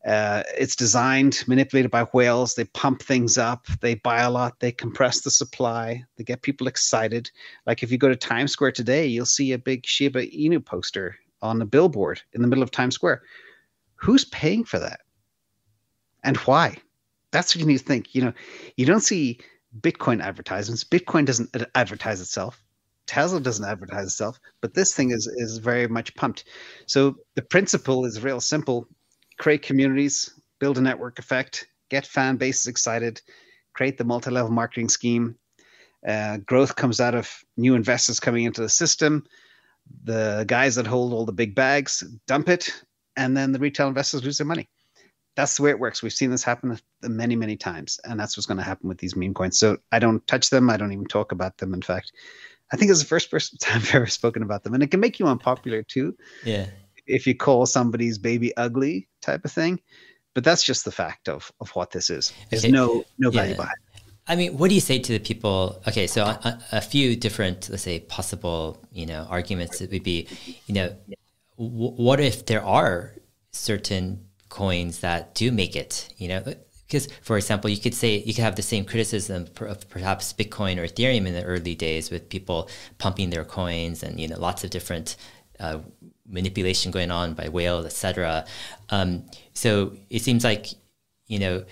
uh, 0.06 0.44
it's 0.58 0.76
designed, 0.76 1.44
manipulated 1.48 1.92
by 1.92 2.04
whales. 2.06 2.56
They 2.56 2.66
pump 2.66 3.04
things 3.04 3.38
up, 3.38 3.68
they 3.82 3.96
buy 3.96 4.22
a 4.22 4.32
lot, 4.32 4.60
they 4.60 4.72
compress 4.72 5.22
the 5.22 5.30
supply, 5.30 6.04
they 6.18 6.24
get 6.24 6.42
people 6.42 6.68
excited. 6.68 7.30
Like 7.68 7.84
if 7.84 7.92
you 7.92 7.98
go 7.98 8.10
to 8.10 8.16
Times 8.16 8.52
Square 8.52 8.72
today, 8.72 9.06
you'll 9.06 9.26
see 9.26 9.52
a 9.52 9.60
big 9.60 9.86
Shiba 9.86 10.26
Inu 10.26 10.66
poster 10.66 11.16
on 11.42 11.62
a 11.62 11.66
billboard 11.66 12.22
in 12.34 12.42
the 12.42 12.48
middle 12.48 12.64
of 12.64 12.72
Times 12.72 12.96
Square. 12.96 13.22
Who's 13.96 14.26
paying 14.26 14.64
for 14.64 14.80
that? 14.80 15.02
And 16.24 16.38
why? 16.38 16.78
That's 17.32 17.56
what 17.56 17.62
you 17.62 17.68
need 17.68 17.78
to 17.78 17.84
think. 17.84 18.16
You 18.16 18.26
know, 18.26 18.34
you 18.78 18.86
don't 18.86 19.02
see 19.02 19.40
Bitcoin 19.80 20.22
advertisements. 20.22 20.84
Bitcoin 20.84 21.26
doesn't 21.26 21.56
advertise 21.76 22.22
itself. 22.22 22.62
Tesla 23.06 23.40
doesn't 23.40 23.66
advertise 23.66 24.06
itself, 24.06 24.40
but 24.62 24.74
this 24.74 24.94
thing 24.94 25.12
is 25.12 25.28
is 25.28 25.58
very 25.58 25.88
much 25.88 26.16
pumped. 26.16 26.46
So 26.86 27.18
the 27.36 27.42
principle 27.42 28.06
is 28.06 28.24
real 28.24 28.40
simple 28.40 28.88
create 29.42 29.64
communities, 29.64 30.40
build 30.60 30.78
a 30.78 30.82
network 30.82 31.18
effect, 31.18 31.66
get 31.90 32.06
fan 32.06 32.38
bases 32.38 32.68
excited, 32.68 33.20
create 33.74 33.98
the 33.98 34.04
multi 34.04 34.30
level 34.30 34.52
marketing 34.52 34.88
scheme. 34.88 35.36
Uh, 36.08 36.38
growth 36.38 36.76
comes 36.76 37.02
out 37.02 37.16
of 37.16 37.28
new 37.58 37.74
investors 37.74 38.20
coming 38.20 38.46
into 38.46 38.62
the 38.62 38.70
system. 38.70 39.26
The 40.04 40.46
guys 40.48 40.76
that 40.76 40.86
hold 40.86 41.12
all 41.12 41.26
the 41.26 41.32
big 41.32 41.56
bags 41.56 42.04
dump 42.28 42.50
it, 42.50 42.72
and 43.18 43.36
then 43.36 43.52
the 43.52 43.58
retail 43.58 43.88
investors 43.88 44.24
lose 44.24 44.38
their 44.38 44.46
money. 44.46 44.70
That's 45.36 45.58
the 45.58 45.64
way 45.64 45.72
it 45.72 45.80
works. 45.80 46.04
We've 46.04 46.14
seen 46.14 46.30
this 46.30 46.44
happen 46.44 46.78
many, 47.02 47.36
many 47.36 47.58
times, 47.58 48.00
and 48.04 48.20
that's 48.20 48.38
what's 48.38 48.46
going 48.46 48.60
to 48.60 48.64
happen 48.64 48.88
with 48.90 49.00
these 49.00 49.16
meme 49.16 49.34
coins. 49.34 49.58
So 49.58 49.78
I 49.92 49.98
don't 49.98 50.26
touch 50.28 50.52
them. 50.52 50.70
I 50.70 50.78
don't 50.78 50.92
even 50.92 51.06
talk 51.06 51.32
about 51.32 51.58
them. 51.58 51.74
In 51.74 51.82
fact, 51.82 52.12
I 52.72 52.78
think 52.78 52.92
it's 52.92 53.00
the 53.00 53.08
first 53.08 53.32
person 53.32 53.58
time 53.58 53.78
I've 53.82 53.96
ever 53.96 54.08
spoken 54.08 54.44
about 54.44 54.64
them, 54.64 54.76
and 54.76 54.84
it 54.84 54.92
can 54.92 55.00
make 55.00 55.20
you 55.20 55.26
unpopular 55.26 55.82
too. 55.82 56.16
Yeah 56.46 56.68
if 57.12 57.28
you 57.28 57.36
call 57.36 57.66
somebody's 57.66 58.18
baby 58.18 58.56
ugly 58.58 59.08
type 59.22 59.46
of 59.46 59.52
thing. 59.52 59.80
But 60.34 60.44
that's 60.44 60.64
just 60.64 60.86
the 60.86 60.92
fact 60.92 61.28
of, 61.28 61.52
of 61.60 61.70
what 61.72 61.92
this 61.92 62.10
is. 62.10 62.32
There's 62.50 62.64
okay. 62.64 62.72
no 62.72 63.04
no 63.18 63.30
value 63.32 63.52
yeah. 63.52 63.58
behind 63.58 63.76
it. 63.86 63.92
I 64.28 64.36
mean, 64.36 64.58
what 64.58 64.70
do 64.70 64.76
you 64.76 64.82
say 64.82 65.00
to 65.00 65.14
the 65.14 65.20
people? 65.20 65.82
Okay, 65.88 66.08
so 66.08 66.24
a, 66.24 66.60
a, 66.72 66.82
few 66.82 67.16
different, 67.16 67.70
let's 67.70 67.84
say, 67.84 68.00
possible, 68.00 68.82
you 68.92 69.06
know, 69.06 69.28
arguments 69.30 69.80
that 69.80 69.92
would 69.92 70.04
be, 70.04 70.28
you 70.68 70.76
know, 70.76 70.96
w- 71.58 71.92
what 71.92 72.20
if 72.20 72.46
there 72.46 72.64
are 72.64 73.16
certain 73.52 74.24
coins 74.48 75.00
that 75.00 75.34
do 75.34 75.52
make 75.52 75.76
it, 75.76 76.14
you 76.18 76.28
know? 76.28 76.44
Because, 76.88 77.08
for 77.24 77.36
example, 77.36 77.70
you 77.70 77.78
could 77.78 77.96
say 77.96 78.18
you 78.18 78.34
could 78.34 78.44
have 78.44 78.56
the 78.56 78.62
same 78.62 78.86
criticism 78.86 79.48
of 79.62 79.90
perhaps 79.90 80.34
Bitcoin 80.34 80.78
or 80.78 80.86
Ethereum 80.86 81.26
in 81.26 81.34
the 81.34 81.44
early 81.44 81.74
days 81.74 82.12
with 82.12 82.30
people 82.30 82.70
pumping 83.00 83.32
their 83.32 83.46
coins 83.46 84.04
and 84.04 84.20
you 84.20 84.28
know 84.28 84.38
lots 84.38 84.64
of 84.64 84.70
different 84.70 85.16
uh, 85.62 85.80
manipulation 86.28 86.92
going 86.92 87.12
on 87.12 87.34
by 87.34 87.48
whales, 87.50 87.86
etc. 87.86 88.46
Um, 88.90 89.26
so 89.54 89.96
it 90.10 90.22
seems 90.22 90.44
like, 90.44 90.68
you 91.28 91.40
know, 91.40 91.64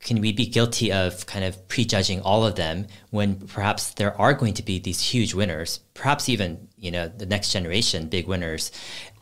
can 0.00 0.20
we 0.20 0.32
be 0.32 0.46
guilty 0.46 0.92
of 0.92 1.26
kind 1.26 1.44
of 1.44 1.68
prejudging 1.68 2.20
all 2.22 2.44
of 2.44 2.56
them 2.56 2.86
when 3.10 3.36
perhaps 3.36 3.94
there 3.94 4.20
are 4.20 4.34
going 4.34 4.54
to 4.54 4.62
be 4.62 4.78
these 4.78 5.00
huge 5.00 5.32
winners, 5.32 5.78
perhaps 5.94 6.28
even 6.28 6.68
you 6.76 6.90
know 6.90 7.06
the 7.08 7.26
next 7.26 7.52
generation 7.52 8.08
big 8.08 8.26
winners, 8.26 8.72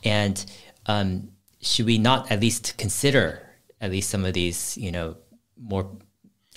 and 0.04 0.44
um, 0.86 1.28
should 1.60 1.84
we 1.84 1.98
not 1.98 2.30
at 2.32 2.40
least 2.40 2.78
consider 2.78 3.42
at 3.80 3.90
least 3.90 4.08
some 4.08 4.24
of 4.24 4.32
these 4.32 4.76
you 4.78 4.90
know 4.90 5.16
more, 5.58 5.90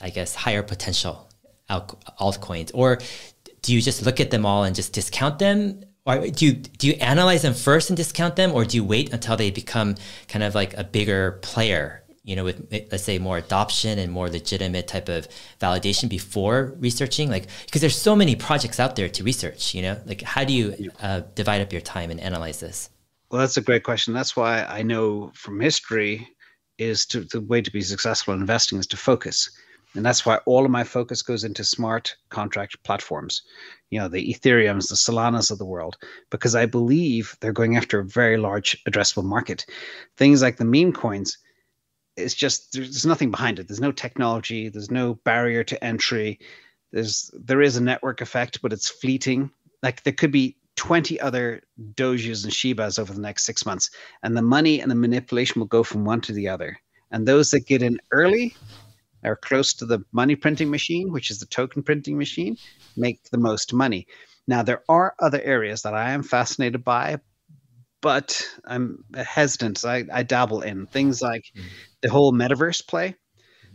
I 0.01 0.09
guess, 0.09 0.33
higher 0.33 0.63
potential 0.63 1.29
altcoins, 1.69 2.71
or 2.73 2.99
do 3.61 3.73
you 3.73 3.81
just 3.81 4.05
look 4.05 4.21
at 4.21 4.31
them 4.31 4.45
all 4.45 4.63
and 4.63 4.73
just 4.73 4.93
discount 4.93 5.39
them 5.39 5.83
or 6.05 6.27
do 6.27 6.45
you 6.45 6.53
do 6.53 6.87
you 6.87 6.93
analyze 6.93 7.43
them 7.43 7.53
first 7.53 7.89
and 7.89 7.97
discount 7.97 8.35
them, 8.35 8.51
or 8.51 8.65
do 8.65 8.77
you 8.77 8.83
wait 8.83 9.13
until 9.13 9.37
they 9.37 9.51
become 9.51 9.95
kind 10.27 10.43
of 10.43 10.55
like 10.55 10.73
a 10.77 10.83
bigger 10.83 11.39
player? 11.41 12.03
You 12.25 12.37
know, 12.37 12.45
with 12.45 12.71
let's 12.91 13.03
say 13.03 13.19
more 13.19 13.37
adoption 13.37 13.99
and 13.99 14.11
more 14.11 14.29
legitimate 14.29 14.87
type 14.87 15.09
of 15.09 15.27
validation 15.59 16.09
before 16.09 16.73
researching, 16.79 17.29
like 17.29 17.47
because 17.65 17.81
there's 17.81 17.97
so 17.97 18.15
many 18.15 18.35
projects 18.35 18.79
out 18.79 18.95
there 18.95 19.09
to 19.09 19.23
research. 19.23 19.73
You 19.75 19.81
know, 19.81 20.01
like 20.05 20.21
how 20.21 20.43
do 20.43 20.53
you 20.53 20.91
uh, 21.01 21.21
divide 21.35 21.61
up 21.61 21.71
your 21.71 21.81
time 21.81 22.11
and 22.11 22.19
analyze 22.19 22.59
this? 22.59 22.89
Well, 23.29 23.41
that's 23.41 23.57
a 23.57 23.61
great 23.61 23.83
question. 23.83 24.13
That's 24.13 24.35
why 24.35 24.63
I 24.63 24.83
know 24.83 25.31
from 25.33 25.59
history 25.59 26.27
is 26.77 27.05
to 27.07 27.21
the 27.21 27.41
way 27.41 27.61
to 27.61 27.71
be 27.71 27.81
successful 27.81 28.33
in 28.33 28.41
investing 28.41 28.77
is 28.79 28.87
to 28.87 28.97
focus. 28.97 29.49
And 29.95 30.05
that's 30.05 30.25
why 30.25 30.37
all 30.45 30.65
of 30.65 30.71
my 30.71 30.83
focus 30.83 31.21
goes 31.21 31.43
into 31.43 31.63
smart 31.63 32.15
contract 32.29 32.81
platforms, 32.83 33.43
you 33.93 33.99
know, 33.99 34.07
the 34.07 34.33
Ethereums, 34.33 34.89
the 34.89 34.95
Solanas 34.95 35.51
of 35.51 35.59
the 35.59 35.65
world, 35.65 35.97
because 36.31 36.55
I 36.55 36.65
believe 36.65 37.37
they're 37.39 37.53
going 37.53 37.77
after 37.77 37.99
a 37.99 38.05
very 38.05 38.37
large 38.37 38.83
addressable 38.89 39.23
market. 39.23 39.67
Things 40.17 40.41
like 40.41 40.57
the 40.57 40.65
meme 40.65 40.93
coins, 40.93 41.37
it's 42.17 42.33
just 42.33 42.73
there's 42.73 43.05
nothing 43.05 43.29
behind 43.29 43.59
it. 43.59 43.67
There's 43.67 43.79
no 43.79 43.91
technology, 43.91 44.69
there's 44.69 44.89
no 44.89 45.13
barrier 45.25 45.63
to 45.65 45.83
entry. 45.83 46.39
There's 46.91 47.29
there 47.33 47.61
is 47.61 47.77
a 47.77 47.83
network 47.83 48.21
effect, 48.21 48.63
but 48.63 48.73
it's 48.73 48.89
fleeting. 48.89 49.51
Like 49.83 50.01
there 50.01 50.13
could 50.13 50.31
be 50.31 50.57
20 50.75 51.19
other 51.19 51.61
Doges 51.93 52.45
and 52.45 52.51
shibas 52.51 52.97
over 52.97 53.13
the 53.13 53.21
next 53.21 53.45
six 53.45 53.63
months, 53.63 53.91
and 54.23 54.35
the 54.35 54.41
money 54.41 54.81
and 54.81 54.89
the 54.89 54.95
manipulation 54.95 55.59
will 55.59 55.67
go 55.67 55.83
from 55.83 56.03
one 56.03 56.21
to 56.21 56.33
the 56.33 56.47
other. 56.47 56.79
And 57.11 57.27
those 57.27 57.51
that 57.51 57.67
get 57.67 57.83
in 57.83 57.99
early 58.11 58.55
are 59.23 59.35
close 59.35 59.73
to 59.75 59.85
the 59.85 60.03
money 60.11 60.35
printing 60.35 60.69
machine, 60.69 61.11
which 61.11 61.31
is 61.31 61.39
the 61.39 61.45
token 61.45 61.83
printing 61.83 62.17
machine, 62.17 62.57
make 62.95 63.23
the 63.29 63.37
most 63.37 63.73
money. 63.73 64.07
Now, 64.47 64.63
there 64.63 64.83
are 64.89 65.15
other 65.19 65.41
areas 65.41 65.83
that 65.83 65.93
I 65.93 66.11
am 66.11 66.23
fascinated 66.23 66.83
by, 66.83 67.19
but 68.01 68.45
I'm 68.65 69.03
hesitant. 69.15 69.85
I, 69.85 70.03
I 70.11 70.23
dabble 70.23 70.61
in 70.61 70.87
things 70.87 71.21
like 71.21 71.45
mm-hmm. 71.55 71.67
the 72.01 72.09
whole 72.09 72.33
metaverse 72.33 72.85
play. 72.85 73.15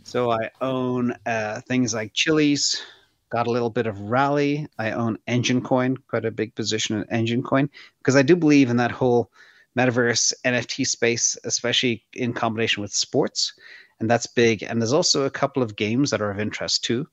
So 0.03 0.31
I 0.31 0.51
own 0.61 1.15
uh, 1.25 1.61
things 1.61 1.93
like 1.93 2.13
Chiliz, 2.13 2.81
got 3.29 3.47
a 3.47 3.51
little 3.51 3.69
bit 3.69 3.87
of 3.87 3.99
Rally. 3.99 4.67
I 4.77 4.91
own 4.91 5.17
Enjin 5.27 5.63
Coin, 5.63 5.97
quite 5.97 6.25
a 6.25 6.31
big 6.31 6.55
position 6.55 6.97
in 7.09 7.25
Enjin 7.25 7.43
Coin, 7.43 7.69
because 7.99 8.15
I 8.15 8.21
do 8.21 8.35
believe 8.35 8.69
in 8.69 8.77
that 8.77 8.91
whole 8.91 9.31
metaverse 9.77 10.33
NFT 10.45 10.85
space, 10.85 11.37
especially 11.43 12.03
in 12.13 12.33
combination 12.33 12.81
with 12.81 12.93
sports, 12.93 13.53
and 13.99 14.09
that's 14.09 14.27
big. 14.27 14.63
And 14.63 14.81
there's 14.81 14.93
also 14.93 15.25
a 15.25 15.31
couple 15.31 15.61
of 15.61 15.75
games 15.75 16.11
that 16.11 16.21
are 16.21 16.31
of 16.31 16.39
interest 16.39 16.83
too, 16.83 17.07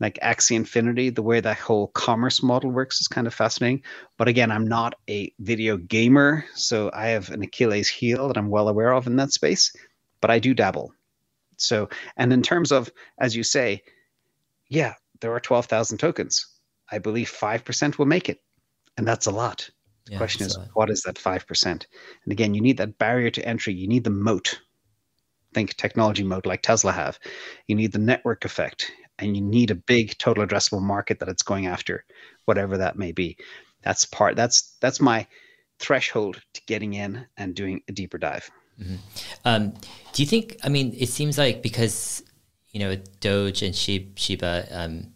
like 0.00 0.18
Axie 0.22 0.56
Infinity. 0.56 1.10
The 1.10 1.22
way 1.22 1.40
that 1.40 1.58
whole 1.58 1.88
commerce 1.88 2.42
model 2.42 2.70
works 2.70 3.00
is 3.00 3.08
kind 3.08 3.26
of 3.26 3.34
fascinating. 3.34 3.82
But 4.16 4.28
again, 4.28 4.50
I'm 4.50 4.66
not 4.66 4.94
a 5.08 5.32
video 5.40 5.76
gamer, 5.76 6.44
so 6.54 6.90
I 6.94 7.08
have 7.08 7.30
an 7.30 7.42
Achilles 7.42 7.88
heel 7.88 8.28
that 8.28 8.36
I'm 8.36 8.48
well 8.48 8.68
aware 8.68 8.92
of 8.92 9.06
in 9.06 9.16
that 9.16 9.32
space. 9.32 9.72
But 10.20 10.30
I 10.30 10.38
do 10.38 10.54
dabble. 10.54 10.92
So, 11.56 11.88
and 12.16 12.32
in 12.32 12.42
terms 12.42 12.72
of, 12.72 12.90
as 13.18 13.36
you 13.36 13.42
say, 13.42 13.82
yeah, 14.68 14.94
there 15.20 15.32
are 15.32 15.40
12,000 15.40 15.98
tokens. 15.98 16.46
I 16.90 16.98
believe 16.98 17.30
5% 17.30 17.98
will 17.98 18.06
make 18.06 18.28
it. 18.28 18.42
And 18.96 19.06
that's 19.06 19.26
a 19.26 19.30
lot. 19.30 19.68
The 20.06 20.12
yeah, 20.12 20.18
question 20.18 20.46
is, 20.46 20.58
what 20.74 20.90
is 20.90 21.02
that 21.02 21.16
5%? 21.16 21.64
And 21.66 21.86
again, 22.26 22.54
you 22.54 22.60
need 22.60 22.76
that 22.78 22.98
barrier 22.98 23.30
to 23.30 23.46
entry. 23.46 23.74
You 23.74 23.86
need 23.86 24.04
the 24.04 24.10
moat. 24.10 24.60
Think 25.54 25.76
technology 25.76 26.24
mode 26.24 26.46
like 26.46 26.62
Tesla 26.62 26.92
have. 26.92 27.18
You 27.66 27.76
need 27.76 27.92
the 27.92 27.98
network 27.98 28.44
effect 28.44 28.90
and 29.18 29.36
you 29.36 29.42
need 29.42 29.70
a 29.70 29.74
big 29.74 30.16
total 30.18 30.46
addressable 30.46 30.82
market 30.82 31.18
that 31.20 31.28
it's 31.28 31.42
going 31.42 31.66
after, 31.66 32.04
whatever 32.46 32.78
that 32.78 32.96
may 32.96 33.12
be. 33.12 33.36
That's 33.82 34.04
part, 34.04 34.36
that's, 34.36 34.76
that's 34.80 35.00
my 35.00 35.26
threshold 35.78 36.40
to 36.54 36.62
getting 36.66 36.94
in 36.94 37.26
and 37.36 37.54
doing 37.54 37.82
a 37.88 37.92
deeper 37.92 38.18
dive. 38.18 38.50
Mm-hmm. 38.80 38.94
Um, 39.44 39.74
do 40.12 40.22
you 40.22 40.26
think, 40.26 40.56
I 40.64 40.68
mean, 40.68 40.94
it 40.98 41.08
seems 41.08 41.36
like 41.36 41.62
because, 41.62 42.22
you 42.70 42.80
know, 42.80 42.96
Doge 43.20 43.62
and 43.62 43.74
Shiba, 43.74 44.66
um, 44.70 45.12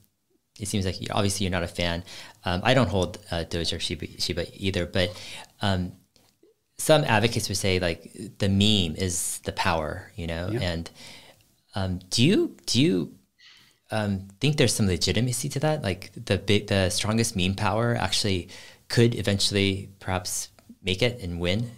it 0.60 0.68
seems 0.68 0.84
like 0.84 0.96
obviously 1.10 1.44
you're 1.44 1.52
not 1.52 1.62
a 1.62 1.68
fan. 1.68 2.04
Um, 2.44 2.60
I 2.64 2.74
don't 2.74 2.88
hold 2.88 3.18
uh, 3.30 3.44
Doge 3.44 3.72
or 3.72 3.80
Shiba, 3.80 4.06
Shiba 4.18 4.46
either, 4.54 4.86
but 4.86 5.10
um, 5.62 5.92
some 6.78 7.04
advocates 7.04 7.48
would 7.48 7.58
say 7.58 7.78
like 7.78 8.12
the 8.38 8.48
meme 8.48 8.96
is 8.96 9.38
the 9.44 9.52
power, 9.52 10.12
you 10.16 10.26
know. 10.26 10.48
Yeah. 10.52 10.60
And 10.60 10.90
um, 11.74 11.98
do 12.10 12.24
you 12.24 12.56
do 12.66 12.80
you 12.80 13.14
um, 13.90 14.28
think 14.40 14.56
there's 14.56 14.74
some 14.74 14.86
legitimacy 14.86 15.48
to 15.50 15.60
that? 15.60 15.82
Like 15.82 16.10
the 16.12 16.38
big, 16.38 16.66
the 16.68 16.90
strongest 16.90 17.36
meme 17.36 17.54
power 17.54 17.96
actually 17.96 18.48
could 18.88 19.14
eventually 19.14 19.88
perhaps 20.00 20.48
make 20.82 21.02
it 21.02 21.20
and 21.20 21.40
win. 21.40 21.70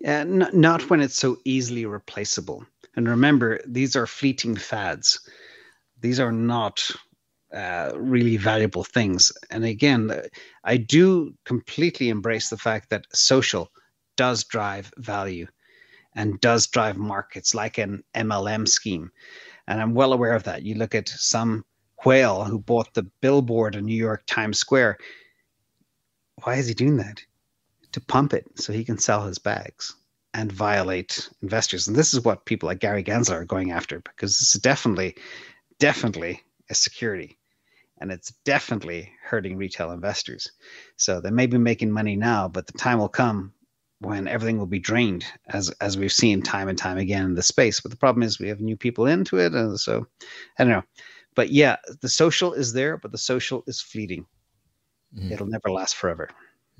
Yeah, 0.00 0.20
n- 0.20 0.50
not 0.52 0.90
when 0.90 1.00
it's 1.00 1.16
so 1.16 1.38
easily 1.44 1.86
replaceable. 1.86 2.66
And 2.96 3.08
remember, 3.08 3.60
these 3.66 3.96
are 3.96 4.06
fleeting 4.06 4.56
fads. 4.56 5.20
These 6.00 6.20
are 6.20 6.32
not 6.32 6.90
uh, 7.52 7.92
really 7.96 8.36
valuable 8.36 8.84
things. 8.84 9.32
And 9.50 9.64
again, 9.64 10.10
I 10.64 10.76
do 10.76 11.34
completely 11.44 12.08
embrace 12.08 12.50
the 12.50 12.58
fact 12.58 12.90
that 12.90 13.06
social 13.12 13.70
does 14.16 14.44
drive 14.44 14.92
value 14.96 15.46
and 16.14 16.40
does 16.40 16.66
drive 16.66 16.96
markets 16.96 17.54
like 17.54 17.78
an 17.78 18.04
MLM 18.14 18.68
scheme. 18.68 19.10
And 19.66 19.80
I'm 19.80 19.94
well 19.94 20.12
aware 20.12 20.34
of 20.34 20.44
that. 20.44 20.62
You 20.62 20.76
look 20.76 20.94
at 20.94 21.08
some 21.08 21.64
whale 22.04 22.44
who 22.44 22.58
bought 22.58 22.92
the 22.94 23.04
billboard 23.20 23.74
in 23.74 23.86
New 23.86 23.96
York 23.96 24.22
Times 24.26 24.58
Square. 24.58 24.98
Why 26.42 26.56
is 26.56 26.66
he 26.66 26.74
doing 26.74 26.98
that? 26.98 27.22
To 27.92 28.00
pump 28.00 28.34
it 28.34 28.46
so 28.56 28.72
he 28.72 28.84
can 28.84 28.98
sell 28.98 29.26
his 29.26 29.38
bags 29.38 29.94
and 30.34 30.50
violate 30.50 31.28
investors. 31.42 31.88
And 31.88 31.96
this 31.96 32.12
is 32.12 32.24
what 32.24 32.44
people 32.44 32.68
like 32.68 32.80
Gary 32.80 33.04
Gensler 33.04 33.42
are 33.42 33.44
going 33.44 33.70
after 33.70 34.00
because 34.00 34.38
this 34.38 34.54
is 34.54 34.60
definitely, 34.60 35.16
definitely 35.78 36.42
a 36.70 36.74
security 36.74 37.38
and 37.98 38.12
it's 38.12 38.32
definitely 38.44 39.10
hurting 39.22 39.56
retail 39.56 39.92
investors. 39.92 40.50
So 40.96 41.20
they 41.20 41.30
may 41.30 41.46
be 41.46 41.56
making 41.56 41.90
money 41.90 42.16
now, 42.16 42.48
but 42.48 42.66
the 42.66 42.76
time 42.76 42.98
will 42.98 43.08
come 43.08 43.53
when 44.04 44.28
everything 44.28 44.58
will 44.58 44.66
be 44.66 44.78
drained, 44.78 45.24
as 45.48 45.70
as 45.80 45.96
we've 45.96 46.12
seen 46.12 46.42
time 46.42 46.68
and 46.68 46.78
time 46.78 46.98
again 46.98 47.24
in 47.24 47.34
the 47.34 47.42
space. 47.42 47.80
But 47.80 47.90
the 47.90 47.96
problem 47.96 48.22
is 48.22 48.38
we 48.38 48.48
have 48.48 48.60
new 48.60 48.76
people 48.76 49.06
into 49.06 49.38
it, 49.38 49.52
and 49.54 49.78
so 49.78 50.06
I 50.58 50.64
don't 50.64 50.72
know. 50.72 50.82
But 51.34 51.50
yeah, 51.50 51.76
the 52.00 52.08
social 52.08 52.52
is 52.52 52.72
there, 52.72 52.96
but 52.96 53.12
the 53.12 53.18
social 53.18 53.64
is 53.66 53.80
fleeting. 53.80 54.26
Mm. 55.18 55.32
It'll 55.32 55.46
never 55.46 55.70
last 55.70 55.96
forever. 55.96 56.28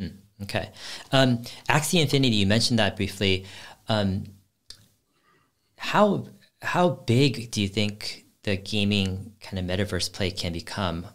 Mm. 0.00 0.16
Okay. 0.42 0.70
Um, 1.12 1.38
Axie 1.68 2.00
Infinity, 2.00 2.36
you 2.36 2.46
mentioned 2.46 2.78
that 2.78 2.96
briefly. 2.96 3.46
Um, 3.88 4.24
how 5.76 6.26
how 6.62 6.90
big 6.90 7.50
do 7.50 7.60
you 7.60 7.68
think 7.68 8.24
the 8.44 8.56
gaming 8.56 9.32
kind 9.40 9.58
of 9.58 9.64
metaverse 9.64 10.12
play 10.12 10.30
can 10.30 10.52
become 10.52 11.06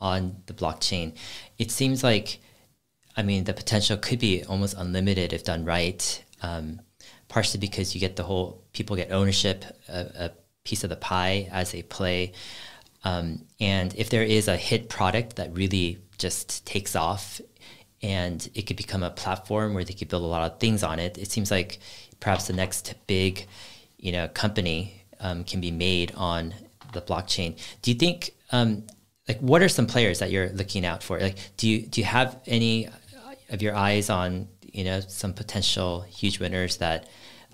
on 0.00 0.36
the 0.46 0.52
blockchain. 0.52 1.14
It 1.58 1.70
seems 1.70 2.04
like, 2.04 2.40
I 3.16 3.22
mean, 3.22 3.44
the 3.44 3.54
potential 3.54 3.96
could 3.96 4.18
be 4.18 4.44
almost 4.44 4.76
unlimited 4.76 5.32
if 5.32 5.44
done 5.44 5.64
right. 5.64 6.24
Um, 6.42 6.80
partially 7.28 7.58
because 7.58 7.94
you 7.94 8.00
get 8.00 8.16
the 8.16 8.22
whole 8.22 8.62
people 8.72 8.94
get 8.94 9.10
ownership, 9.10 9.64
a, 9.88 10.00
a 10.26 10.30
piece 10.62 10.84
of 10.84 10.90
the 10.90 10.96
pie 10.96 11.48
as 11.50 11.72
they 11.72 11.82
play. 11.82 12.32
Um, 13.02 13.44
and 13.60 13.94
if 13.96 14.08
there 14.08 14.22
is 14.22 14.46
a 14.48 14.56
hit 14.56 14.88
product 14.88 15.36
that 15.36 15.52
really 15.52 15.98
just 16.16 16.64
takes 16.64 16.94
off 16.94 17.40
and 18.02 18.48
it 18.54 18.62
could 18.62 18.76
become 18.76 19.02
a 19.02 19.10
platform 19.10 19.74
where 19.74 19.84
they 19.84 19.94
could 19.94 20.08
build 20.08 20.22
a 20.22 20.26
lot 20.26 20.50
of 20.50 20.60
things 20.60 20.82
on 20.82 20.98
it, 20.98 21.18
it 21.18 21.30
seems 21.30 21.50
like 21.50 21.78
perhaps 22.20 22.46
the 22.46 22.52
next 22.52 22.94
big, 23.06 23.46
you 23.98 24.12
know, 24.12 24.28
company 24.28 25.02
um, 25.20 25.44
can 25.44 25.60
be 25.60 25.70
made 25.70 26.12
on 26.16 26.54
the 26.92 27.00
blockchain. 27.02 27.58
Do 27.82 27.90
you 27.90 27.96
think 27.96 28.30
um, 28.52 28.84
like 29.28 29.40
what 29.40 29.60
are 29.62 29.68
some 29.68 29.86
players 29.86 30.20
that 30.20 30.30
you're 30.30 30.50
looking 30.50 30.86
out 30.86 31.02
for? 31.02 31.18
Like 31.18 31.36
do 31.56 31.68
you 31.68 31.86
do 31.86 32.00
you 32.00 32.06
have 32.06 32.38
any 32.46 32.88
of 33.50 33.62
your 33.62 33.74
eyes 33.74 34.10
on 34.10 34.48
you 34.62 34.84
know 34.84 35.00
some 35.00 35.32
potential 35.32 36.02
huge 36.02 36.40
winners 36.40 36.78
that 36.78 37.08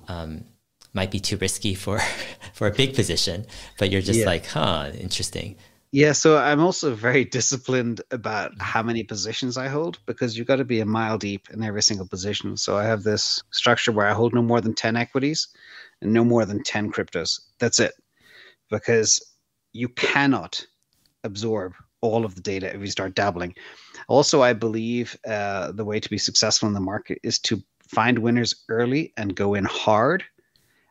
um, 0.09 0.45
might 0.93 1.11
be 1.11 1.20
too 1.20 1.36
risky 1.36 1.74
for 1.74 2.01
for 2.53 2.66
a 2.66 2.72
big 2.72 2.95
position, 2.95 3.47
but 3.78 3.91
you're 3.91 4.03
just 4.03 4.20
yeah. 4.20 4.26
like, 4.26 4.47
huh, 4.47 4.91
interesting. 4.99 5.57
Yeah, 5.93 6.12
so 6.12 6.38
I'm 6.38 6.61
also 6.61 6.95
very 6.95 7.24
disciplined 7.24 8.01
about 8.12 8.53
how 8.61 8.80
many 8.80 9.03
positions 9.03 9.57
I 9.57 9.66
hold 9.66 9.99
because 10.07 10.38
you've 10.38 10.47
got 10.47 10.57
to 10.57 10.64
be 10.64 10.78
a 10.78 10.86
mile 10.86 11.18
deep 11.18 11.51
in 11.51 11.64
every 11.64 11.82
single 11.82 12.07
position. 12.07 12.57
So 12.57 12.76
I 12.76 12.84
have 12.84 13.03
this 13.03 13.43
structure 13.51 13.91
where 13.91 14.07
I 14.07 14.12
hold 14.12 14.32
no 14.32 14.43
more 14.43 14.61
than 14.61 14.72
10 14.72 14.97
equities 14.97 15.49
and 16.01 16.12
no 16.12 16.22
more 16.22 16.45
than 16.45 16.62
10 16.62 16.93
cryptos. 16.93 17.41
That's 17.59 17.80
it. 17.80 17.93
Because 18.70 19.20
you 19.72 19.88
cannot 19.88 20.64
absorb 21.24 21.74
all 22.03 22.24
of 22.24 22.36
the 22.36 22.41
data 22.41 22.72
if 22.72 22.80
you 22.80 22.86
start 22.86 23.16
dabbling. 23.16 23.57
Also, 24.11 24.43
I 24.43 24.55
believe 24.55 25.17
uh, 25.25 25.71
the 25.71 25.85
way 25.85 26.01
to 26.01 26.11
be 26.11 26.19
successful 26.19 26.67
in 26.67 26.75
the 26.75 26.81
market 26.81 27.21
is 27.23 27.39
to 27.43 27.63
find 27.87 28.19
winners 28.19 28.65
early 28.69 29.13
and 29.17 29.37
go 29.37 29.55
in 29.55 29.65
hard 29.65 30.25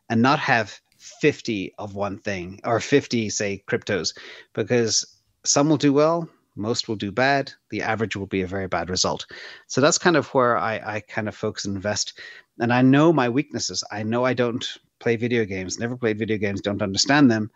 and 0.09 0.21
not 0.21 0.39
have 0.39 0.79
50 0.99 1.73
of 1.77 1.95
one 1.95 2.19
thing 2.19 2.61
or 2.63 2.79
50, 2.79 3.29
say, 3.29 3.61
cryptos, 3.67 4.17
because 4.53 5.05
some 5.43 5.67
will 5.67 5.75
do 5.75 5.91
well, 5.91 6.29
most 6.55 6.87
will 6.87 6.95
do 6.95 7.11
bad, 7.11 7.51
the 7.71 7.81
average 7.81 8.15
will 8.15 8.25
be 8.25 8.41
a 8.41 8.47
very 8.47 8.69
bad 8.69 8.89
result. 8.89 9.25
So 9.67 9.81
that's 9.81 9.97
kind 9.97 10.15
of 10.15 10.27
where 10.27 10.57
I, 10.57 10.75
I 10.75 10.99
kind 11.01 11.27
of 11.27 11.35
focus 11.35 11.65
and 11.65 11.75
invest. 11.75 12.17
And 12.61 12.71
I 12.71 12.81
know 12.81 13.11
my 13.11 13.27
weaknesses. 13.27 13.83
I 13.91 14.01
know 14.03 14.23
I 14.23 14.33
don't 14.33 14.65
play 14.99 15.17
video 15.17 15.43
games, 15.43 15.77
never 15.77 15.97
played 15.97 16.19
video 16.19 16.37
games, 16.37 16.61
don't 16.61 16.81
understand 16.81 17.29
them 17.29 17.51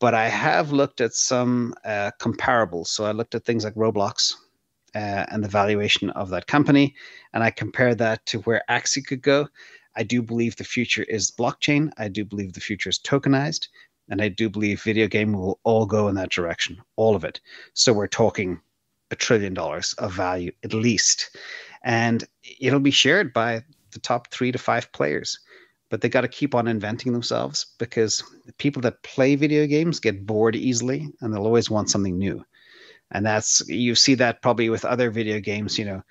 but 0.00 0.14
I 0.14 0.28
have 0.28 0.72
looked 0.72 1.02
at 1.02 1.12
some 1.12 1.74
uh, 1.84 2.10
comparables. 2.18 2.86
So 2.86 3.04
I 3.04 3.12
looked 3.12 3.34
at 3.34 3.44
things 3.44 3.64
like 3.64 3.74
Roblox 3.74 4.34
uh, 4.94 5.26
and 5.30 5.42
the 5.42 5.48
valuation 5.48 6.10
of 6.10 6.30
that 6.30 6.46
company, 6.46 6.94
and 7.32 7.42
I 7.42 7.50
compare 7.50 7.94
that 7.94 8.24
to 8.26 8.40
where 8.40 8.62
Axie 8.68 9.04
could 9.04 9.22
go. 9.22 9.48
I 9.96 10.02
do 10.02 10.22
believe 10.22 10.56
the 10.56 10.64
future 10.64 11.02
is 11.04 11.30
blockchain. 11.30 11.90
I 11.98 12.08
do 12.08 12.24
believe 12.24 12.52
the 12.52 12.60
future 12.60 12.90
is 12.90 12.98
tokenized, 12.98 13.68
and 14.08 14.22
I 14.22 14.28
do 14.28 14.48
believe 14.48 14.82
video 14.82 15.08
game 15.08 15.32
will 15.32 15.58
all 15.64 15.86
go 15.86 16.08
in 16.08 16.14
that 16.16 16.30
direction, 16.30 16.78
all 16.96 17.16
of 17.16 17.24
it. 17.24 17.40
So 17.74 17.92
we're 17.92 18.06
talking 18.06 18.60
a 19.10 19.16
trillion 19.16 19.54
dollars 19.54 19.92
of 19.94 20.12
value 20.12 20.52
at 20.62 20.72
least, 20.72 21.36
and 21.82 22.24
it'll 22.60 22.80
be 22.80 22.90
shared 22.90 23.32
by 23.32 23.64
the 23.92 24.00
top 24.00 24.30
three 24.30 24.52
to 24.52 24.58
five 24.58 24.92
players 24.92 25.40
but 25.90 26.00
they 26.00 26.08
got 26.08 26.22
to 26.22 26.28
keep 26.28 26.54
on 26.54 26.68
inventing 26.68 27.12
themselves 27.12 27.66
because 27.78 28.22
people 28.58 28.80
that 28.82 29.02
play 29.02 29.34
video 29.34 29.66
games 29.66 30.00
get 30.00 30.24
bored 30.24 30.56
easily 30.56 31.08
and 31.20 31.34
they'll 31.34 31.44
always 31.44 31.68
want 31.68 31.90
something 31.90 32.16
new. 32.16 32.42
And 33.12 33.26
that's 33.26 33.62
you 33.68 33.94
see 33.94 34.14
that 34.16 34.42
probably 34.42 34.70
with 34.70 34.84
other 34.84 35.10
video 35.10 35.40
games, 35.40 35.78
you 35.78 35.84
know, 35.84 36.02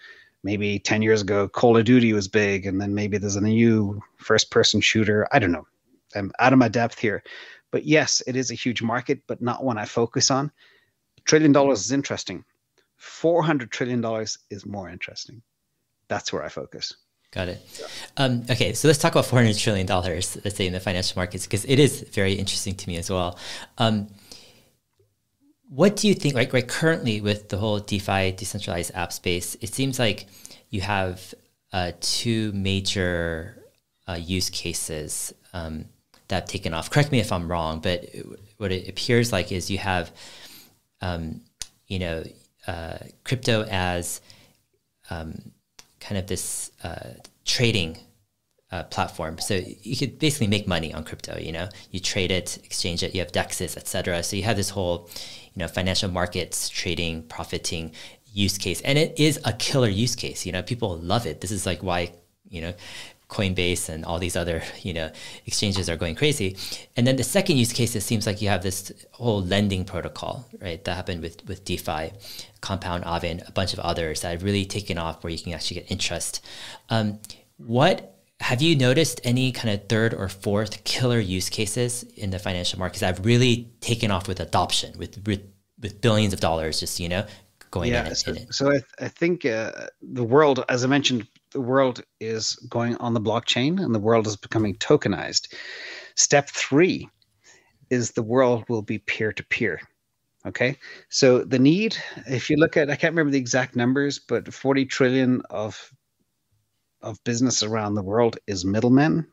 maybe 0.43 0.79
10 0.79 1.01
years 1.01 1.21
ago 1.21 1.47
Call 1.47 1.77
of 1.77 1.85
Duty 1.85 2.13
was 2.13 2.27
big 2.27 2.65
and 2.65 2.79
then 2.79 2.93
maybe 2.93 3.17
there's 3.17 3.35
a 3.35 3.41
new 3.41 4.01
first 4.17 4.51
person 4.51 4.81
shooter. 4.81 5.27
I 5.31 5.39
don't 5.39 5.51
know. 5.51 5.67
I'm 6.15 6.31
out 6.39 6.53
of 6.53 6.59
my 6.59 6.67
depth 6.67 6.99
here. 6.99 7.23
But 7.71 7.85
yes, 7.85 8.21
it 8.25 8.35
is 8.35 8.51
a 8.51 8.55
huge 8.55 8.81
market, 8.81 9.21
but 9.27 9.41
not 9.41 9.63
one 9.63 9.77
I 9.77 9.85
focus 9.85 10.31
on. 10.31 10.51
Trillion 11.25 11.51
dollars 11.51 11.81
is 11.81 11.91
interesting. 11.91 12.43
400 12.97 13.71
trillion 13.71 14.01
dollars 14.01 14.39
is 14.49 14.65
more 14.65 14.89
interesting. 14.89 15.41
That's 16.07 16.33
where 16.33 16.43
I 16.43 16.49
focus. 16.49 16.93
Got 17.31 17.49
it. 17.49 17.91
Um, 18.17 18.43
okay, 18.49 18.73
so 18.73 18.87
let's 18.87 18.97
talk 18.97 19.11
about 19.11 19.27
four 19.27 19.37
hundred 19.37 19.55
trillion 19.55 19.85
dollars. 19.85 20.35
Let's 20.43 20.57
say 20.57 20.65
in 20.65 20.73
the 20.73 20.79
financial 20.79 21.19
markets 21.19 21.45
because 21.45 21.63
it 21.65 21.77
is 21.77 22.01
very 22.01 22.33
interesting 22.33 22.73
to 22.73 22.89
me 22.89 22.97
as 22.97 23.11
well. 23.11 23.37
Um, 23.77 24.07
what 25.69 25.95
do 25.95 26.07
you 26.07 26.15
think? 26.15 26.33
Like 26.33 26.51
right 26.51 26.67
currently 26.67 27.21
with 27.21 27.49
the 27.49 27.57
whole 27.57 27.79
DeFi 27.79 28.31
decentralized 28.31 28.91
app 28.95 29.13
space, 29.13 29.55
it 29.61 29.73
seems 29.73 29.99
like 29.99 30.25
you 30.69 30.81
have 30.81 31.33
uh, 31.71 31.91
two 32.01 32.51
major 32.53 33.55
uh, 34.07 34.13
use 34.13 34.49
cases 34.49 35.33
um, 35.53 35.85
that 36.27 36.35
have 36.35 36.49
taken 36.49 36.73
off. 36.73 36.89
Correct 36.89 37.11
me 37.11 37.19
if 37.19 37.31
I'm 37.31 37.49
wrong, 37.49 37.79
but 37.79 38.03
it, 38.03 38.25
what 38.57 38.71
it 38.71 38.89
appears 38.89 39.31
like 39.31 39.51
is 39.51 39.69
you 39.69 39.77
have, 39.77 40.11
um, 41.01 41.41
you 41.87 41.99
know, 41.99 42.23
uh, 42.67 42.97
crypto 43.23 43.63
as 43.69 44.21
um, 45.11 45.51
kind 45.99 46.17
of 46.17 46.25
this 46.27 46.71
uh, 46.83 47.13
trading 47.45 47.97
uh, 48.71 48.83
platform. 48.83 49.39
So 49.39 49.61
you 49.81 49.97
could 49.97 50.19
basically 50.19 50.47
make 50.47 50.67
money 50.67 50.93
on 50.93 51.03
crypto. 51.03 51.37
You 51.39 51.51
know, 51.51 51.69
you 51.91 51.99
trade 51.99 52.31
it, 52.31 52.57
exchange 52.63 53.03
it. 53.03 53.13
You 53.13 53.21
have 53.21 53.31
dexes, 53.31 53.75
etc. 53.75 54.23
So 54.23 54.35
you 54.35 54.43
have 54.43 54.57
this 54.57 54.69
whole, 54.69 55.09
you 55.53 55.59
know, 55.59 55.67
financial 55.67 56.09
markets 56.09 56.69
trading, 56.69 57.23
profiting 57.23 57.91
use 58.31 58.57
case, 58.57 58.81
and 58.81 58.97
it 58.97 59.19
is 59.19 59.39
a 59.45 59.53
killer 59.53 59.89
use 59.89 60.15
case. 60.15 60.45
You 60.45 60.51
know, 60.51 60.61
people 60.61 60.97
love 60.97 61.25
it. 61.25 61.41
This 61.41 61.51
is 61.51 61.65
like 61.65 61.81
why 61.81 62.13
you 62.47 62.61
know 62.61 62.73
Coinbase 63.29 63.89
and 63.89 64.05
all 64.05 64.17
these 64.17 64.35
other 64.35 64.63
you 64.81 64.93
know 64.93 65.11
exchanges 65.47 65.89
are 65.89 65.97
going 65.97 66.15
crazy. 66.15 66.55
And 66.95 67.07
then 67.07 67.15
the 67.15 67.23
second 67.23 67.57
use 67.57 67.73
case, 67.73 67.95
it 67.95 68.01
seems 68.01 68.27
like 68.27 68.41
you 68.41 68.49
have 68.49 68.61
this 68.61 68.91
whole 69.11 69.41
lending 69.41 69.83
protocol, 69.83 70.47
right? 70.61 70.83
That 70.83 70.95
happened 70.95 71.23
with 71.23 71.43
with 71.47 71.65
DeFi, 71.65 72.11
Compound, 72.61 73.03
Aave, 73.03 73.47
a 73.47 73.51
bunch 73.51 73.73
of 73.73 73.79
others 73.79 74.21
that 74.21 74.29
have 74.29 74.43
really 74.43 74.65
taken 74.65 74.99
off, 74.99 75.23
where 75.23 75.31
you 75.31 75.39
can 75.39 75.53
actually 75.53 75.81
get 75.81 75.91
interest. 75.91 76.45
Um, 76.89 77.19
what 77.57 78.18
have 78.39 78.61
you 78.61 78.75
noticed 78.75 79.19
any 79.23 79.51
kind 79.51 79.69
of 79.69 79.87
third 79.87 80.13
or 80.13 80.29
fourth 80.29 80.83
killer 80.83 81.19
use 81.19 81.49
cases 81.49 82.03
in 82.15 82.29
the 82.29 82.39
financial 82.39 82.79
markets 82.79 83.01
that 83.01 83.17
have 83.17 83.25
really 83.25 83.71
taken 83.81 84.11
off 84.11 84.27
with 84.27 84.39
adoption, 84.39 84.97
with 84.97 85.25
with, 85.27 85.41
with 85.79 86.01
billions 86.01 86.33
of 86.33 86.39
dollars, 86.39 86.79
just 86.79 86.99
you 86.99 87.09
know, 87.09 87.25
going 87.71 87.91
yeah, 87.91 88.07
in, 88.07 88.15
so, 88.15 88.31
in? 88.31 88.51
So 88.51 88.67
I, 88.69 88.71
th- 88.71 88.83
I 88.99 89.07
think 89.09 89.45
uh, 89.45 89.71
the 90.01 90.23
world, 90.23 90.63
as 90.69 90.83
I 90.83 90.87
mentioned, 90.87 91.27
the 91.51 91.61
world 91.61 92.03
is 92.19 92.55
going 92.69 92.95
on 92.97 93.13
the 93.13 93.21
blockchain, 93.21 93.83
and 93.83 93.93
the 93.93 93.99
world 93.99 94.25
is 94.25 94.35
becoming 94.35 94.75
tokenized. 94.75 95.53
Step 96.15 96.49
three 96.49 97.09
is 97.89 98.11
the 98.11 98.23
world 98.23 98.63
will 98.69 98.81
be 98.81 98.99
peer 98.99 99.33
to 99.33 99.43
peer. 99.45 99.81
Okay, 100.45 100.77
so 101.09 101.43
the 101.43 101.59
need, 101.59 101.97
if 102.25 102.49
you 102.49 102.55
look 102.55 102.77
at, 102.77 102.89
I 102.89 102.95
can't 102.95 103.11
remember 103.11 103.31
the 103.31 103.37
exact 103.37 103.75
numbers, 103.75 104.19
but 104.19 104.53
40 104.53 104.85
trillion 104.85 105.41
of 105.49 105.91
of 107.01 107.23
business 107.23 107.63
around 107.63 107.95
the 107.95 108.03
world 108.03 108.37
is 108.47 108.65
middlemen. 108.65 109.27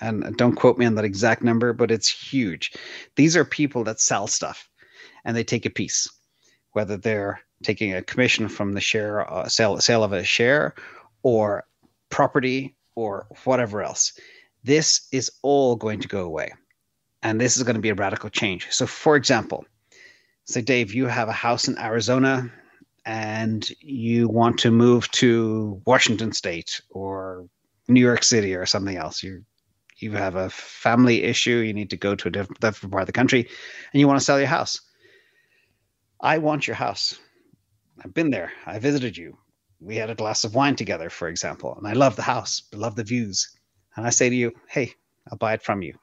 And 0.00 0.36
don't 0.36 0.56
quote 0.56 0.78
me 0.78 0.86
on 0.86 0.94
that 0.94 1.04
exact 1.04 1.42
number, 1.42 1.72
but 1.72 1.90
it's 1.90 2.08
huge. 2.08 2.72
These 3.16 3.36
are 3.36 3.44
people 3.44 3.84
that 3.84 4.00
sell 4.00 4.26
stuff 4.26 4.68
and 5.24 5.36
they 5.36 5.44
take 5.44 5.66
a 5.66 5.70
piece, 5.70 6.08
whether 6.72 6.96
they're 6.96 7.40
taking 7.62 7.94
a 7.94 8.02
commission 8.02 8.48
from 8.48 8.72
the 8.72 8.80
share 8.80 9.30
uh, 9.30 9.48
sale, 9.48 9.78
sale 9.80 10.02
of 10.02 10.12
a 10.12 10.24
share 10.24 10.74
or 11.22 11.64
property 12.08 12.76
or 12.94 13.26
whatever 13.44 13.82
else. 13.82 14.14
This 14.64 15.06
is 15.12 15.30
all 15.42 15.76
going 15.76 16.00
to 16.00 16.08
go 16.08 16.22
away. 16.22 16.52
And 17.22 17.38
this 17.38 17.58
is 17.58 17.62
going 17.62 17.76
to 17.76 17.82
be 17.82 17.90
a 17.90 17.94
radical 17.94 18.30
change. 18.30 18.68
So, 18.70 18.86
for 18.86 19.16
example, 19.16 19.66
say, 20.46 20.62
Dave, 20.62 20.94
you 20.94 21.06
have 21.06 21.28
a 21.28 21.32
house 21.32 21.68
in 21.68 21.78
Arizona 21.78 22.50
and 23.04 23.68
you 23.80 24.28
want 24.28 24.58
to 24.60 24.70
move 24.70 25.10
to 25.12 25.80
Washington 25.86 26.32
State 26.32 26.80
or 26.90 27.46
New 27.88 28.00
York 28.00 28.22
City 28.22 28.54
or 28.54 28.66
something 28.66 28.96
else, 28.96 29.22
you 29.22 29.44
you 29.98 30.12
have 30.12 30.34
a 30.34 30.48
family 30.48 31.24
issue, 31.24 31.56
you 31.56 31.74
need 31.74 31.90
to 31.90 31.96
go 31.96 32.14
to 32.14 32.28
a 32.28 32.30
different, 32.30 32.60
different 32.60 32.90
part 32.90 33.02
of 33.02 33.06
the 33.06 33.12
country, 33.12 33.48
and 33.92 34.00
you 34.00 34.08
want 34.08 34.18
to 34.18 34.24
sell 34.24 34.38
your 34.38 34.48
house. 34.48 34.80
I 36.20 36.38
want 36.38 36.66
your 36.66 36.76
house. 36.76 37.18
I've 38.02 38.14
been 38.14 38.30
there. 38.30 38.52
I 38.64 38.78
visited 38.78 39.16
you. 39.16 39.36
We 39.78 39.96
had 39.96 40.08
a 40.08 40.14
glass 40.14 40.44
of 40.44 40.54
wine 40.54 40.76
together, 40.76 41.10
for 41.10 41.28
example, 41.28 41.74
and 41.76 41.86
I 41.86 41.92
love 41.92 42.16
the 42.16 42.22
house, 42.22 42.62
I 42.72 42.76
love 42.76 42.96
the 42.96 43.04
views. 43.04 43.56
And 43.96 44.06
I 44.06 44.10
say 44.10 44.30
to 44.30 44.36
you, 44.36 44.52
hey, 44.68 44.94
I'll 45.30 45.38
buy 45.38 45.54
it 45.54 45.62
from 45.62 45.82
you. 45.82 45.98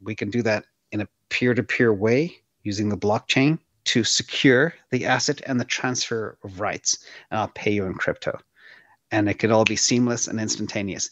We 0.00 0.14
can 0.14 0.30
do 0.30 0.42
that 0.42 0.64
in 0.92 1.00
a 1.00 1.08
peer 1.28 1.54
to 1.54 1.62
peer 1.62 1.92
way 1.92 2.36
using 2.62 2.88
the 2.88 2.96
blockchain 2.96 3.58
to 3.88 4.04
secure 4.04 4.74
the 4.90 5.06
asset 5.06 5.40
and 5.46 5.58
the 5.58 5.64
transfer 5.64 6.36
of 6.44 6.60
rights, 6.60 6.98
and 7.30 7.40
I'll 7.40 7.48
pay 7.48 7.72
you 7.72 7.86
in 7.86 7.94
crypto. 7.94 8.38
And 9.10 9.30
it 9.30 9.38
can 9.38 9.50
all 9.50 9.64
be 9.64 9.76
seamless 9.76 10.28
and 10.28 10.38
instantaneous. 10.38 11.08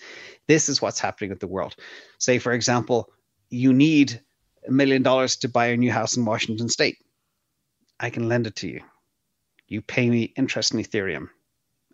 This 0.46 0.68
is 0.68 0.82
what's 0.82 1.00
happening 1.00 1.30
with 1.30 1.40
the 1.40 1.46
world. 1.46 1.74
Say, 2.18 2.38
for 2.38 2.52
example, 2.52 3.10
you 3.48 3.72
need 3.72 4.20
a 4.68 4.70
million 4.70 5.02
dollars 5.02 5.36
to 5.36 5.48
buy 5.48 5.68
a 5.68 5.76
new 5.76 5.90
house 5.90 6.18
in 6.18 6.26
Washington 6.26 6.68
State. 6.68 6.98
I 7.98 8.10
can 8.10 8.28
lend 8.28 8.46
it 8.46 8.56
to 8.56 8.68
you. 8.68 8.82
You 9.68 9.80
pay 9.80 10.10
me 10.10 10.34
interest 10.36 10.74
in 10.74 10.80
Ethereum, 10.80 11.30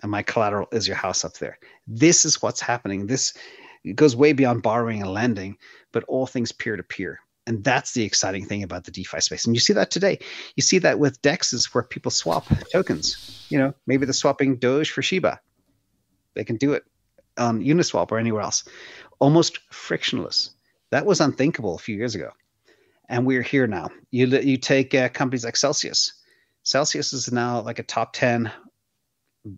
and 0.03 0.11
my 0.11 0.23
collateral 0.25 0.67
is 0.73 0.89
your 0.89 0.97
house 0.97 1.25
up 1.25 1.35
there. 1.35 1.61
This 1.87 2.25
is 2.25 2.43
what's 2.43 2.61
happening. 2.61 3.07
This 3.07 3.35
it 3.85 3.95
goes 3.95 4.17
way 4.17 4.33
beyond 4.33 4.63
borrowing 4.63 5.01
and 5.01 5.13
lending, 5.13 5.59
but 5.93 6.03
all 6.05 6.27
things 6.27 6.51
peer 6.51 6.77
to 6.77 6.83
peer. 6.83 7.21
And 7.47 7.65
that's 7.65 7.93
the 7.93 8.05
exciting 8.05 8.47
thing 8.47 8.63
about 8.63 8.85
the 8.85 8.93
DeFi 8.93 9.21
space. 9.21 9.47
And 9.47 9.57
you 9.57 9.61
see 9.61 9.73
that 9.73 9.91
today. 9.91 10.19
You 10.55 10.63
see 10.63 10.79
that 10.79 10.99
with 10.99 11.21
DEXs 11.23 11.75
where 11.75 11.83
people 11.83 12.11
swap 12.11 12.47
tokens. 12.71 13.47
You 13.49 13.59
know, 13.59 13.75
maybe 13.87 14.07
they're 14.07 14.13
swapping 14.13 14.57
Doge 14.57 14.91
for 14.91 15.03
Shiba. 15.03 15.41
They 16.35 16.45
can 16.45 16.57
do 16.57 16.73
it 16.75 16.85
on 17.37 17.61
Uniswap 17.61 18.13
or 18.13 18.19
anywhere 18.19 18.43
else. 18.43 18.65
Almost 19.19 19.59
frictionless. 19.71 20.51
That 20.91 21.05
was 21.07 21.21
unthinkable 21.21 21.75
a 21.75 21.79
few 21.79 21.97
years 21.97 22.15
ago. 22.15 22.31
And 23.09 23.27
we're 23.27 23.43
here 23.43 23.67
now. 23.67 23.91
You, 24.11 24.27
you 24.27 24.57
take 24.57 24.95
uh, 24.95 25.09
companies 25.09 25.45
like 25.45 25.57
Celsius. 25.57 26.13
Celsius 26.63 27.13
is 27.13 27.33
now 27.33 27.61
like 27.61 27.81
a 27.81 27.83
top 27.83 28.13
10 28.13 28.53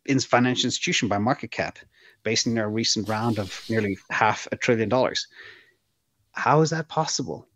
in 0.06 0.20
financial 0.20 0.66
institution 0.66 1.08
by 1.08 1.18
market 1.18 1.50
cap, 1.50 1.78
based 2.22 2.46
on 2.46 2.54
their 2.54 2.68
recent 2.68 3.08
round 3.08 3.38
of 3.38 3.62
nearly 3.68 3.98
half 4.10 4.48
a 4.50 4.56
trillion 4.56 4.88
dollars. 4.88 5.26
How 6.32 6.62
is 6.62 6.70
that 6.70 6.88
possible? 6.88 7.46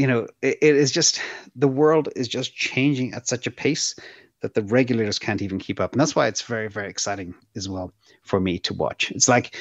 You 0.00 0.06
know, 0.06 0.26
it, 0.40 0.56
it 0.62 0.76
is 0.76 0.90
just 0.90 1.20
the 1.54 1.68
world 1.68 2.08
is 2.16 2.26
just 2.26 2.54
changing 2.54 3.12
at 3.12 3.28
such 3.28 3.46
a 3.46 3.50
pace 3.50 3.94
that 4.40 4.54
the 4.54 4.62
regulators 4.62 5.18
can't 5.18 5.42
even 5.42 5.58
keep 5.58 5.78
up. 5.78 5.92
And 5.92 6.00
that's 6.00 6.16
why 6.16 6.26
it's 6.26 6.40
very, 6.40 6.68
very 6.68 6.88
exciting 6.88 7.34
as 7.54 7.68
well 7.68 7.92
for 8.22 8.40
me 8.40 8.58
to 8.60 8.72
watch. 8.72 9.10
It's 9.10 9.28
like 9.28 9.54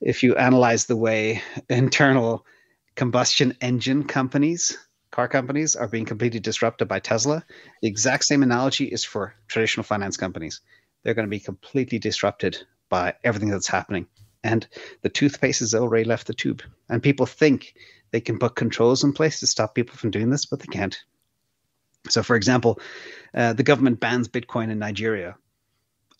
if 0.00 0.22
you 0.22 0.34
analyze 0.36 0.86
the 0.86 0.96
way 0.96 1.42
internal 1.68 2.46
combustion 2.94 3.54
engine 3.60 4.04
companies, 4.04 4.78
car 5.10 5.28
companies, 5.28 5.76
are 5.76 5.88
being 5.88 6.06
completely 6.06 6.40
disrupted 6.40 6.88
by 6.88 6.98
Tesla, 6.98 7.44
the 7.82 7.88
exact 7.88 8.24
same 8.24 8.42
analogy 8.42 8.86
is 8.86 9.04
for 9.04 9.34
traditional 9.46 9.84
finance 9.84 10.16
companies. 10.16 10.62
They're 11.02 11.12
going 11.12 11.28
to 11.28 11.30
be 11.30 11.38
completely 11.38 11.98
disrupted 11.98 12.56
by 12.88 13.12
everything 13.24 13.50
that's 13.50 13.68
happening. 13.68 14.06
And 14.42 14.66
the 15.02 15.10
toothpaste 15.10 15.60
has 15.60 15.74
already 15.74 16.04
left 16.04 16.28
the 16.28 16.34
tube. 16.34 16.62
And 16.88 17.02
people 17.02 17.26
think 17.26 17.74
they 18.10 18.20
can 18.20 18.38
put 18.38 18.54
controls 18.54 19.04
in 19.04 19.12
place 19.12 19.40
to 19.40 19.46
stop 19.46 19.74
people 19.74 19.96
from 19.96 20.10
doing 20.10 20.30
this, 20.30 20.46
but 20.46 20.60
they 20.60 20.66
can't. 20.66 20.98
So, 22.08 22.22
for 22.22 22.36
example, 22.36 22.80
uh, 23.34 23.52
the 23.52 23.62
government 23.62 24.00
bans 24.00 24.28
Bitcoin 24.28 24.70
in 24.70 24.78
Nigeria. 24.78 25.36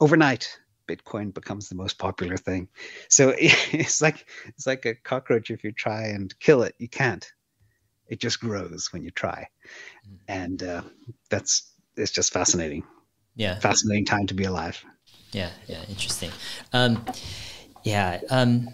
Overnight, 0.01 0.59
Bitcoin 0.89 1.32
becomes 1.32 1.68
the 1.68 1.74
most 1.74 1.99
popular 1.99 2.37
thing. 2.37 2.68
So 3.09 3.34
it's 3.39 4.01
like 4.03 4.26
it's 4.47 4.66
like 4.66 4.84
a 4.87 4.95
cockroach. 4.95 5.51
If 5.51 5.64
you 5.64 5.72
try 5.72 6.07
and 6.09 6.39
kill 6.41 6.62
it, 6.62 6.74
you 6.78 6.89
can't. 6.89 7.26
It 8.09 8.20
just 8.20 8.41
grows 8.41 8.93
when 8.93 9.03
you 9.03 9.11
try, 9.11 9.49
and 10.28 10.62
uh, 10.62 10.82
that's 11.28 11.72
it's 11.97 12.12
just 12.12 12.32
fascinating. 12.32 12.84
Yeah, 13.34 13.59
fascinating 13.59 14.05
time 14.05 14.26
to 14.28 14.34
be 14.34 14.45
alive. 14.45 14.82
Yeah, 15.32 15.51
yeah, 15.66 15.82
interesting. 15.89 16.30
Um, 16.72 17.05
yeah, 17.82 18.20
um, 18.30 18.68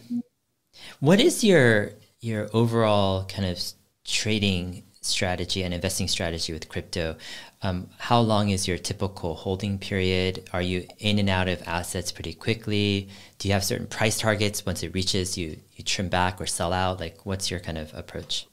what 1.00 1.18
is 1.18 1.42
your 1.42 1.92
your 2.22 2.48
overall 2.54 3.26
kind 3.26 3.44
of 3.44 3.60
trading 4.04 4.84
strategy 5.02 5.64
and 5.64 5.74
investing 5.74 6.06
strategy 6.08 6.52
with 6.52 6.68
crypto, 6.68 7.16
um, 7.62 7.90
how 7.98 8.20
long 8.20 8.50
is 8.50 8.66
your 8.66 8.78
typical 8.78 9.34
holding 9.34 9.78
period? 9.78 10.48
Are 10.52 10.62
you 10.62 10.86
in 10.98 11.18
and 11.18 11.28
out 11.28 11.48
of 11.48 11.62
assets 11.66 12.10
pretty 12.10 12.32
quickly? 12.32 13.08
Do 13.38 13.48
you 13.48 13.54
have 13.54 13.64
certain 13.64 13.86
price 13.86 14.18
targets? 14.18 14.64
Once 14.64 14.82
it 14.82 14.94
reaches, 14.94 15.36
you 15.36 15.58
you 15.72 15.84
trim 15.84 16.08
back 16.08 16.40
or 16.40 16.46
sell 16.46 16.72
out. 16.72 17.00
Like, 17.00 17.26
what's 17.26 17.50
your 17.50 17.60
kind 17.60 17.78
of 17.78 17.92
approach? 17.94 18.46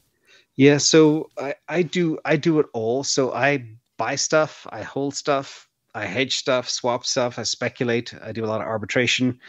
Yeah, 0.56 0.78
so 0.78 1.30
I, 1.38 1.56
I 1.68 1.84
do 1.84 2.20
I 2.26 2.36
do 2.36 2.60
it 2.60 2.66
all. 2.74 3.04
So 3.04 3.32
I 3.32 3.66
buy 3.98 4.16
stuff, 4.16 4.66
I 4.70 4.82
hold 4.82 5.16
stuff, 5.16 5.68
I 5.94 6.06
hedge 6.06 6.38
stuff, 6.38 6.70
swap 6.70 7.06
stuff, 7.06 7.38
I 7.38 7.44
speculate, 7.44 8.14
I 8.22 8.32
do 8.32 8.44
a 8.44 8.48
lot 8.48 8.62
of 8.62 8.68
arbitration, 8.68 9.40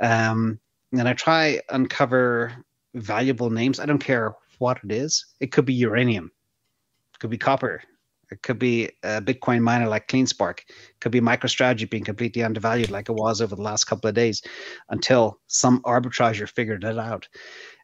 um, 0.00 0.58
and 0.92 1.08
I 1.08 1.12
try 1.14 1.60
uncover 1.70 2.64
valuable 2.94 3.50
names. 3.50 3.80
I 3.80 3.86
don't 3.86 3.98
care 3.98 4.34
what 4.58 4.80
it 4.84 4.92
is. 4.92 5.26
It 5.40 5.52
could 5.52 5.64
be 5.64 5.74
uranium, 5.74 6.30
it 7.14 7.18
could 7.20 7.30
be 7.30 7.38
copper, 7.38 7.82
it 8.30 8.42
could 8.42 8.58
be 8.58 8.90
a 9.02 9.20
Bitcoin 9.20 9.62
miner 9.62 9.88
like 9.88 10.08
CleanSpark, 10.08 10.60
it 10.60 11.00
could 11.00 11.12
be 11.12 11.20
MicroStrategy 11.20 11.88
being 11.88 12.04
completely 12.04 12.42
undervalued 12.42 12.90
like 12.90 13.08
it 13.08 13.14
was 13.14 13.40
over 13.40 13.56
the 13.56 13.62
last 13.62 13.84
couple 13.84 14.08
of 14.08 14.14
days 14.14 14.42
until 14.88 15.38
some 15.46 15.80
arbitrager 15.84 16.46
figured 16.46 16.84
it 16.84 16.98
out. 16.98 17.28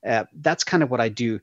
Uh, 0.07 0.25
that's 0.35 0.65
kind 0.65 0.83
of 0.83 0.91
what 0.91 1.01
I 1.01 1.09
do. 1.09 1.41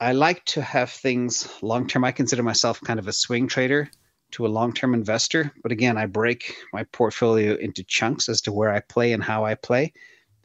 I 0.00 0.12
like 0.12 0.44
to 0.46 0.60
have 0.60 0.90
things 0.90 1.48
long 1.62 1.86
term. 1.86 2.04
I 2.04 2.12
consider 2.12 2.42
myself 2.42 2.80
kind 2.80 2.98
of 2.98 3.08
a 3.08 3.12
swing 3.12 3.48
trader 3.48 3.90
to 4.34 4.46
a 4.46 4.48
long-term 4.48 4.94
investor. 4.94 5.52
But 5.62 5.70
again, 5.70 5.96
I 5.96 6.06
break 6.06 6.56
my 6.72 6.84
portfolio 6.84 7.54
into 7.54 7.84
chunks 7.84 8.28
as 8.28 8.40
to 8.42 8.52
where 8.52 8.72
I 8.72 8.80
play 8.80 9.12
and 9.12 9.22
how 9.22 9.44
I 9.44 9.54
play. 9.54 9.92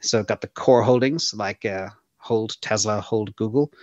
So 0.01 0.19
I've 0.19 0.27
got 0.27 0.41
the 0.41 0.47
core 0.47 0.83
holdings 0.83 1.33
like 1.33 1.65
uh, 1.65 1.89
hold 2.29 2.61
Tesla, 2.61 3.01
hold 3.01 3.35
Google. 3.35 3.73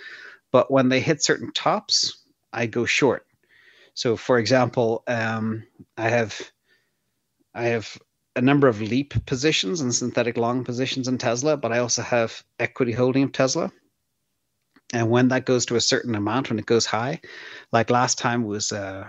But 0.53 0.71
when 0.71 0.89
they 0.89 1.01
hit 1.01 1.23
certain 1.23 1.53
tops, 1.53 2.17
I 2.53 2.67
go 2.67 2.85
short. 2.87 3.27
So, 3.95 4.17
for 4.17 4.39
example, 4.39 5.03
um, 5.09 5.65
I 5.99 6.09
have 6.09 6.41
I 7.53 7.65
have 7.65 7.99
a 8.37 8.41
number 8.41 8.69
of 8.69 8.81
leap 8.81 9.15
positions 9.27 9.81
and 9.81 9.93
synthetic 9.93 10.37
long 10.37 10.63
positions 10.63 11.09
in 11.09 11.19
Tesla, 11.19 11.57
but 11.57 11.73
I 11.73 11.79
also 11.79 12.03
have 12.03 12.45
equity 12.61 12.93
holding 12.93 13.25
of 13.25 13.33
Tesla. 13.33 13.73
And 14.93 15.11
when 15.11 15.29
that 15.29 15.47
goes 15.47 15.67
to 15.67 15.77
a 15.77 15.81
certain 15.81 16.15
amount, 16.15 16.51
when 16.51 16.61
it 16.61 16.67
goes 16.67 16.87
high, 16.87 17.21
like 17.73 17.91
last 17.91 18.19
time 18.19 18.45
was 18.45 18.71
uh, 18.71 19.07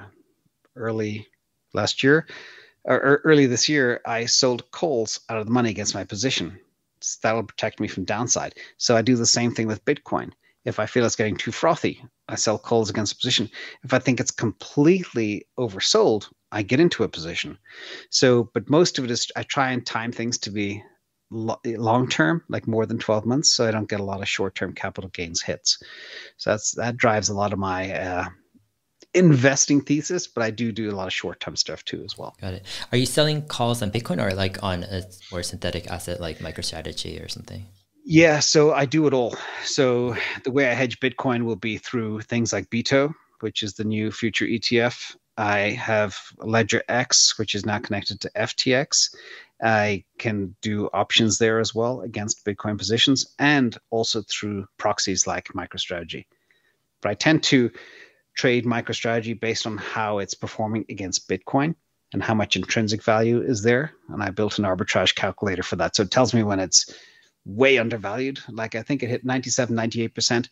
early 0.76 1.28
last 1.74 2.02
year 2.02 2.26
or 2.84 3.22
early 3.24 3.46
this 3.46 3.70
year, 3.70 4.02
I 4.06 4.26
sold 4.26 4.72
calls 4.72 5.20
out 5.30 5.38
of 5.38 5.46
the 5.46 5.52
money 5.52 5.70
against 5.70 5.94
my 5.94 6.06
position. 6.06 6.60
So 7.14 7.20
that'll 7.24 7.44
protect 7.44 7.80
me 7.80 7.88
from 7.88 8.06
downside. 8.06 8.56
So 8.78 8.96
I 8.96 9.02
do 9.02 9.16
the 9.16 9.26
same 9.26 9.54
thing 9.54 9.68
with 9.68 9.86
Bitcoin. 9.86 10.32
If 10.66 10.80
I 10.80 10.86
feel 10.86 11.06
it's 11.06 11.16
getting 11.16 11.38
too 11.38 11.52
frothy, 11.52 12.04
I 12.28 12.36
sell 12.36 12.58
calls 12.58 12.90
against 12.90 13.14
a 13.14 13.18
position. 13.18 13.50
If 13.84 13.94
I 13.94 14.00
think 14.00 14.20
it's 14.20 14.32
completely 14.32 15.48
oversold, 15.58 16.28
I 16.52 16.62
get 16.62 16.80
into 16.80 17.04
a 17.04 17.10
position. 17.10 17.58
So, 18.10 18.50
but 18.54 18.70
most 18.70 19.00
of 19.00 19.06
it 19.06 19.12
is 19.12 19.32
I 19.36 19.44
try 19.44 19.72
and 19.72 19.86
time 19.86 20.12
things 20.12 20.38
to 20.40 20.52
be 20.52 20.84
lo- 21.32 21.62
long 21.66 22.08
term, 22.10 22.44
like 22.50 22.68
more 22.68 22.86
than 22.86 23.00
12 23.00 23.26
months, 23.26 23.54
so 23.54 23.68
I 23.68 23.72
don't 23.72 23.90
get 23.90 24.00
a 24.00 24.04
lot 24.04 24.22
of 24.22 24.28
short 24.28 24.56
term 24.56 24.74
capital 24.74 25.10
gains 25.12 25.42
hits. 25.42 25.82
So 26.38 26.52
that's 26.52 26.72
that 26.74 26.98
drives 26.98 27.30
a 27.30 27.34
lot 27.34 27.54
of 27.54 27.60
my 27.60 27.94
uh, 27.94 28.26
investing 29.14 29.82
thesis, 29.82 30.28
but 30.28 30.44
I 30.44 30.52
do 30.52 30.72
do 30.72 30.90
a 30.90 30.94
lot 30.94 31.08
of 31.08 31.14
short 31.14 31.40
term 31.40 31.56
stuff 31.56 31.84
too 31.86 32.04
as 32.04 32.18
well. 32.18 32.36
Got 32.42 32.54
it. 32.54 32.66
Are 32.92 32.98
you 32.98 33.06
selling 33.06 33.42
calls 33.44 33.82
on 33.82 33.92
Bitcoin 33.92 34.22
or 34.22 34.34
like 34.34 34.62
on 34.64 34.84
a 34.84 35.04
more 35.32 35.44
synthetic 35.44 35.88
asset 35.88 36.20
like 36.20 36.40
MicroStrategy 36.40 37.24
or 37.24 37.28
something? 37.28 37.66
Yeah, 38.06 38.40
so 38.40 38.74
I 38.74 38.86
do 38.86 39.06
it 39.08 39.14
all. 39.14 39.36
So 39.64 40.16
the 40.44 40.52
way 40.52 40.70
I 40.70 40.74
hedge 40.74 41.00
Bitcoin 41.00 41.44
will 41.44 41.58
be 41.58 41.78
through 41.78 42.22
things 42.22 42.54
like 42.54 42.70
BITO, 42.70 43.14
which 43.42 43.64
is 43.64 43.74
the 43.74 43.84
new 43.84 44.12
future 44.12 44.46
ETF. 44.46 45.16
I 45.38 45.72
have 45.72 46.18
Ledger 46.40 46.84
X, 46.88 47.38
which 47.38 47.54
is 47.54 47.66
now 47.66 47.80
connected 47.80 48.22
to 48.22 48.32
FTX. 48.36 49.14
I 49.62 50.04
can 50.20 50.56
do 50.62 50.88
options 50.94 51.38
there 51.38 51.60
as 51.60 51.76
well 51.76 52.02
against 52.02 52.46
Bitcoin 52.46 52.78
positions 52.78 53.36
and 53.40 53.78
also 53.90 54.22
through 54.22 54.68
proxies 54.78 55.28
like 55.28 55.50
MicroStrategy. 55.50 56.26
But 57.02 57.10
I 57.10 57.14
tend 57.14 57.44
to 57.44 57.72
trade 58.38 58.66
MicroStrategy 58.66 59.40
based 59.40 59.66
on 59.66 59.78
how 59.78 60.20
it's 60.20 60.34
performing 60.34 60.86
against 60.90 61.28
Bitcoin 61.28 61.76
and 62.14 62.24
how 62.24 62.34
much 62.34 62.56
intrinsic 62.56 63.04
value 63.04 63.42
is 63.42 63.62
there. 63.64 63.92
And 64.10 64.24
I 64.24 64.30
built 64.30 64.60
an 64.60 64.66
arbitrage 64.66 65.16
calculator 65.16 65.64
for 65.64 65.76
that. 65.78 65.96
So 65.96 66.04
it 66.04 66.12
tells 66.12 66.34
me 66.34 66.44
when 66.44 66.60
it's 66.60 66.94
way 67.46 67.80
undervalued. 67.80 68.40
Like 68.50 68.76
I 68.76 68.84
think 68.84 69.04
it 69.04 69.10
hit 69.10 69.26
97, 69.26 69.76
98% 69.76 70.48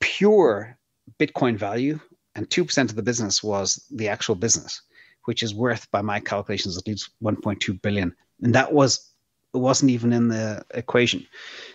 pure 0.00 0.76
Bitcoin 1.18 1.56
value, 1.56 2.00
and 2.34 2.48
2% 2.48 2.84
of 2.84 2.96
the 2.96 3.02
business 3.02 3.42
was 3.42 3.84
the 3.90 4.08
actual 4.08 4.34
business, 4.34 4.82
which 5.26 5.42
is 5.42 5.54
worth, 5.54 5.90
by 5.90 6.00
my 6.00 6.20
calculations, 6.20 6.78
at 6.78 6.86
least 6.86 7.10
1.2 7.22 7.82
billion. 7.82 8.14
And 8.42 8.54
that 8.54 8.72
was 8.72 9.10
it 9.52 9.58
wasn't 9.58 9.90
even 9.90 10.12
in 10.12 10.28
the 10.28 10.64
equation. 10.74 11.26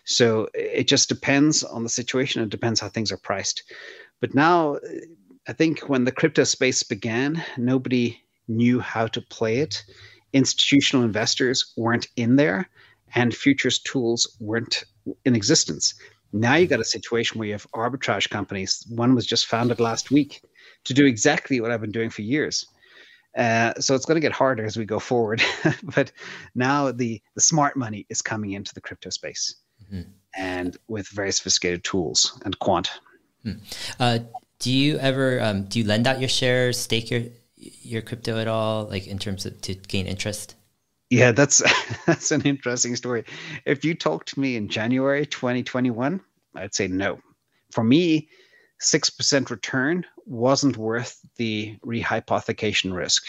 So 0.06 0.48
it 0.54 0.88
just 0.88 1.10
depends 1.10 1.64
on 1.64 1.84
the 1.84 1.89
situation. 1.89 2.41
It 2.41 2.50
depends 2.50 2.80
how 2.80 2.89
things 2.89 3.12
are 3.12 3.18
priced. 3.18 3.64
But 4.22 4.34
now, 4.34 4.80
I 5.48 5.54
think 5.54 5.89
when 5.89 6.06
the 6.06 6.12
crypto 6.12 6.43
space 6.43 6.84
began, 6.84 7.43
nobody 7.58 8.20
knew 8.48 8.80
how 8.80 9.08
to 9.08 9.22
play 9.22 9.60
it. 9.60 9.84
Institutional 10.34 11.06
investors 11.06 11.74
weren't 11.78 12.08
in 12.16 12.36
there 12.36 12.70
and 13.14 13.34
futures 13.34 13.80
tools 13.80 14.36
weren't 14.39 14.84
in 15.24 15.36
existence. 15.36 15.93
Now 16.34 16.56
you 16.56 16.68
got 16.68 16.80
a 16.80 16.86
situation 16.86 17.39
where 17.39 17.48
you 17.48 17.54
have 17.54 17.68
arbitrage 17.72 18.30
companies. 18.30 18.86
One 18.89 19.16
was 19.16 19.26
just 19.26 19.46
founded 19.46 19.80
last 19.80 20.12
week 20.12 20.41
to 20.84 20.93
do 20.93 21.06
exactly 21.06 21.62
what 21.62 21.72
I've 21.72 21.82
been 21.82 21.91
doing 21.91 22.10
for 22.10 22.24
years. 22.24 22.66
Uh, 23.38 23.74
so 23.80 23.96
it's 23.96 24.06
going 24.06 24.16
to 24.16 24.22
get 24.22 24.32
harder 24.32 24.66
as 24.66 24.78
we 24.78 24.86
go 24.86 25.00
forward. 25.00 25.41
but 25.96 26.12
now 26.56 26.91
the 26.91 27.22
the 27.36 27.41
smart 27.41 27.76
money 27.76 28.06
is 28.10 28.22
coming 28.22 28.54
into 28.54 28.74
the 28.74 28.82
crypto 28.82 29.10
space, 29.10 29.56
mm-hmm. 29.84 30.10
and 30.38 30.78
with 30.88 31.08
very 31.10 31.32
sophisticated 31.32 31.84
tools 31.84 32.41
and 32.46 32.58
quant. 32.60 32.91
Mm. 33.46 33.60
Uh, 34.00 34.20
do 34.60 34.72
you 34.72 34.97
ever 34.97 35.41
um, 35.41 35.66
do 35.66 35.80
you 35.80 35.86
lend 35.86 36.08
out 36.08 36.20
your 36.20 36.30
shares, 36.30 36.80
stake 36.80 37.12
your 37.12 37.24
your 37.58 38.01
crypto 38.01 38.38
at 38.39 38.47
all, 38.47 38.86
like 38.86 39.08
in 39.08 39.20
terms 39.20 39.45
of 39.45 39.60
to 39.62 39.76
gain 39.76 40.08
interest? 40.08 40.56
Yeah, 41.10 41.32
that's 41.32 41.62
that's 42.06 42.32
an 42.32 42.41
interesting 42.41 42.95
story. 42.95 43.26
If 43.66 43.84
you 43.84 43.95
talked 43.95 44.30
to 44.30 44.39
me 44.39 44.56
in 44.56 44.70
January 44.70 45.26
2021, 45.26 46.22
I'd 46.56 46.76
say 46.76 46.88
no. 46.88 47.20
For 47.72 47.84
me, 47.84 48.30
6% 48.82 49.49
return 49.49 50.06
wasn't 50.26 50.78
worth 50.78 51.20
the 51.38 51.78
rehypothecation 51.86 52.93
risk. 52.93 53.24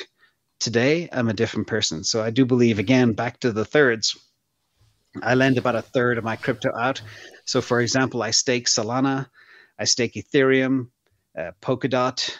Today, 0.59 1.09
I'm 1.13 1.29
a 1.29 1.35
different 1.35 1.67
person. 1.67 2.05
So 2.05 2.23
I 2.23 2.31
do 2.31 2.47
believe, 2.47 2.79
again, 2.79 3.13
back 3.13 3.41
to 3.41 3.53
the 3.53 3.65
thirds, 3.65 4.17
I 5.23 5.35
lend 5.35 5.59
about 5.59 5.77
a 5.77 5.83
third 5.83 6.19
of 6.19 6.25
my 6.25 6.37
crypto 6.37 6.71
out. 6.77 7.03
So, 7.45 7.61
for 7.61 7.81
example, 7.81 8.23
I 8.23 8.31
stake 8.31 8.67
Solana, 8.67 9.29
I 9.79 9.85
stake 9.85 10.15
Ethereum, 10.15 10.89
uh, 11.37 11.53
Polkadot. 11.61 12.37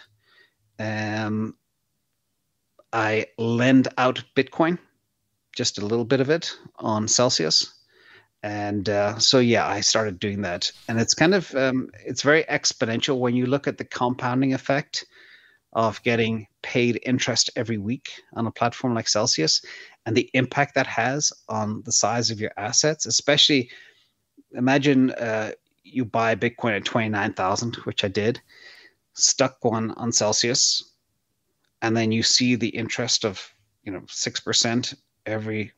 Um, 0.79 1.55
I 2.93 3.27
lend 3.37 3.87
out 3.97 4.23
Bitcoin 4.35 4.77
just 5.55 5.79
a 5.79 5.85
little 5.85 6.05
bit 6.05 6.21
of 6.21 6.29
it 6.29 6.55
on 6.77 7.07
Celsius. 7.07 7.73
And 8.43 8.87
uh, 8.87 9.17
so, 9.17 9.39
yeah, 9.39 9.67
I 9.67 9.81
started 9.81 10.19
doing 10.19 10.41
that. 10.43 10.71
And 10.87 10.99
it's 10.99 11.13
kind 11.13 11.33
of, 11.33 11.53
um, 11.55 11.89
it's 12.05 12.21
very 12.21 12.43
exponential 12.43 13.17
when 13.17 13.35
you 13.35 13.47
look 13.47 13.67
at 13.67 13.77
the 13.77 13.85
compounding 13.85 14.53
effect 14.53 15.05
of 15.73 16.01
getting 16.03 16.47
paid 16.61 16.99
interest 17.03 17.49
every 17.55 17.77
week 17.77 18.21
on 18.33 18.47
a 18.47 18.51
platform 18.51 18.93
like 18.93 19.07
Celsius 19.07 19.63
and 20.05 20.15
the 20.15 20.29
impact 20.33 20.75
that 20.75 20.87
has 20.87 21.33
on 21.49 21.81
the 21.83 21.91
size 21.91 22.31
of 22.31 22.39
your 22.39 22.51
assets, 22.57 23.05
especially 23.05 23.69
imagine 24.53 25.11
uh, 25.11 25.51
you 25.83 26.05
buy 26.05 26.35
Bitcoin 26.35 26.75
at 26.75 26.85
29,000, 26.85 27.75
which 27.77 28.03
I 28.03 28.07
did, 28.07 28.41
stuck 29.17 29.63
one 29.63 29.91
on 29.91 30.11
Celsius, 30.11 30.93
and 31.81 31.95
then 31.95 32.11
you 32.11 32.23
see 32.23 32.55
the 32.55 32.69
interest 32.69 33.25
of, 33.25 33.53
you 33.83 33.91
know, 33.91 34.01
6% 34.01 34.95
every 35.25 35.71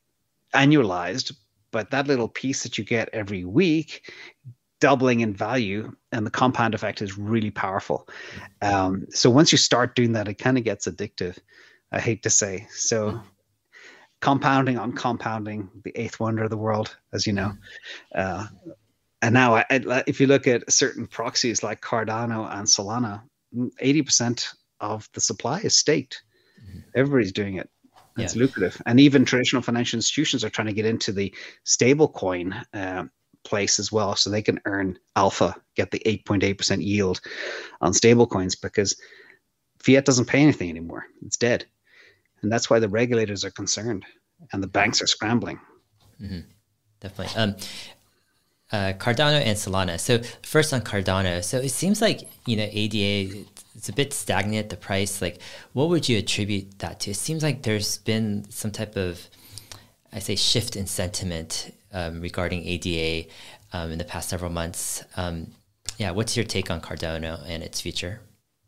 annualized, 0.54 1.34
but 1.72 1.92
that 1.92 2.08
little 2.08 2.28
piece 2.28 2.64
that 2.64 2.78
you 2.78 2.84
get 2.84 3.10
every 3.14 3.46
week 3.46 4.12
doubling 4.80 5.20
in 5.20 5.34
value 5.34 5.94
and 6.12 6.26
the 6.26 6.32
compound 6.32 6.74
effect 6.74 7.02
is 7.02 7.18
really 7.18 7.52
powerful. 7.52 8.08
Um, 8.62 9.06
so 9.10 9.30
once 9.30 9.52
you 9.52 9.58
start 9.58 9.96
doing 9.96 10.14
that, 10.14 10.28
it 10.28 10.36
kind 10.36 10.58
of 10.58 10.64
gets 10.64 10.88
addictive. 10.88 11.38
I 11.92 12.00
hate 12.00 12.24
to 12.24 12.30
say. 12.30 12.68
So 12.72 13.20
compounding 14.22 14.78
on 14.78 14.94
compounding, 14.94 15.70
the 15.84 15.92
eighth 16.00 16.20
wonder 16.20 16.44
of 16.44 16.50
the 16.50 16.58
world, 16.58 16.96
as 17.14 17.26
you 17.26 17.34
know. 17.34 17.54
Uh, 18.14 18.48
and 19.22 19.34
now, 19.34 19.56
I, 19.56 19.66
I, 19.70 20.04
if 20.08 20.22
you 20.22 20.28
look 20.28 20.48
at 20.48 20.72
certain 20.72 21.06
proxies 21.06 21.62
like 21.62 21.82
Cardano 21.82 22.50
and 22.54 22.66
Solana, 22.66 23.22
80% 23.56 24.48
of 24.80 25.10
the 25.14 25.22
supply 25.22 25.60
is 25.60 25.78
staked. 25.78 26.24
Mm-hmm. 26.62 26.80
Everybody's 26.96 27.32
doing 27.32 27.56
it. 27.56 27.70
It's 28.18 28.36
yeah. 28.36 28.42
lucrative, 28.42 28.82
and 28.86 29.00
even 29.00 29.24
traditional 29.24 29.62
financial 29.62 29.98
institutions 29.98 30.44
are 30.44 30.50
trying 30.50 30.68
to 30.68 30.74
get 30.74 30.86
into 30.86 31.14
the 31.14 31.34
stablecoin 31.66 32.66
uh, 32.74 33.06
place 33.46 33.80
as 33.80 33.92
well, 33.92 34.16
so 34.16 34.30
they 34.30 34.42
can 34.42 34.60
earn 34.66 35.00
alpha, 35.16 35.56
get 35.76 35.92
the 35.92 36.02
eight 36.06 36.26
point 36.26 36.44
eight 36.44 36.58
percent 36.58 36.82
yield 36.82 37.22
on 37.80 37.94
stablecoins 37.94 38.60
because 38.62 39.00
fiat 39.82 40.04
doesn't 40.04 40.26
pay 40.26 40.42
anything 40.42 40.70
anymore; 40.70 41.06
it's 41.26 41.38
dead, 41.38 41.66
and 42.42 42.52
that's 42.52 42.70
why 42.70 42.80
the 42.80 42.90
regulators 42.90 43.46
are 43.46 43.52
concerned 43.52 44.06
and 44.52 44.62
the 44.62 44.68
banks 44.68 45.02
are 45.02 45.08
scrambling. 45.08 45.60
Mm-hmm. 46.22 46.40
Definitely. 47.00 47.42
Um, 47.42 47.56
uh, 48.72 48.94
Cardano 48.98 49.42
and 49.42 49.58
Solana. 49.58 50.00
So 50.00 50.22
first 50.44 50.74
on 50.74 50.82
Cardano. 50.82 51.44
So 51.44 51.58
it 51.58 51.70
seems 51.70 52.02
like 52.02 52.30
you 52.46 52.56
know 52.56 52.68
ADA 52.72 53.46
it's 53.80 53.88
a 53.88 53.94
bit 53.94 54.12
stagnant 54.12 54.68
the 54.68 54.76
price 54.76 55.22
like 55.22 55.40
what 55.72 55.88
would 55.88 56.10
you 56.10 56.18
attribute 56.18 56.80
that 56.80 57.00
to 57.00 57.12
it 57.12 57.16
seems 57.16 57.42
like 57.42 57.62
there's 57.62 58.00
been 58.00 58.46
some 58.50 58.72
type 58.72 58.98
of 58.98 59.30
i 60.12 60.20
say 60.20 60.36
shift 60.36 60.76
in 60.76 60.86
sentiment 60.86 61.74
um, 61.94 62.20
regarding 62.20 62.66
ada 62.68 63.26
um, 63.72 63.92
in 63.92 63.98
the 63.98 64.04
past 64.04 64.28
several 64.28 64.52
months 64.52 65.02
um, 65.16 65.48
yeah 65.98 66.12
what's 66.12 66.36
your 66.36 66.46
take 66.46 66.70
on 66.70 66.82
cardano 66.82 67.42
and 67.48 67.64
its 67.64 67.80
future 67.80 68.20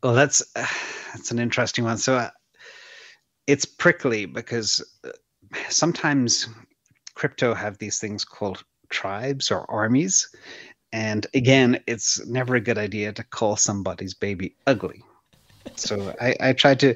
well 0.01 0.13
that's 0.13 0.41
uh, 0.55 0.65
that's 1.13 1.29
an 1.31 1.39
interesting 1.39 1.83
one 1.83 1.97
so 1.97 2.15
uh, 2.15 2.29
it's 3.47 3.65
prickly 3.65 4.25
because 4.25 4.81
uh, 5.03 5.09
sometimes 5.67 6.47
crypto 7.15 7.53
have 7.53 7.77
these 7.79 7.99
things 7.99 8.23
called 8.23 8.63
tribes 8.91 9.49
or 9.49 9.69
armies 9.69 10.27
and 10.93 11.25
again, 11.33 11.81
it's 11.87 12.25
never 12.25 12.55
a 12.55 12.61
good 12.61 12.77
idea 12.77 13.13
to 13.13 13.23
call 13.23 13.55
somebody's 13.55 14.13
baby 14.13 14.55
ugly. 14.67 15.03
So 15.75 16.13
I, 16.19 16.35
I 16.39 16.53
try 16.53 16.75
to 16.75 16.95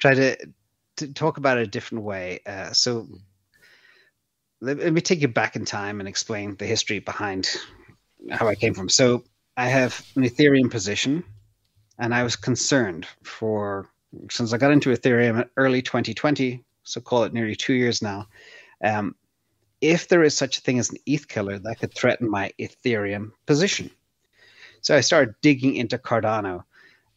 try 0.00 0.14
to, 0.14 0.36
to 0.96 1.12
talk 1.12 1.36
about 1.36 1.58
it 1.58 1.68
a 1.68 1.70
different 1.70 2.04
way. 2.04 2.40
Uh, 2.46 2.72
so 2.72 3.06
let, 4.60 4.78
let 4.78 4.92
me 4.92 5.00
take 5.00 5.20
you 5.20 5.28
back 5.28 5.54
in 5.54 5.64
time 5.64 6.00
and 6.00 6.08
explain 6.08 6.56
the 6.56 6.66
history 6.66 6.98
behind 6.98 7.48
how 8.32 8.48
I 8.48 8.54
came 8.56 8.74
from. 8.74 8.88
So 8.88 9.22
I 9.56 9.68
have 9.68 10.04
an 10.16 10.24
Ethereum 10.24 10.70
position, 10.70 11.22
and 11.98 12.14
I 12.14 12.22
was 12.24 12.36
concerned 12.36 13.06
for 13.22 13.88
since 14.30 14.52
I 14.52 14.58
got 14.58 14.72
into 14.72 14.90
Ethereum 14.90 15.48
early 15.56 15.82
2020, 15.82 16.64
so 16.82 17.00
call 17.00 17.24
it 17.24 17.32
nearly 17.32 17.54
two 17.54 17.74
years 17.74 18.02
now. 18.02 18.26
Um, 18.82 19.14
if 19.80 20.08
there 20.08 20.22
is 20.22 20.36
such 20.36 20.58
a 20.58 20.60
thing 20.60 20.78
as 20.78 20.90
an 20.90 20.98
ETH 21.06 21.28
killer 21.28 21.58
that 21.58 21.80
could 21.80 21.94
threaten 21.94 22.30
my 22.30 22.52
Ethereum 22.58 23.32
position. 23.46 23.90
So 24.80 24.96
I 24.96 25.00
started 25.00 25.34
digging 25.42 25.76
into 25.76 25.98
Cardano 25.98 26.64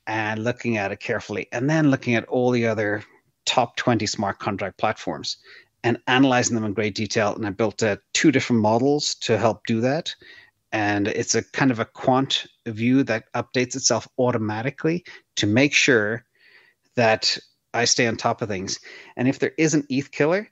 and 0.08 0.44
looking 0.44 0.78
at 0.78 0.92
it 0.92 1.00
carefully, 1.00 1.48
and 1.52 1.70
then 1.70 1.92
looking 1.92 2.16
at 2.16 2.26
all 2.26 2.52
the 2.52 2.66
other 2.66 3.04
top 3.46 3.76
20 3.78 4.06
smart 4.06 4.40
contract 4.40 4.78
platforms 4.78 5.38
and 5.84 5.98
analyzing 6.08 6.56
them 6.56 6.66
in 6.66 6.74
great 6.74 6.96
detail. 6.96 7.36
And 7.36 7.46
I 7.46 7.52
built 7.52 7.82
uh, 7.84 7.98
two 8.14 8.32
different 8.32 8.62
models 8.62 9.16
to 9.16 9.38
help 9.38 9.66
do 9.66 9.82
that. 9.82 10.14
And 10.72 11.08
it's 11.08 11.36
a 11.36 11.44
kind 11.44 11.72
of 11.72 11.80
a 11.80 11.86
quant 11.86 12.46
view 12.68 13.04
that 13.04 13.32
updates 13.34 13.76
itself 13.76 14.08
automatically 14.18 15.04
to 15.38 15.48
make 15.48 15.74
sure 15.74 16.26
that 16.96 17.38
I 17.74 17.86
stay 17.86 18.08
on 18.08 18.18
top 18.18 18.42
of 18.42 18.50
things. 18.50 18.80
And 19.16 19.28
if 19.28 19.40
there 19.40 19.54
is 19.58 19.74
an 19.74 19.86
ETH 19.90 20.12
killer, 20.12 20.50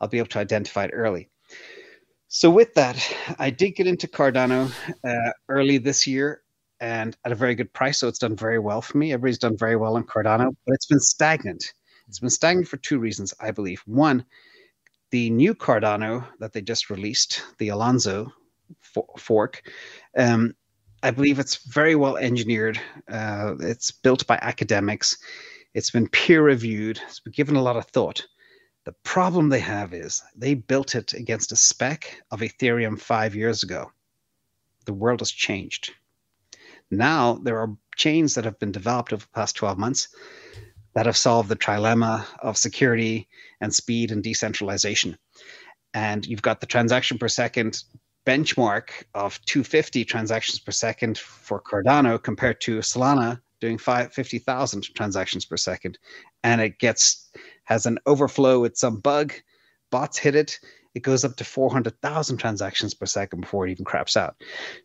I'll 0.00 0.08
be 0.08 0.18
able 0.18 0.28
to 0.28 0.38
identify 0.38 0.84
it 0.84 0.90
early. 0.92 1.28
So 2.28 2.50
with 2.50 2.74
that, 2.74 2.98
I 3.38 3.48
did 3.48 3.70
get 3.70 3.86
into 3.86 4.06
Cardano 4.06 4.70
uh, 5.02 5.32
early 5.48 5.78
this 5.78 6.06
year 6.06 6.42
and 6.78 7.16
at 7.24 7.32
a 7.32 7.34
very 7.34 7.54
good 7.54 7.72
price. 7.72 7.98
So 7.98 8.06
it's 8.06 8.18
done 8.18 8.36
very 8.36 8.58
well 8.58 8.82
for 8.82 8.98
me. 8.98 9.12
Everybody's 9.12 9.38
done 9.38 9.56
very 9.56 9.76
well 9.76 9.96
in 9.96 10.04
Cardano, 10.04 10.54
but 10.66 10.74
it's 10.74 10.86
been 10.86 11.00
stagnant. 11.00 11.72
It's 12.06 12.18
been 12.18 12.30
stagnant 12.30 12.68
for 12.68 12.76
two 12.76 12.98
reasons, 12.98 13.32
I 13.40 13.50
believe. 13.50 13.82
One, 13.86 14.24
the 15.10 15.30
new 15.30 15.54
Cardano 15.54 16.26
that 16.38 16.52
they 16.52 16.60
just 16.60 16.90
released, 16.90 17.42
the 17.58 17.68
Alonzo 17.68 18.30
fork, 19.16 19.62
um, 20.16 20.54
I 21.02 21.10
believe 21.10 21.38
it's 21.38 21.64
very 21.66 21.94
well 21.94 22.18
engineered. 22.18 22.78
Uh, 23.10 23.54
it's 23.60 23.90
built 23.90 24.26
by 24.26 24.38
academics. 24.42 25.16
It's 25.72 25.90
been 25.90 26.08
peer 26.08 26.42
reviewed. 26.42 27.00
It's 27.08 27.20
been 27.20 27.32
given 27.32 27.56
a 27.56 27.62
lot 27.62 27.76
of 27.76 27.86
thought. 27.86 28.26
The 28.84 28.92
problem 29.04 29.48
they 29.48 29.60
have 29.60 29.92
is 29.92 30.22
they 30.34 30.54
built 30.54 30.94
it 30.94 31.12
against 31.12 31.52
a 31.52 31.56
spec 31.56 32.22
of 32.30 32.40
Ethereum 32.40 32.98
five 32.98 33.34
years 33.34 33.62
ago. 33.62 33.92
The 34.86 34.94
world 34.94 35.20
has 35.20 35.30
changed. 35.30 35.92
Now 36.90 37.34
there 37.34 37.58
are 37.58 37.76
chains 37.96 38.34
that 38.34 38.44
have 38.44 38.58
been 38.58 38.72
developed 38.72 39.12
over 39.12 39.24
the 39.24 39.34
past 39.34 39.56
12 39.56 39.76
months 39.76 40.08
that 40.94 41.06
have 41.06 41.16
solved 41.16 41.48
the 41.48 41.56
trilemma 41.56 42.24
of 42.40 42.56
security 42.56 43.28
and 43.60 43.74
speed 43.74 44.10
and 44.10 44.22
decentralization. 44.22 45.18
And 45.94 46.24
you've 46.26 46.42
got 46.42 46.60
the 46.60 46.66
transaction 46.66 47.18
per 47.18 47.28
second 47.28 47.82
benchmark 48.26 48.90
of 49.14 49.40
250 49.46 50.04
transactions 50.04 50.58
per 50.58 50.72
second 50.72 51.18
for 51.18 51.60
Cardano 51.60 52.22
compared 52.22 52.60
to 52.62 52.78
Solana 52.78 53.40
doing 53.60 53.78
50,000 53.78 54.94
transactions 54.94 55.44
per 55.44 55.56
second. 55.56 55.98
And 56.44 56.60
it 56.60 56.78
gets 56.78 57.30
has 57.68 57.84
an 57.84 57.98
overflow 58.06 58.60
with 58.60 58.78
some 58.78 58.98
bug, 58.98 59.34
bots 59.90 60.16
hit 60.16 60.34
it, 60.34 60.58
it 60.94 61.00
goes 61.00 61.22
up 61.22 61.36
to 61.36 61.44
400,000 61.44 62.38
transactions 62.38 62.94
per 62.94 63.04
second 63.04 63.42
before 63.42 63.66
it 63.66 63.72
even 63.72 63.84
craps 63.84 64.16
out. 64.16 64.36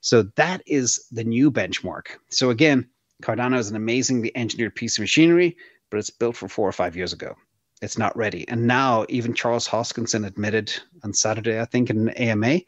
So 0.01 0.23
that 0.35 0.61
is 0.67 1.07
the 1.09 1.23
new 1.23 1.49
benchmark. 1.49 2.07
So 2.29 2.49
again, 2.49 2.89
Cardano 3.23 3.57
is 3.57 3.69
an 3.69 3.77
amazingly 3.77 4.35
engineered 4.35 4.75
piece 4.75 4.97
of 4.97 5.01
machinery, 5.01 5.55
but 5.89 5.97
it's 5.97 6.09
built 6.09 6.35
for 6.35 6.49
four 6.49 6.67
or 6.67 6.73
five 6.73 6.97
years 6.97 7.13
ago. 7.13 7.35
It's 7.81 7.97
not 7.97 8.17
ready. 8.17 8.45
And 8.49 8.67
now 8.67 9.05
even 9.07 9.33
Charles 9.33 9.65
Hoskinson 9.65 10.27
admitted 10.27 10.73
on 11.05 11.13
Saturday, 11.13 11.61
I 11.61 11.65
think, 11.65 11.89
in 11.89 12.09
an 12.09 12.09
AMA, 12.09 12.59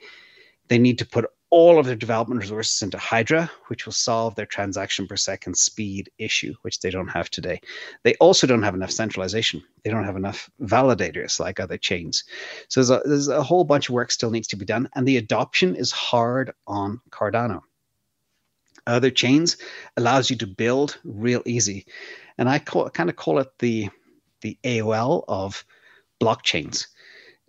they 0.70 0.78
need 0.78 0.98
to 1.00 1.06
put 1.06 1.26
all 1.56 1.80
of 1.80 1.86
their 1.86 1.96
development 1.96 2.42
resources 2.42 2.82
into 2.82 2.98
Hydra, 2.98 3.50
which 3.68 3.86
will 3.86 3.94
solve 3.94 4.36
their 4.36 4.46
transaction 4.46 5.08
per 5.08 5.16
second 5.16 5.58
speed 5.58 6.12
issue, 6.18 6.54
which 6.64 6.82
they 6.82 6.90
don't 6.90 7.08
have 7.08 7.30
today. 7.30 7.62
They 8.04 8.16
also 8.16 8.46
don't 8.46 8.64
have 8.64 8.76
enough 8.76 8.92
centralization. 8.92 9.64
They 9.82 9.90
don't 9.90 10.04
have 10.04 10.18
enough 10.18 10.50
validators 10.62 11.40
like 11.40 11.62
other 11.62 11.78
chains. 11.78 12.26
So 12.68 12.82
there's 12.82 12.90
a, 12.90 13.08
there's 13.08 13.28
a 13.30 13.42
whole 13.42 13.64
bunch 13.64 13.88
of 13.88 13.96
work 13.96 14.12
still 14.12 14.32
needs 14.32 14.50
to 14.50 14.58
be 14.58 14.66
done, 14.66 14.90
and 14.96 15.08
the 15.08 15.16
adoption 15.16 15.78
is 15.78 15.94
hard 15.94 16.52
on 16.68 17.00
Cardano. 17.10 17.62
Other 18.86 19.10
chains 19.10 19.56
allows 19.96 20.30
you 20.30 20.36
to 20.36 20.48
build 20.48 20.98
real 21.06 21.42
easy, 21.46 21.86
and 22.38 22.50
I 22.50 22.60
call, 22.60 22.90
kind 22.90 23.10
of 23.10 23.16
call 23.16 23.40
it 23.40 23.48
the 23.60 23.90
the 24.42 24.58
AOL 24.66 25.24
of 25.30 25.64
blockchains 26.22 26.88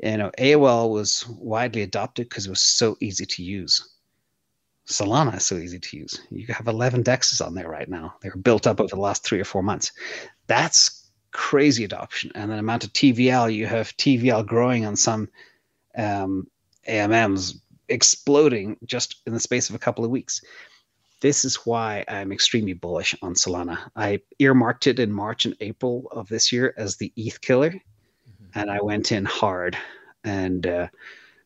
you 0.02 0.16
know, 0.18 0.30
AOL 0.38 0.90
was 0.90 1.26
widely 1.28 1.82
adopted 1.82 2.28
because 2.28 2.46
it 2.46 2.50
was 2.50 2.60
so 2.60 2.96
easy 3.00 3.24
to 3.24 3.42
use. 3.42 3.95
Solana 4.86 5.36
is 5.36 5.46
so 5.46 5.56
easy 5.56 5.78
to 5.78 5.96
use. 5.96 6.20
You 6.30 6.46
have 6.54 6.68
11 6.68 7.02
dexes 7.02 7.44
on 7.44 7.54
there 7.54 7.68
right 7.68 7.88
now. 7.88 8.14
They 8.22 8.28
were 8.28 8.40
built 8.40 8.66
up 8.66 8.80
over 8.80 8.88
the 8.88 9.00
last 9.00 9.24
three 9.24 9.40
or 9.40 9.44
four 9.44 9.62
months. 9.62 9.92
That's 10.46 11.10
crazy 11.32 11.84
adoption. 11.84 12.30
And 12.34 12.50
the 12.50 12.58
amount 12.58 12.84
of 12.84 12.92
TVL, 12.92 13.52
you 13.52 13.66
have 13.66 13.96
TVL 13.96 14.46
growing 14.46 14.86
on 14.86 14.96
some 14.96 15.28
um, 15.96 16.46
AMMs 16.88 17.60
exploding 17.88 18.76
just 18.84 19.22
in 19.26 19.32
the 19.32 19.40
space 19.40 19.68
of 19.68 19.74
a 19.74 19.80
couple 19.80 20.04
of 20.04 20.10
weeks. 20.10 20.42
This 21.20 21.44
is 21.44 21.56
why 21.66 22.04
I'm 22.08 22.30
extremely 22.30 22.74
bullish 22.74 23.14
on 23.22 23.34
Solana. 23.34 23.90
I 23.96 24.20
earmarked 24.38 24.86
it 24.86 25.00
in 25.00 25.10
March 25.10 25.46
and 25.46 25.56
April 25.60 26.08
of 26.12 26.28
this 26.28 26.52
year 26.52 26.74
as 26.76 26.96
the 26.96 27.12
ETH 27.16 27.40
killer 27.40 27.74
and 28.56 28.70
I 28.70 28.80
went 28.80 29.12
in 29.12 29.24
hard 29.24 29.76
and 30.24 30.66
uh, 30.66 30.88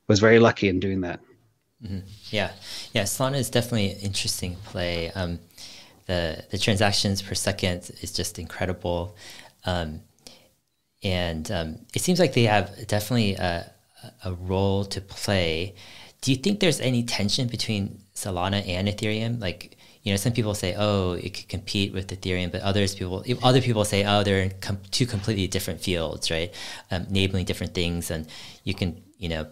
was 0.06 0.20
very 0.20 0.38
lucky 0.38 0.68
in 0.68 0.80
doing 0.80 1.02
that. 1.02 1.20
Mm-hmm. 1.84 2.00
Yeah, 2.30 2.52
yeah, 2.92 3.04
Solana 3.04 3.38
is 3.38 3.48
definitely 3.48 3.92
an 3.92 3.98
interesting 4.00 4.56
play. 4.64 5.10
Um, 5.12 5.38
the 6.06 6.44
the 6.50 6.58
transactions 6.58 7.22
per 7.22 7.34
second 7.34 7.90
is 8.02 8.12
just 8.12 8.38
incredible, 8.38 9.16
um, 9.64 10.00
and 11.02 11.50
um, 11.50 11.78
it 11.94 12.02
seems 12.02 12.18
like 12.20 12.34
they 12.34 12.42
have 12.44 12.86
definitely 12.86 13.34
a, 13.36 13.70
a 14.24 14.32
role 14.34 14.84
to 14.86 15.00
play. 15.00 15.74
Do 16.20 16.30
you 16.30 16.36
think 16.36 16.60
there's 16.60 16.80
any 16.80 17.02
tension 17.02 17.48
between 17.48 18.02
Solana 18.14 18.66
and 18.68 18.86
Ethereum? 18.88 19.40
Like, 19.40 19.78
you 20.02 20.12
know, 20.12 20.16
some 20.16 20.34
people 20.34 20.54
say, 20.54 20.74
oh, 20.76 21.12
it 21.12 21.32
could 21.32 21.48
compete 21.48 21.94
with 21.94 22.08
Ethereum, 22.08 22.52
but 22.52 22.60
others 22.60 22.94
people, 22.94 23.24
other 23.42 23.62
people 23.62 23.86
say, 23.86 24.04
oh, 24.04 24.22
they're 24.22 24.50
com- 24.60 24.80
two 24.90 25.06
completely 25.06 25.46
different 25.46 25.80
fields, 25.80 26.30
right? 26.30 26.52
Um, 26.90 27.06
enabling 27.08 27.46
different 27.46 27.72
things, 27.72 28.10
and 28.10 28.26
you 28.64 28.74
can, 28.74 29.02
you 29.16 29.30
know, 29.30 29.46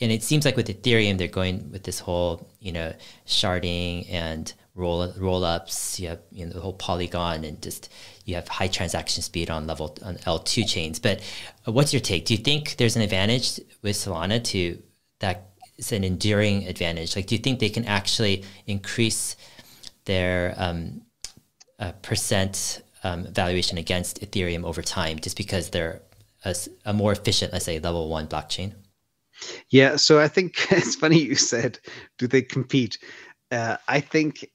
and 0.00 0.10
it 0.10 0.22
seems 0.22 0.44
like 0.44 0.56
with 0.56 0.68
Ethereum, 0.68 1.18
they're 1.18 1.28
going 1.28 1.70
with 1.70 1.84
this 1.84 2.00
whole, 2.00 2.48
you 2.58 2.72
know, 2.72 2.94
sharding 3.26 4.10
and 4.10 4.52
roll 4.74 5.12
roll 5.18 5.44
ups. 5.44 6.00
You 6.00 6.08
have 6.08 6.20
you 6.32 6.46
know 6.46 6.52
the 6.52 6.60
whole 6.60 6.72
Polygon 6.72 7.44
and 7.44 7.60
just 7.62 7.92
you 8.24 8.34
have 8.34 8.48
high 8.48 8.68
transaction 8.68 9.22
speed 9.22 9.50
on 9.50 9.66
level 9.66 9.96
on 10.02 10.18
L 10.26 10.38
two 10.38 10.64
chains. 10.64 10.98
But 10.98 11.20
what's 11.64 11.92
your 11.92 12.00
take? 12.00 12.24
Do 12.24 12.34
you 12.34 12.42
think 12.42 12.76
there's 12.76 12.96
an 12.96 13.02
advantage 13.02 13.60
with 13.82 13.96
Solana 13.96 14.42
to 14.44 14.82
that? 15.20 15.46
It's 15.76 15.92
an 15.92 16.04
enduring 16.04 16.66
advantage. 16.68 17.16
Like, 17.16 17.26
do 17.26 17.34
you 17.34 17.40
think 17.40 17.58
they 17.58 17.70
can 17.70 17.86
actually 17.86 18.44
increase 18.66 19.34
their 20.04 20.54
um, 20.58 21.00
uh, 21.78 21.92
percent 22.02 22.82
um, 23.02 23.24
valuation 23.32 23.78
against 23.78 24.20
Ethereum 24.20 24.64
over 24.64 24.82
time, 24.82 25.18
just 25.18 25.38
because 25.38 25.70
they're 25.70 26.02
a, 26.44 26.54
a, 26.84 26.92
more 26.92 27.12
efficient, 27.12 27.54
let's 27.54 27.64
say, 27.64 27.78
level 27.78 28.10
one 28.10 28.26
blockchain? 28.26 28.74
Yeah, 29.68 29.96
so 29.96 30.20
I 30.20 30.28
think 30.28 30.66
it's 30.72 30.96
funny 30.96 31.20
you 31.20 31.34
said, 31.34 31.78
do 32.18 32.26
they 32.26 32.42
compete? 32.42 32.98
Uh, 33.50 33.76
I 33.88 34.00
think, 34.00 34.48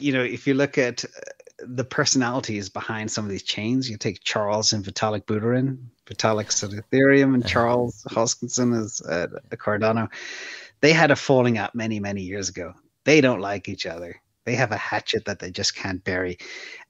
you 0.00 0.12
know, 0.12 0.22
if 0.22 0.46
you 0.46 0.54
look 0.54 0.78
at 0.78 1.04
uh, 1.04 1.08
the 1.58 1.84
personalities 1.84 2.68
behind 2.68 3.10
some 3.10 3.24
of 3.24 3.30
these 3.30 3.42
chains, 3.42 3.88
you 3.88 3.96
take 3.96 4.24
Charles 4.24 4.72
and 4.72 4.84
Vitalik 4.84 5.24
Buterin. 5.24 5.78
Vitalik's 6.06 6.62
at 6.64 6.70
Ethereum, 6.70 7.34
and. 7.34 7.46
Charles 7.46 8.04
Hoskinson 8.10 8.78
is 8.82 9.00
at 9.00 9.30
Cardano. 9.50 10.10
They 10.80 10.92
had 10.92 11.10
a 11.10 11.16
falling 11.16 11.56
out 11.58 11.74
many, 11.74 12.00
many 12.00 12.22
years 12.22 12.48
ago. 12.48 12.74
They 13.04 13.20
don't 13.20 13.40
like 13.40 13.68
each 13.68 13.86
other. 13.86 14.20
They 14.44 14.54
have 14.56 14.72
a 14.72 14.76
hatchet 14.76 15.24
that 15.24 15.38
they 15.38 15.50
just 15.50 15.74
can't 15.74 16.04
bury. 16.04 16.38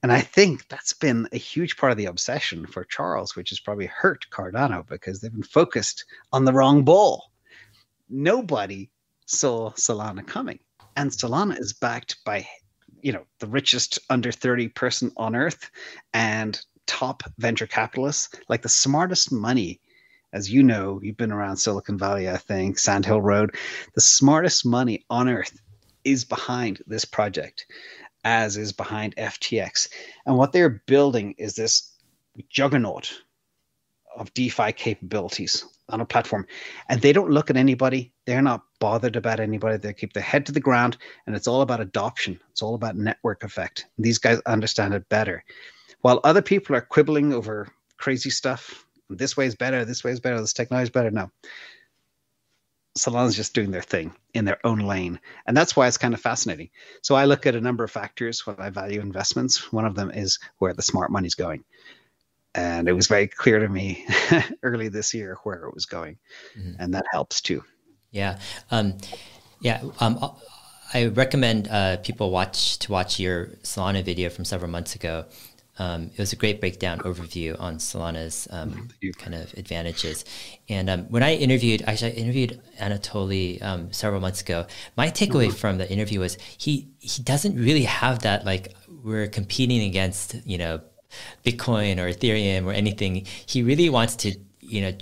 And 0.03 0.13
I 0.13 0.21
think 0.21 0.69
that's 0.69 0.93
been 0.93 1.29
a 1.33 1.37
huge 1.37 1.77
part 1.77 1.93
of 1.93 1.99
the 1.99 2.07
obsession 2.07 2.67
for 2.67 2.85
Charles, 2.85 3.37
which 3.37 3.51
has 3.51 3.61
probably 3.61 3.87
hurt 3.87 4.27
Cardano 4.31 4.87
because 4.87 5.21
they've 5.21 5.33
been 5.33 5.43
focused 5.43 6.05
on 6.33 6.45
the 6.45 6.53
wrong 6.53 6.85
ball. 6.85 7.31
Nobody 8.09 8.91
saw 9.27 9.71
Solana 9.73 10.27
coming. 10.27 10.59
And 10.97 11.11
Solana 11.11 11.59
is 11.59 11.73
backed 11.73 12.25
by, 12.25 12.47
you 13.01 13.13
know, 13.13 13.25
the 13.39 13.47
richest 13.47 13.99
under 14.11 14.31
30 14.31 14.69
person 14.69 15.13
on 15.17 15.35
earth 15.35 15.71
and 16.13 16.61
top 16.87 17.23
venture 17.39 17.67
capitalists, 17.67 18.29
like 18.49 18.63
the 18.63 18.69
smartest 18.69 19.33
money 19.33 19.81
as 20.35 20.51
you 20.51 20.65
know, 20.65 20.99
you've 21.01 21.17
been 21.17 21.31
around 21.31 21.59
Silicon 21.59 21.97
Valley, 21.97 22.29
I 22.29 22.37
think, 22.39 22.77
Sand 22.77 23.07
Hill 23.07 23.23
Road. 23.23 23.55
The 23.95 24.01
smartest 24.01 24.67
money 24.67 25.05
on 25.09 25.29
earth 25.29 25.57
is 26.05 26.25
behind 26.25 26.83
this 26.87 27.05
project, 27.05 27.67
as 28.25 28.57
is 28.57 28.73
behind 28.73 29.17
FTX. 29.17 29.89
And 30.27 30.37
what 30.37 30.53
they're 30.53 30.83
building 30.87 31.35
is 31.39 31.55
this 31.55 31.93
juggernaut 32.49 33.13
of 34.17 34.33
DeFi 34.35 34.73
capabilities 34.73 35.65
on 35.89 36.01
a 36.01 36.07
platform, 36.07 36.47
and 36.89 37.01
they 37.01 37.13
don't 37.13 37.31
look 37.31 37.51
at 37.51 37.57
anybody. 37.57 38.13
They're 38.27 38.43
not 38.43 38.63
bothered 38.81 39.17
about 39.17 39.41
anybody. 39.41 39.77
They 39.77 39.93
keep 39.93 40.13
their 40.13 40.23
head 40.23 40.47
to 40.47 40.53
the 40.53 40.61
ground, 40.61 40.97
and 41.27 41.37
it's 41.37 41.49
all 41.49 41.61
about 41.61 41.81
adoption. 41.81 42.41
It's 42.51 42.63
all 42.63 42.75
about 42.75 42.97
network 42.97 43.45
effect. 43.45 43.87
These 43.99 44.19
guys 44.19 44.41
understand 44.47 44.95
it 44.95 45.09
better, 45.09 45.45
while 46.01 46.21
other 46.25 46.43
people 46.43 46.75
are 46.77 46.81
quibbling 46.81 47.33
over 47.33 47.69
crazy 47.99 48.31
stuff. 48.31 48.87
This 49.11 49.37
way 49.37 49.47
is 49.47 49.55
better. 49.55 49.85
This 49.85 50.03
way 50.03 50.13
is 50.13 50.21
better. 50.21 50.41
This 50.41 50.55
technology 50.55 50.85
is 50.85 50.91
better. 50.91 51.11
No, 51.11 51.31
Solana's 52.97 53.35
just 53.35 53.55
doing 53.55 53.71
their 53.71 53.83
thing 53.83 54.15
in 54.35 54.45
their 54.45 54.65
own 54.65 54.79
lane. 54.79 55.19
And 55.47 55.57
that's 55.57 55.75
why 55.75 55.89
it's 55.89 55.99
kind 55.99 56.15
of 56.15 56.21
fascinating. 56.21 56.71
So 57.03 57.15
I 57.17 57.25
look 57.25 57.47
at 57.47 57.57
a 57.57 57.61
number 57.61 57.83
of 57.83 57.91
factors 57.91 58.47
when 58.47 58.57
I 58.61 58.71
value 58.71 59.01
investments. 59.01 59.73
One 59.73 59.85
of 59.85 59.97
them 59.97 60.11
is 60.11 60.39
where 60.59 60.73
the 60.73 60.83
smart 60.83 61.11
money's 61.11 61.35
going. 61.35 61.65
And 62.55 62.89
it 62.89 62.93
was 62.93 63.09
very 63.09 63.27
clear 63.27 63.59
to 63.59 63.69
me 63.69 64.07
early 64.63 64.89
this 64.89 65.13
year 65.13 65.39
where 65.43 65.65
it 65.65 65.75
was 65.75 65.87
going. 65.87 66.19
Mm-hmm. 66.57 66.75
And 66.79 66.95
that 66.95 67.07
helps 67.11 67.41
too. 67.41 67.65
Yeah. 68.13 68.39
Um, 68.71 68.99
yeah. 69.61 69.83
Um, 69.99 70.37
I 70.93 71.07
recommend 71.07 71.67
uh, 71.67 71.97
people 71.97 72.31
watch 72.31 72.79
to 72.81 72.93
watch 72.93 73.19
your 73.19 73.47
Solana 73.65 74.05
video 74.05 74.31
from 74.31 74.45
several 74.45 74.71
months 74.71 74.95
ago 74.95 75.25
um, 75.79 76.11
it 76.13 76.19
was 76.19 76.33
a 76.33 76.37
great 76.37 76.61
breakdown 76.61 77.01
overview 77.01 77.61
on 77.61 77.79
Solana's 77.79 78.47
um, 78.51 78.89
kind 79.19 79.35
of 79.35 79.53
advantages. 79.55 80.25
And 80.69 80.89
um, 80.89 81.01
when 81.05 81.23
I 81.23 81.35
interviewed, 81.35 81.83
actually, 81.87 82.13
I 82.13 82.15
interviewed 82.15 82.61
Anatoly 82.79 83.61
um, 83.63 83.93
several 83.93 84.21
months 84.21 84.41
ago. 84.41 84.67
My 84.97 85.09
takeaway 85.09 85.49
mm-hmm. 85.49 85.57
from 85.57 85.79
the 85.79 85.91
interview 85.91 86.21
was 86.21 86.39
he 86.59 86.89
he 87.01 87.23
doesn't 87.23 87.57
really 87.57 87.85
have 87.85 88.21
that 88.21 88.45
like 88.45 88.75
we're 89.03 89.27
competing 89.27 89.83
against 89.83 90.37
you 90.47 90.59
know 90.59 90.81
Bitcoin 91.45 91.99
or 91.99 92.13
Ethereum 92.13 92.67
or 92.67 92.73
anything. 92.73 93.27
He 93.47 93.63
really 93.63 93.91
wants 93.91 94.17
to 94.17 94.37
you 94.61 94.81
know. 94.83 94.93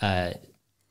Uh, 0.00 0.34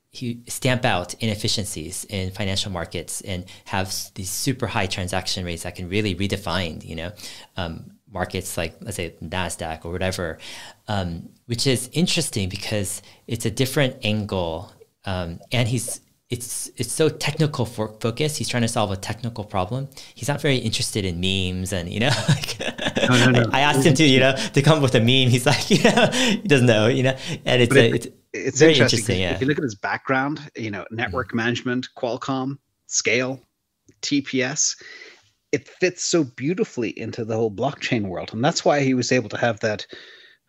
he 0.10 0.44
stamp 0.48 0.86
out 0.86 1.16
inefficiencies 1.16 2.06
in 2.06 2.30
financial 2.30 2.72
markets 2.72 3.22
and 3.22 3.46
have 3.66 3.92
these 4.14 4.30
super 4.30 4.68
high 4.68 4.86
transaction 4.86 5.44
rates 5.44 5.64
that 5.64 5.76
can 5.76 5.90
really 5.90 6.14
redefine, 6.14 6.86
you 6.86 6.96
know, 6.96 7.12
um, 7.58 7.94
markets 8.14 8.58
like 8.58 8.76
let's 8.82 8.98
say 8.98 9.16
Nasdaq 9.22 9.86
or 9.86 9.92
whatever, 9.92 10.38
um, 10.88 11.30
which 11.46 11.68
is 11.68 11.90
interesting 11.94 12.50
because 12.50 13.02
it's 13.28 13.46
a 13.46 13.52
different 13.52 13.98
angle, 14.04 14.72
um, 15.06 15.40
and 15.52 15.68
he's 15.68 16.00
it's 16.30 16.72
it's 16.78 16.92
so 16.92 17.10
technical 17.10 17.66
for 17.66 17.90
focus. 18.00 18.38
He's 18.38 18.50
trying 18.50 18.64
to 18.64 18.68
solve 18.68 18.92
a 18.92 18.98
technical 18.98 19.44
problem. 19.44 19.88
He's 20.16 20.28
not 20.28 20.42
very 20.42 20.58
interested 20.58 21.06
in 21.06 21.20
memes, 21.20 21.74
and 21.74 21.90
you 21.90 22.00
know, 22.00 22.12
like, 22.30 22.60
no, 23.10 23.26
no, 23.26 23.32
no. 23.32 23.50
I, 23.52 23.60
I, 23.60 23.62
asked 23.62 23.86
him 23.86 23.94
to 23.94 24.04
you 24.04 24.20
know 24.20 24.36
to 24.36 24.62
come 24.62 24.78
up 24.78 24.84
with 24.84 24.96
a 24.96 25.00
meme. 25.00 25.30
He's 25.30 25.46
like, 25.46 25.70
you 25.70 25.84
know, 25.84 26.10
he 26.12 26.48
doesn't 26.48 26.68
know, 26.68 26.88
you 26.88 27.04
know, 27.04 27.18
and 27.46 27.62
it's 27.62 27.76
a, 27.76 27.94
it's, 27.94 28.08
it's 28.34 28.60
very 28.60 28.74
interesting. 28.74 29.00
interesting 29.00 29.20
yeah. 29.22 29.34
If 29.34 29.42
you 29.42 29.48
look 29.48 29.58
at 29.58 29.64
his 29.64 29.76
background, 29.76 30.40
you 30.56 30.72
know, 30.72 30.86
network 30.92 31.30
mm-hmm. 31.30 31.38
management, 31.38 31.88
Qualcomm, 31.96 32.58
Scale, 32.88 33.40
TPS 34.02 34.76
it 35.54 35.70
fits 35.70 36.04
so 36.04 36.24
beautifully 36.24 36.90
into 37.00 37.24
the 37.24 37.36
whole 37.36 37.52
blockchain 37.52 38.08
world. 38.08 38.34
And 38.34 38.44
that's 38.44 38.66
why 38.66 38.82
he 38.82 38.96
was 38.96 39.12
able 39.12 39.30
to 39.30 39.38
have 39.38 39.60
that. 39.60 39.86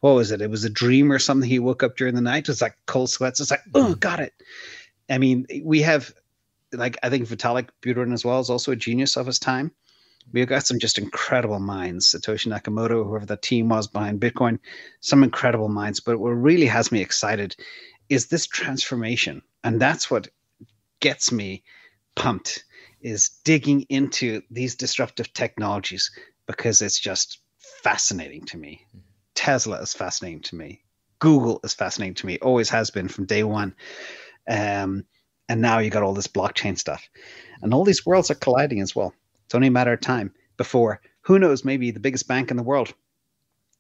What 0.00 0.14
was 0.14 0.32
it? 0.32 0.40
It 0.40 0.50
was 0.50 0.64
a 0.64 0.70
dream 0.70 1.12
or 1.12 1.18
something. 1.18 1.48
He 1.48 1.59
woke 1.59 1.82
up 1.82 1.96
during 1.96 2.14
the 2.14 2.20
night. 2.20 2.48
It's 2.48 2.62
like 2.62 2.76
cold 2.86 3.11
sweats. 3.11 3.38
It's 3.38 3.50
like, 3.50 3.61
oh, 3.74 3.94
got 3.94 4.20
it. 4.20 4.32
I 5.11 5.18
mean, 5.18 5.46
we 5.62 5.82
have, 5.82 6.12
like, 6.72 6.96
I 7.02 7.11
think 7.11 7.28
Vitalik 7.28 7.68
Buterin 7.82 8.14
as 8.14 8.24
well 8.24 8.40
is 8.40 8.48
also 8.48 8.72
a 8.72 8.76
genius 8.76 9.16
of 9.16 9.26
his 9.26 9.38
time. 9.38 9.70
We've 10.32 10.48
got 10.48 10.66
some 10.66 10.78
just 10.78 10.98
incredible 10.98 11.61
minds. 11.61 12.11
Satoshi 12.11 12.48
Nakamoto, 12.48 13.05
whoever 13.07 13.26
the 13.26 13.36
team 13.36 13.68
was 13.68 13.86
behind 13.86 14.20
Bitcoin, 14.20 14.59
some 15.00 15.22
incredible 15.22 15.68
minds. 15.68 16.00
But 16.00 16.18
what 16.18 16.30
really 16.30 16.66
has 16.66 16.90
me 16.90 17.02
excited 17.02 17.55
is 18.09 18.26
this 18.26 18.46
transformation. 18.46 19.42
And 19.62 19.78
that's 19.78 20.11
what 20.11 20.28
gets 21.00 21.30
me 21.30 21.62
pumped 22.14 22.64
is 23.05 23.28
digging 23.44 23.82
into 23.82 24.42
these 24.50 24.74
disruptive 24.74 25.32
technologies 25.34 26.11
because 26.46 26.82
it's 26.82 26.98
just 26.98 27.38
fascinating 27.82 28.44
to 28.46 28.57
me. 28.57 28.84
Tesla 29.34 29.80
is 29.80 29.92
fascinating 29.92 30.40
to 30.40 30.57
me. 30.57 30.82
Google 31.18 31.61
is 31.62 31.74
fascinating 31.74 32.14
to 32.14 32.26
me. 32.26 32.38
Always 32.38 32.70
has 32.70 32.90
been 32.90 33.09
from 33.09 33.26
day 33.26 33.44
one. 33.44 33.74
Um, 34.48 35.05
and 35.48 35.61
now 35.61 35.78
you 35.78 35.90
got 35.90 36.02
all 36.02 36.14
this 36.14 36.26
blockchain 36.26 36.78
stuff, 36.78 37.07
and 37.61 37.74
all 37.74 37.84
these 37.84 38.07
worlds 38.07 38.30
are 38.30 38.36
colliding 38.36 38.80
as 38.80 38.96
well. 38.96 39.12
It's 39.44 39.55
only 39.55 39.68
a 39.68 39.70
matter 39.70 39.92
of 39.92 40.00
time 40.00 40.32
before 40.57 41.00
who 41.20 41.38
knows 41.38 41.64
maybe 41.64 41.90
the 41.90 42.00
biggest 42.00 42.26
bank 42.26 42.50
in 42.50 42.57
the 42.57 42.62
world. 42.62 42.94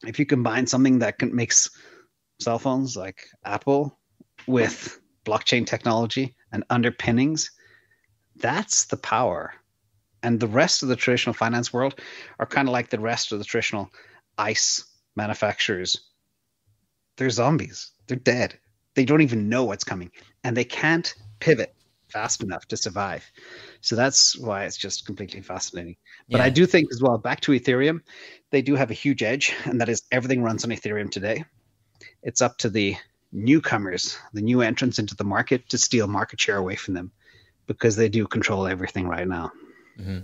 If 0.06 0.18
you 0.18 0.26
combine 0.26 0.66
something 0.66 0.98
that 0.98 1.18
can, 1.18 1.34
makes 1.34 1.70
cell 2.40 2.58
phones 2.58 2.96
like 2.96 3.26
Apple 3.44 3.98
with 4.46 5.00
blockchain 5.24 5.66
technology 5.66 6.36
and 6.52 6.64
underpinnings, 6.68 7.50
that's 8.36 8.86
the 8.86 8.96
power. 8.96 9.54
And 10.22 10.40
the 10.40 10.48
rest 10.48 10.82
of 10.82 10.88
the 10.88 10.96
traditional 10.96 11.34
finance 11.34 11.72
world 11.72 12.00
are 12.38 12.46
kind 12.46 12.68
of 12.68 12.72
like 12.72 12.90
the 12.90 13.00
rest 13.00 13.32
of 13.32 13.38
the 13.38 13.44
traditional 13.44 13.90
ice 14.38 14.84
manufacturers. 15.16 16.00
They're 17.16 17.30
zombies. 17.30 17.90
They're 18.06 18.16
dead. 18.16 18.58
They 18.94 19.04
don't 19.04 19.20
even 19.20 19.48
know 19.48 19.64
what's 19.64 19.84
coming 19.84 20.10
and 20.42 20.56
they 20.56 20.64
can't 20.64 21.14
pivot 21.40 21.74
fast 22.08 22.42
enough 22.42 22.66
to 22.66 22.76
survive. 22.76 23.24
So 23.80 23.96
that's 23.96 24.38
why 24.38 24.64
it's 24.64 24.76
just 24.76 25.04
completely 25.04 25.42
fascinating. 25.42 25.96
But 26.28 26.38
yeah. 26.38 26.44
I 26.44 26.50
do 26.50 26.64
think 26.64 26.88
as 26.92 27.02
well, 27.02 27.18
back 27.18 27.40
to 27.40 27.52
Ethereum, 27.52 28.00
they 28.50 28.62
do 28.62 28.76
have 28.76 28.90
a 28.90 28.94
huge 28.94 29.22
edge, 29.22 29.52
and 29.64 29.80
that 29.80 29.88
is 29.88 30.02
everything 30.12 30.42
runs 30.42 30.64
on 30.64 30.70
Ethereum 30.70 31.10
today. 31.10 31.44
It's 32.22 32.40
up 32.40 32.56
to 32.58 32.70
the 32.70 32.96
newcomers, 33.32 34.16
the 34.32 34.42
new 34.42 34.62
entrants 34.62 35.00
into 35.00 35.16
the 35.16 35.24
market 35.24 35.68
to 35.70 35.78
steal 35.78 36.06
market 36.06 36.40
share 36.40 36.56
away 36.56 36.76
from 36.76 36.94
them 36.94 37.10
because 37.66 37.96
they 37.96 38.08
do 38.08 38.26
control 38.26 38.66
everything 38.66 39.08
right 39.08 39.26
now. 39.26 39.52
Mm-hmm. 39.98 40.18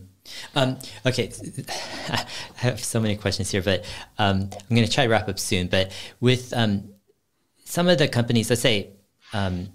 Um, 0.54 0.78
okay, 1.06 1.32
I 2.08 2.26
have 2.56 2.82
so 2.82 3.00
many 3.00 3.16
questions 3.16 3.50
here, 3.50 3.62
but 3.62 3.84
um, 4.18 4.50
I'm 4.52 4.76
going 4.76 4.86
to 4.86 4.92
try 4.92 5.04
to 5.04 5.10
wrap 5.10 5.28
up 5.28 5.38
soon. 5.38 5.68
But 5.68 5.92
with 6.20 6.52
um, 6.52 6.90
some 7.64 7.88
of 7.88 7.98
the 7.98 8.08
companies, 8.08 8.50
let's 8.50 8.62
say 8.62 8.90
um, 9.32 9.68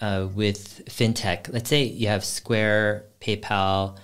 uh, 0.00 0.28
with 0.34 0.84
fintech, 0.86 1.52
let's 1.52 1.68
say 1.68 1.82
you 1.84 2.08
have 2.08 2.24
Square, 2.24 3.06
PayPal, 3.20 3.98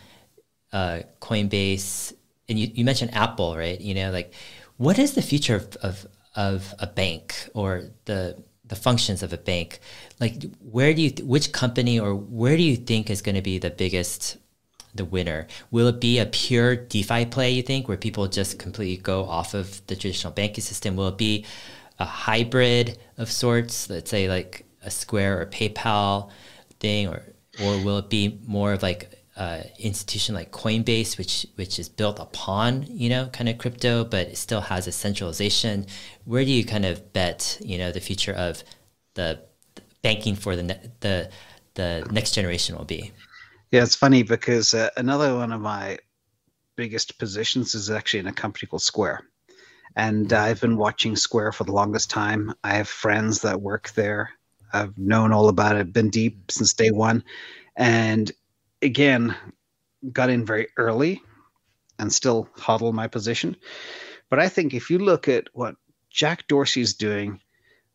uh, 0.72 1.00
Coinbase, 1.20 2.12
and 2.48 2.58
you, 2.58 2.70
you 2.74 2.84
mentioned 2.84 3.14
Apple, 3.14 3.56
right? 3.56 3.80
You 3.80 3.94
know, 3.94 4.10
like 4.10 4.32
what 4.76 4.98
is 4.98 5.14
the 5.14 5.22
future 5.22 5.56
of, 5.56 5.76
of, 5.76 6.06
of 6.34 6.74
a 6.78 6.86
bank 6.86 7.48
or 7.54 7.84
the 8.04 8.42
the 8.68 8.76
functions 8.76 9.22
of 9.22 9.32
a 9.32 9.38
bank 9.38 9.78
like 10.20 10.44
where 10.60 10.94
do 10.94 11.02
you 11.02 11.10
which 11.24 11.52
company 11.52 11.98
or 11.98 12.14
where 12.14 12.56
do 12.56 12.62
you 12.62 12.76
think 12.76 13.10
is 13.10 13.22
going 13.22 13.34
to 13.34 13.42
be 13.42 13.58
the 13.58 13.70
biggest 13.70 14.36
the 14.94 15.04
winner 15.04 15.46
will 15.70 15.88
it 15.88 16.00
be 16.00 16.18
a 16.18 16.26
pure 16.26 16.74
defi 16.74 17.26
play 17.26 17.50
you 17.50 17.62
think 17.62 17.86
where 17.86 17.96
people 17.96 18.26
just 18.26 18.58
completely 18.58 18.96
go 18.96 19.24
off 19.24 19.52
of 19.54 19.86
the 19.88 19.96
traditional 19.96 20.32
banking 20.32 20.64
system 20.64 20.96
will 20.96 21.08
it 21.08 21.18
be 21.18 21.44
a 21.98 22.04
hybrid 22.04 22.98
of 23.18 23.30
sorts 23.30 23.90
let's 23.90 24.10
say 24.10 24.28
like 24.28 24.64
a 24.82 24.90
square 24.90 25.40
or 25.40 25.46
paypal 25.46 26.30
thing 26.80 27.08
or 27.08 27.22
or 27.62 27.78
will 27.82 27.98
it 27.98 28.10
be 28.10 28.38
more 28.46 28.72
of 28.72 28.82
like 28.82 29.12
uh, 29.36 29.62
institution 29.78 30.34
like 30.34 30.50
Coinbase, 30.50 31.18
which 31.18 31.46
which 31.56 31.78
is 31.78 31.88
built 31.88 32.18
upon 32.18 32.84
you 32.88 33.10
know 33.10 33.26
kind 33.28 33.48
of 33.48 33.58
crypto, 33.58 34.04
but 34.04 34.28
it 34.28 34.38
still 34.38 34.62
has 34.62 34.86
a 34.86 34.92
centralization. 34.92 35.86
Where 36.24 36.44
do 36.44 36.50
you 36.50 36.64
kind 36.64 36.86
of 36.86 37.12
bet 37.12 37.58
you 37.62 37.76
know 37.76 37.92
the 37.92 38.00
future 38.00 38.32
of 38.32 38.64
the 39.14 39.40
banking 40.06 40.36
for 40.36 40.54
the 40.54 40.62
ne- 40.62 40.90
the 41.00 41.30
the 41.74 42.06
next 42.12 42.32
generation 42.32 42.76
will 42.76 42.84
be? 42.84 43.12
Yeah, 43.72 43.82
it's 43.82 43.96
funny 43.96 44.22
because 44.22 44.72
uh, 44.72 44.90
another 44.96 45.34
one 45.34 45.52
of 45.52 45.60
my 45.60 45.98
biggest 46.76 47.18
positions 47.18 47.74
is 47.74 47.90
actually 47.90 48.20
in 48.20 48.28
a 48.28 48.32
company 48.32 48.68
called 48.68 48.82
Square. 48.82 49.22
And 49.96 50.32
I've 50.32 50.60
been 50.60 50.76
watching 50.76 51.16
Square 51.16 51.52
for 51.52 51.64
the 51.64 51.72
longest 51.72 52.08
time. 52.10 52.54
I 52.62 52.74
have 52.76 52.88
friends 52.88 53.40
that 53.40 53.60
work 53.60 53.90
there. 53.94 54.30
I've 54.72 54.96
known 54.96 55.32
all 55.32 55.48
about 55.48 55.76
it, 55.76 55.92
been 55.92 56.10
deep 56.10 56.50
since 56.50 56.74
day 56.74 56.90
one. 56.90 57.24
And 57.74 58.30
again, 58.82 59.34
got 60.12 60.30
in 60.30 60.44
very 60.44 60.68
early 60.76 61.22
and 61.98 62.12
still 62.12 62.48
HODL 62.58 62.92
my 62.92 63.08
position. 63.08 63.56
But 64.30 64.38
I 64.38 64.48
think 64.48 64.72
if 64.74 64.90
you 64.90 64.98
look 64.98 65.28
at 65.28 65.48
what 65.52 65.76
Jack 66.10 66.46
Dorsey's 66.46 66.94
doing 66.94 67.40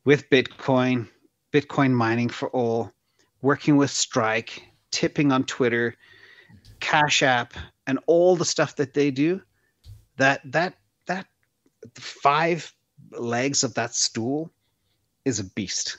with 0.04 0.30
Bitcoin, 0.30 1.08
Bitcoin 1.52 1.92
mining 1.92 2.30
for 2.30 2.50
all, 2.50 2.92
working 3.42 3.78
with 3.78 3.92
Strike, 3.92 4.64
tipping 4.92 5.32
on 5.32 5.46
Twitter, 5.46 5.96
Cash 6.80 7.24
App, 7.24 7.54
and 7.88 8.00
all 8.08 8.36
the 8.36 8.46
stuff 8.46 8.76
that 8.78 8.94
they 8.94 9.12
do, 9.12 9.42
that 10.18 10.42
that 10.52 10.76
that 11.08 11.28
five 11.96 12.74
legs 13.12 13.64
of 13.64 13.74
that 13.76 13.94
stool 13.94 14.52
is 15.26 15.40
a 15.40 15.44
beast. 15.44 15.98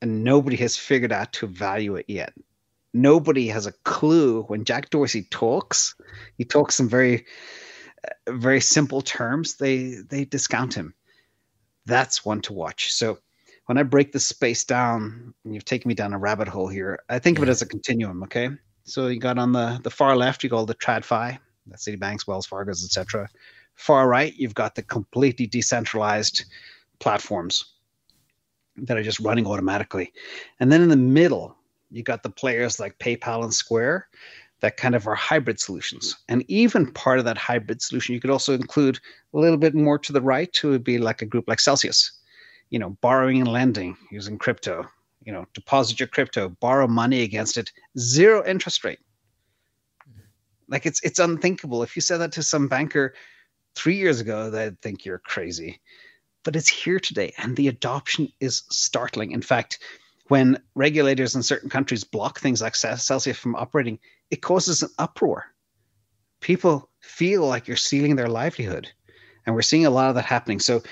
And 0.00 0.22
nobody 0.22 0.56
has 0.56 0.76
figured 0.76 1.12
out 1.12 1.32
to 1.34 1.46
value 1.46 1.96
it 1.96 2.06
yet 2.08 2.32
nobody 2.92 3.48
has 3.48 3.66
a 3.66 3.72
clue 3.84 4.42
when 4.42 4.64
Jack 4.64 4.90
Dorsey 4.90 5.22
talks. 5.22 5.94
He 6.36 6.44
talks 6.44 6.80
in 6.80 6.88
very, 6.88 7.26
very 8.28 8.60
simple 8.60 9.02
terms. 9.02 9.56
They 9.56 9.96
they 10.08 10.24
discount 10.24 10.74
him. 10.74 10.94
That's 11.86 12.24
one 12.24 12.42
to 12.42 12.52
watch. 12.52 12.92
So 12.92 13.18
when 13.68 13.76
I 13.76 13.82
break 13.82 14.12
the 14.12 14.20
space 14.20 14.64
down, 14.64 15.34
and 15.44 15.54
you've 15.54 15.66
taken 15.66 15.90
me 15.90 15.94
down 15.94 16.14
a 16.14 16.18
rabbit 16.18 16.48
hole 16.48 16.68
here, 16.68 17.00
I 17.10 17.18
think 17.18 17.36
of 17.36 17.44
it 17.44 17.50
as 17.50 17.60
a 17.60 17.66
continuum. 17.66 18.22
Okay, 18.22 18.48
so 18.84 19.08
you 19.08 19.20
got 19.20 19.38
on 19.38 19.52
the 19.52 19.78
the 19.82 19.90
far 19.90 20.16
left, 20.16 20.42
you 20.42 20.48
got 20.48 20.56
all 20.56 20.66
the 20.66 20.74
TradFi, 20.74 21.38
that's 21.66 21.86
Citibanks, 21.86 22.26
Wells 22.26 22.46
Fargo's, 22.46 22.82
etc. 22.82 23.28
Far 23.74 24.08
right, 24.08 24.34
you've 24.36 24.54
got 24.54 24.74
the 24.74 24.82
completely 24.82 25.46
decentralized 25.46 26.46
platforms 26.98 27.74
that 28.78 28.96
are 28.96 29.02
just 29.02 29.20
running 29.20 29.46
automatically, 29.46 30.14
and 30.60 30.72
then 30.72 30.80
in 30.80 30.88
the 30.88 30.96
middle, 30.96 31.54
you 31.90 32.02
got 32.02 32.22
the 32.22 32.30
players 32.30 32.80
like 32.80 32.98
PayPal 32.98 33.44
and 33.44 33.52
Square 33.52 34.08
that 34.60 34.78
kind 34.78 34.94
of 34.94 35.06
are 35.06 35.14
hybrid 35.14 35.60
solutions. 35.60 36.16
And 36.28 36.42
even 36.48 36.90
part 36.92 37.18
of 37.18 37.26
that 37.26 37.38
hybrid 37.38 37.80
solution, 37.82 38.14
you 38.14 38.20
could 38.20 38.30
also 38.30 38.54
include 38.54 38.98
a 39.34 39.38
little 39.38 39.58
bit 39.58 39.74
more 39.74 39.98
to 40.00 40.12
the 40.12 40.22
right 40.22 40.52
to 40.54 40.78
be 40.78 40.98
like 40.98 41.22
a 41.22 41.26
group 41.26 41.44
like 41.46 41.60
Celsius, 41.60 42.17
you 42.70 42.78
know, 42.78 42.90
borrowing 43.00 43.38
and 43.38 43.48
lending 43.48 43.96
using 44.10 44.38
crypto, 44.38 44.86
you 45.24 45.32
know, 45.32 45.46
deposit 45.54 46.00
your 46.00 46.08
crypto, 46.08 46.48
borrow 46.48 46.86
money 46.86 47.22
against 47.22 47.56
it, 47.56 47.72
zero 47.98 48.44
interest 48.46 48.84
rate. 48.84 49.00
Mm-hmm. 50.08 50.20
Like 50.68 50.86
it's 50.86 51.02
it's 51.02 51.18
unthinkable. 51.18 51.82
If 51.82 51.96
you 51.96 52.02
said 52.02 52.18
that 52.18 52.32
to 52.32 52.42
some 52.42 52.68
banker 52.68 53.14
three 53.74 53.96
years 53.96 54.20
ago, 54.20 54.50
they'd 54.50 54.80
think 54.80 55.04
you're 55.04 55.18
crazy. 55.18 55.80
But 56.44 56.56
it's 56.56 56.68
here 56.68 57.00
today, 57.00 57.34
and 57.36 57.56
the 57.56 57.68
adoption 57.68 58.32
is 58.40 58.62
startling. 58.70 59.32
In 59.32 59.42
fact, 59.42 59.80
when 60.28 60.62
regulators 60.74 61.34
in 61.34 61.42
certain 61.42 61.68
countries 61.68 62.04
block 62.04 62.38
things 62.38 62.62
like 62.62 62.76
Celsius 62.76 63.36
from 63.36 63.56
operating, 63.56 63.98
it 64.30 64.42
causes 64.42 64.82
an 64.82 64.90
uproar. 64.98 65.46
People 66.40 66.88
feel 67.00 67.46
like 67.46 67.66
you're 67.66 67.76
stealing 67.76 68.16
their 68.16 68.28
livelihood. 68.28 68.90
And 69.44 69.54
we're 69.54 69.62
seeing 69.62 69.86
a 69.86 69.90
lot 69.90 70.10
of 70.10 70.14
that 70.16 70.26
happening. 70.26 70.60
So 70.60 70.82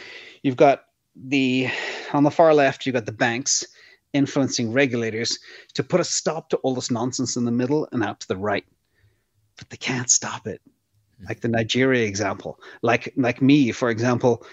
you've 0.42 0.56
got 0.56 0.84
the, 1.16 1.68
on 2.12 2.22
the 2.22 2.30
far 2.30 2.54
left, 2.54 2.86
you've 2.86 2.94
got 2.94 3.06
the 3.06 3.12
banks 3.12 3.64
influencing 4.12 4.72
regulators 4.72 5.38
to 5.74 5.84
put 5.84 6.00
a 6.00 6.04
stop 6.04 6.50
to 6.50 6.56
all 6.58 6.74
this 6.74 6.90
nonsense 6.90 7.36
in 7.36 7.44
the 7.44 7.50
middle 7.50 7.88
and 7.92 8.02
out 8.02 8.20
to 8.20 8.28
the 8.28 8.36
right. 8.36 8.64
But 9.56 9.70
they 9.70 9.76
can't 9.76 10.10
stop 10.10 10.46
it. 10.46 10.60
Hmm. 11.20 11.26
Like 11.26 11.40
the 11.40 11.48
Nigeria 11.48 12.06
example. 12.06 12.60
Like 12.82 13.12
like 13.16 13.40
me, 13.42 13.72
for 13.72 13.90
example, 13.90 14.46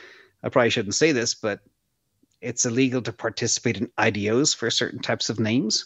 I 0.44 0.50
probably 0.50 0.70
shouldn't 0.70 0.96
say 0.96 1.12
this, 1.12 1.34
but 1.36 1.60
it's 2.42 2.66
illegal 2.66 3.02
to 3.02 3.14
participate 3.14 3.78
in 3.78 3.88
IDOs 3.98 4.56
for 4.56 4.70
certain 4.70 5.00
types 5.00 5.30
of 5.30 5.40
names. 5.40 5.86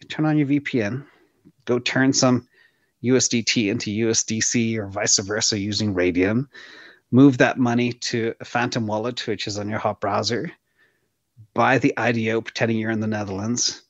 You 0.00 0.08
turn 0.08 0.26
on 0.26 0.38
your 0.38 0.46
VPN, 0.46 1.04
go 1.64 1.78
turn 1.78 2.12
some 2.12 2.48
USDT 3.02 3.68
into 3.68 3.90
USDC 4.06 4.76
or 4.78 4.86
vice 4.86 5.18
versa 5.18 5.58
using 5.58 5.94
Raydium. 5.94 6.46
Move 7.14 7.38
that 7.38 7.58
money 7.58 7.92
to 7.92 8.34
a 8.40 8.44
Phantom 8.44 8.86
wallet, 8.86 9.26
which 9.26 9.46
is 9.46 9.58
on 9.58 9.68
your 9.68 9.78
hot 9.78 10.00
browser. 10.00 10.50
Buy 11.52 11.76
the 11.76 11.92
IDO 11.96 12.40
pretending 12.40 12.78
you're 12.78 12.90
in 12.90 13.00
the 13.00 13.06
Netherlands. 13.06 13.82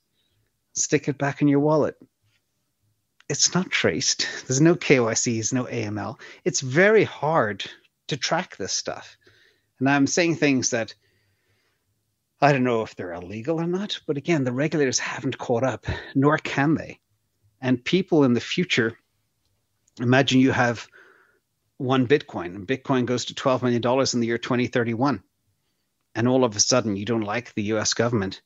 Stick 0.73 1.07
it 1.07 1.17
back 1.17 1.41
in 1.41 1.47
your 1.47 1.61
wallet. 1.61 1.95
It's 3.29 3.55
not 3.55 3.71
traced. 3.71 4.27
There's 4.45 4.59
no 4.59 4.75
KYCs, 4.75 5.53
no 5.53 5.63
AML. 5.63 6.19
It's 6.43 6.59
very 6.59 7.05
hard 7.05 7.63
to 8.07 8.17
track 8.17 8.57
this 8.57 8.73
stuff. 8.73 9.15
And 9.79 9.89
I'm 9.89 10.05
saying 10.05 10.35
things 10.35 10.71
that 10.71 10.93
I 12.41 12.51
don't 12.51 12.65
know 12.65 12.81
if 12.81 12.93
they're 12.97 13.13
illegal 13.13 13.61
or 13.61 13.67
not, 13.67 14.01
but 14.05 14.17
again, 14.17 14.43
the 14.43 14.51
regulators 14.51 14.99
haven't 14.99 15.37
caught 15.37 15.63
up, 15.63 15.85
nor 16.13 16.37
can 16.37 16.75
they. 16.75 16.99
And 17.61 17.85
people 17.85 18.25
in 18.25 18.33
the 18.33 18.41
future, 18.41 18.97
imagine 20.01 20.41
you 20.41 20.51
have 20.51 20.89
one 21.77 22.07
Bitcoin, 22.07 22.55
and 22.55 22.67
Bitcoin 22.67 23.05
goes 23.05 23.25
to 23.25 23.33
$12 23.33 23.63
million 23.63 24.07
in 24.13 24.19
the 24.19 24.27
year 24.27 24.37
2031. 24.37 25.23
And 26.15 26.27
all 26.27 26.43
of 26.43 26.55
a 26.55 26.59
sudden, 26.59 26.95
you 26.95 27.05
don't 27.05 27.21
like 27.21 27.53
the 27.53 27.63
US 27.73 27.93
government. 27.93 28.41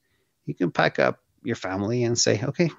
You 0.46 0.54
can 0.54 0.72
pack 0.72 1.00
up 1.00 1.20
your 1.44 1.56
family 1.56 2.04
and 2.04 2.18
say, 2.18 2.42
okay, 2.42 2.70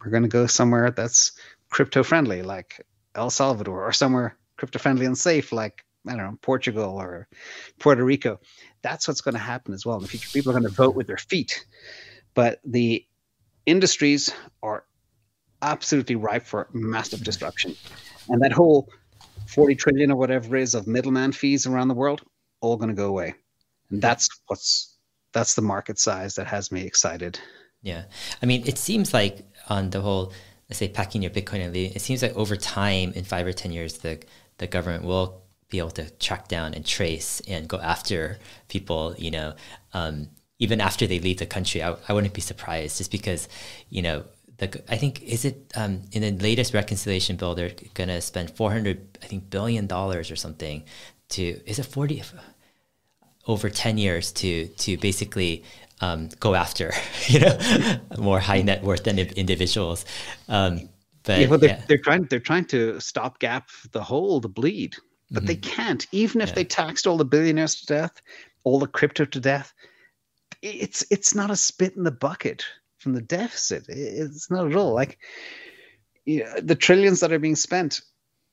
we're 0.00 0.10
going 0.10 0.22
to 0.22 0.28
go 0.28 0.46
somewhere 0.46 0.90
that's 0.90 1.32
crypto 1.70 2.02
friendly, 2.02 2.42
like 2.42 2.86
El 3.14 3.30
Salvador, 3.30 3.84
or 3.84 3.92
somewhere 3.92 4.36
crypto 4.56 4.78
friendly 4.78 5.06
and 5.06 5.18
safe, 5.18 5.52
like 5.52 5.84
I 6.06 6.10
don't 6.10 6.24
know, 6.24 6.38
Portugal 6.40 6.96
or 6.96 7.28
Puerto 7.78 8.04
Rico. 8.04 8.40
That's 8.82 9.08
what's 9.08 9.20
going 9.20 9.34
to 9.34 9.40
happen 9.40 9.74
as 9.74 9.84
well 9.84 9.96
in 9.96 10.02
the 10.02 10.08
future. 10.08 10.30
People 10.32 10.50
are 10.50 10.58
going 10.58 10.70
to 10.70 10.74
vote 10.74 10.94
with 10.94 11.06
their 11.06 11.16
feet. 11.18 11.66
But 12.34 12.60
the 12.64 13.04
industries 13.66 14.32
are 14.62 14.84
absolutely 15.60 16.16
ripe 16.16 16.44
for 16.44 16.68
massive 16.72 17.24
disruption. 17.24 17.74
And 18.28 18.42
that 18.42 18.52
whole 18.52 18.88
40 19.48 19.74
trillion 19.74 20.10
or 20.10 20.16
whatever 20.16 20.56
it 20.56 20.62
is 20.62 20.74
of 20.74 20.86
middleman 20.86 21.32
fees 21.32 21.66
around 21.66 21.88
the 21.88 21.94
world, 21.94 22.22
all 22.60 22.76
going 22.76 22.90
to 22.90 22.94
go 22.94 23.08
away. 23.08 23.34
And 23.90 24.00
that's 24.02 24.28
what's 24.46 24.96
that's 25.32 25.54
the 25.54 25.62
market 25.62 25.98
size 25.98 26.34
that 26.34 26.46
has 26.46 26.72
me 26.72 26.82
excited. 26.82 27.38
Yeah. 27.82 28.04
I 28.42 28.46
mean, 28.46 28.66
it 28.66 28.78
seems 28.78 29.12
like 29.12 29.46
on 29.68 29.90
the 29.90 30.00
whole, 30.00 30.32
let's 30.68 30.78
say 30.78 30.88
packing 30.88 31.22
your 31.22 31.30
Bitcoin 31.30 31.60
and 31.64 31.72
leaving, 31.72 31.94
it 31.94 32.00
seems 32.00 32.22
like 32.22 32.34
over 32.34 32.56
time 32.56 33.12
in 33.12 33.24
five 33.24 33.46
or 33.46 33.52
10 33.52 33.72
years, 33.72 33.98
the, 33.98 34.20
the 34.56 34.66
government 34.66 35.04
will 35.04 35.42
be 35.68 35.78
able 35.78 35.90
to 35.90 36.10
track 36.12 36.48
down 36.48 36.74
and 36.74 36.84
trace 36.84 37.40
and 37.46 37.68
go 37.68 37.78
after 37.78 38.38
people, 38.68 39.14
you 39.18 39.30
know, 39.30 39.54
um, 39.92 40.28
even 40.58 40.80
after 40.80 41.06
they 41.06 41.20
leave 41.20 41.38
the 41.38 41.46
country. 41.46 41.82
I, 41.82 41.94
I 42.08 42.12
wouldn't 42.12 42.34
be 42.34 42.40
surprised 42.40 42.98
just 42.98 43.12
because, 43.12 43.48
you 43.90 44.02
know, 44.02 44.24
the, 44.58 44.82
I 44.88 44.96
think 44.96 45.22
is 45.22 45.44
it 45.44 45.72
um, 45.76 46.02
in 46.12 46.22
the 46.22 46.42
latest 46.42 46.74
reconciliation 46.74 47.36
bill 47.36 47.54
they're 47.54 47.72
going 47.94 48.08
to 48.08 48.20
spend 48.20 48.50
400 48.50 49.18
I 49.22 49.26
think 49.26 49.50
billion 49.50 49.86
dollars 49.86 50.30
or 50.30 50.36
something 50.36 50.84
to 51.30 51.42
is 51.66 51.78
it 51.78 51.86
40 51.86 52.22
over 53.46 53.70
10 53.70 53.98
years 53.98 54.32
to 54.32 54.66
to 54.66 54.96
basically 54.98 55.64
um, 56.00 56.28
go 56.40 56.54
after 56.54 56.92
you 57.26 57.40
know 57.40 57.58
more 58.18 58.40
high 58.40 58.62
net 58.62 58.82
worth 58.82 59.04
than 59.04 59.18
individuals 59.18 60.04
um, 60.48 60.88
but, 61.24 61.40
yeah, 61.40 61.46
but 61.46 61.60
they're, 61.60 61.70
yeah. 61.70 61.82
they're 61.88 61.98
trying 61.98 62.24
they're 62.24 62.40
trying 62.40 62.64
to 62.66 63.00
stop 63.00 63.38
gap 63.38 63.68
the 63.92 64.02
hole 64.02 64.40
the 64.40 64.48
bleed 64.48 64.96
but 65.30 65.40
mm-hmm. 65.40 65.46
they 65.46 65.56
can't. 65.56 66.06
Even 66.12 66.40
if 66.40 66.50
yeah. 66.50 66.54
they 66.56 66.64
taxed 66.64 67.06
all 67.06 67.16
the 67.16 67.24
billionaires 67.24 67.76
to 67.76 67.86
death, 67.86 68.22
all 68.64 68.78
the 68.78 68.86
crypto 68.86 69.24
to 69.24 69.40
death, 69.40 69.72
it's 70.62 71.04
it's 71.10 71.34
not 71.34 71.50
a 71.50 71.56
spit 71.56 71.96
in 71.96 72.04
the 72.04 72.10
bucket 72.10 72.64
from 73.08 73.14
the 73.14 73.22
deficit. 73.22 73.88
It's 73.88 74.50
not 74.50 74.66
at 74.66 74.76
all 74.76 74.92
like 74.92 75.18
you 76.26 76.44
know, 76.44 76.60
the 76.60 76.74
trillions 76.74 77.20
that 77.20 77.32
are 77.32 77.38
being 77.38 77.56
spent 77.56 78.02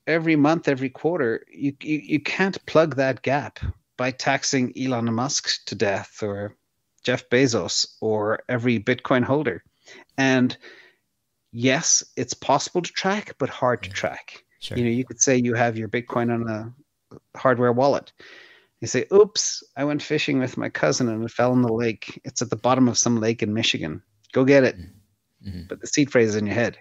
every 0.06 0.34
month, 0.34 0.66
every 0.66 0.88
quarter. 0.88 1.44
You, 1.52 1.74
you 1.82 1.98
you 1.98 2.20
can't 2.20 2.64
plug 2.64 2.96
that 2.96 3.20
gap 3.20 3.60
by 3.98 4.12
taxing 4.12 4.72
Elon 4.78 5.12
Musk 5.12 5.66
to 5.66 5.74
death 5.74 6.22
or 6.22 6.56
Jeff 7.04 7.28
Bezos 7.28 7.86
or 8.00 8.40
every 8.48 8.80
Bitcoin 8.80 9.24
holder. 9.24 9.62
And 10.16 10.56
yes, 11.52 12.02
it's 12.16 12.34
possible 12.34 12.80
to 12.80 12.92
track, 12.92 13.34
but 13.38 13.50
hard 13.50 13.82
to 13.82 13.90
track. 13.90 14.42
Sure. 14.60 14.78
You 14.78 14.84
know, 14.84 14.90
you 14.90 15.04
could 15.04 15.20
say 15.20 15.36
you 15.36 15.52
have 15.52 15.76
your 15.76 15.88
Bitcoin 15.88 16.32
on 16.32 16.48
a 16.48 17.38
hardware 17.38 17.72
wallet. 17.72 18.10
You 18.80 18.88
say, 18.88 19.04
"Oops, 19.12 19.62
I 19.76 19.84
went 19.84 20.02
fishing 20.02 20.38
with 20.38 20.56
my 20.56 20.70
cousin 20.70 21.10
and 21.10 21.22
it 21.24 21.30
fell 21.30 21.52
in 21.52 21.60
the 21.60 21.72
lake. 21.72 22.18
It's 22.24 22.40
at 22.40 22.48
the 22.48 22.56
bottom 22.56 22.88
of 22.88 22.96
some 22.96 23.20
lake 23.20 23.42
in 23.42 23.52
Michigan. 23.52 24.02
Go 24.32 24.44
get 24.44 24.64
it." 24.64 24.76
Mm-hmm. 24.76 25.48
mm-hmm. 25.48 25.62
But 25.68 25.80
the 25.80 25.86
seed 25.86 26.10
phrase 26.10 26.30
is 26.30 26.36
in 26.36 26.46
your 26.46 26.54
head, 26.54 26.78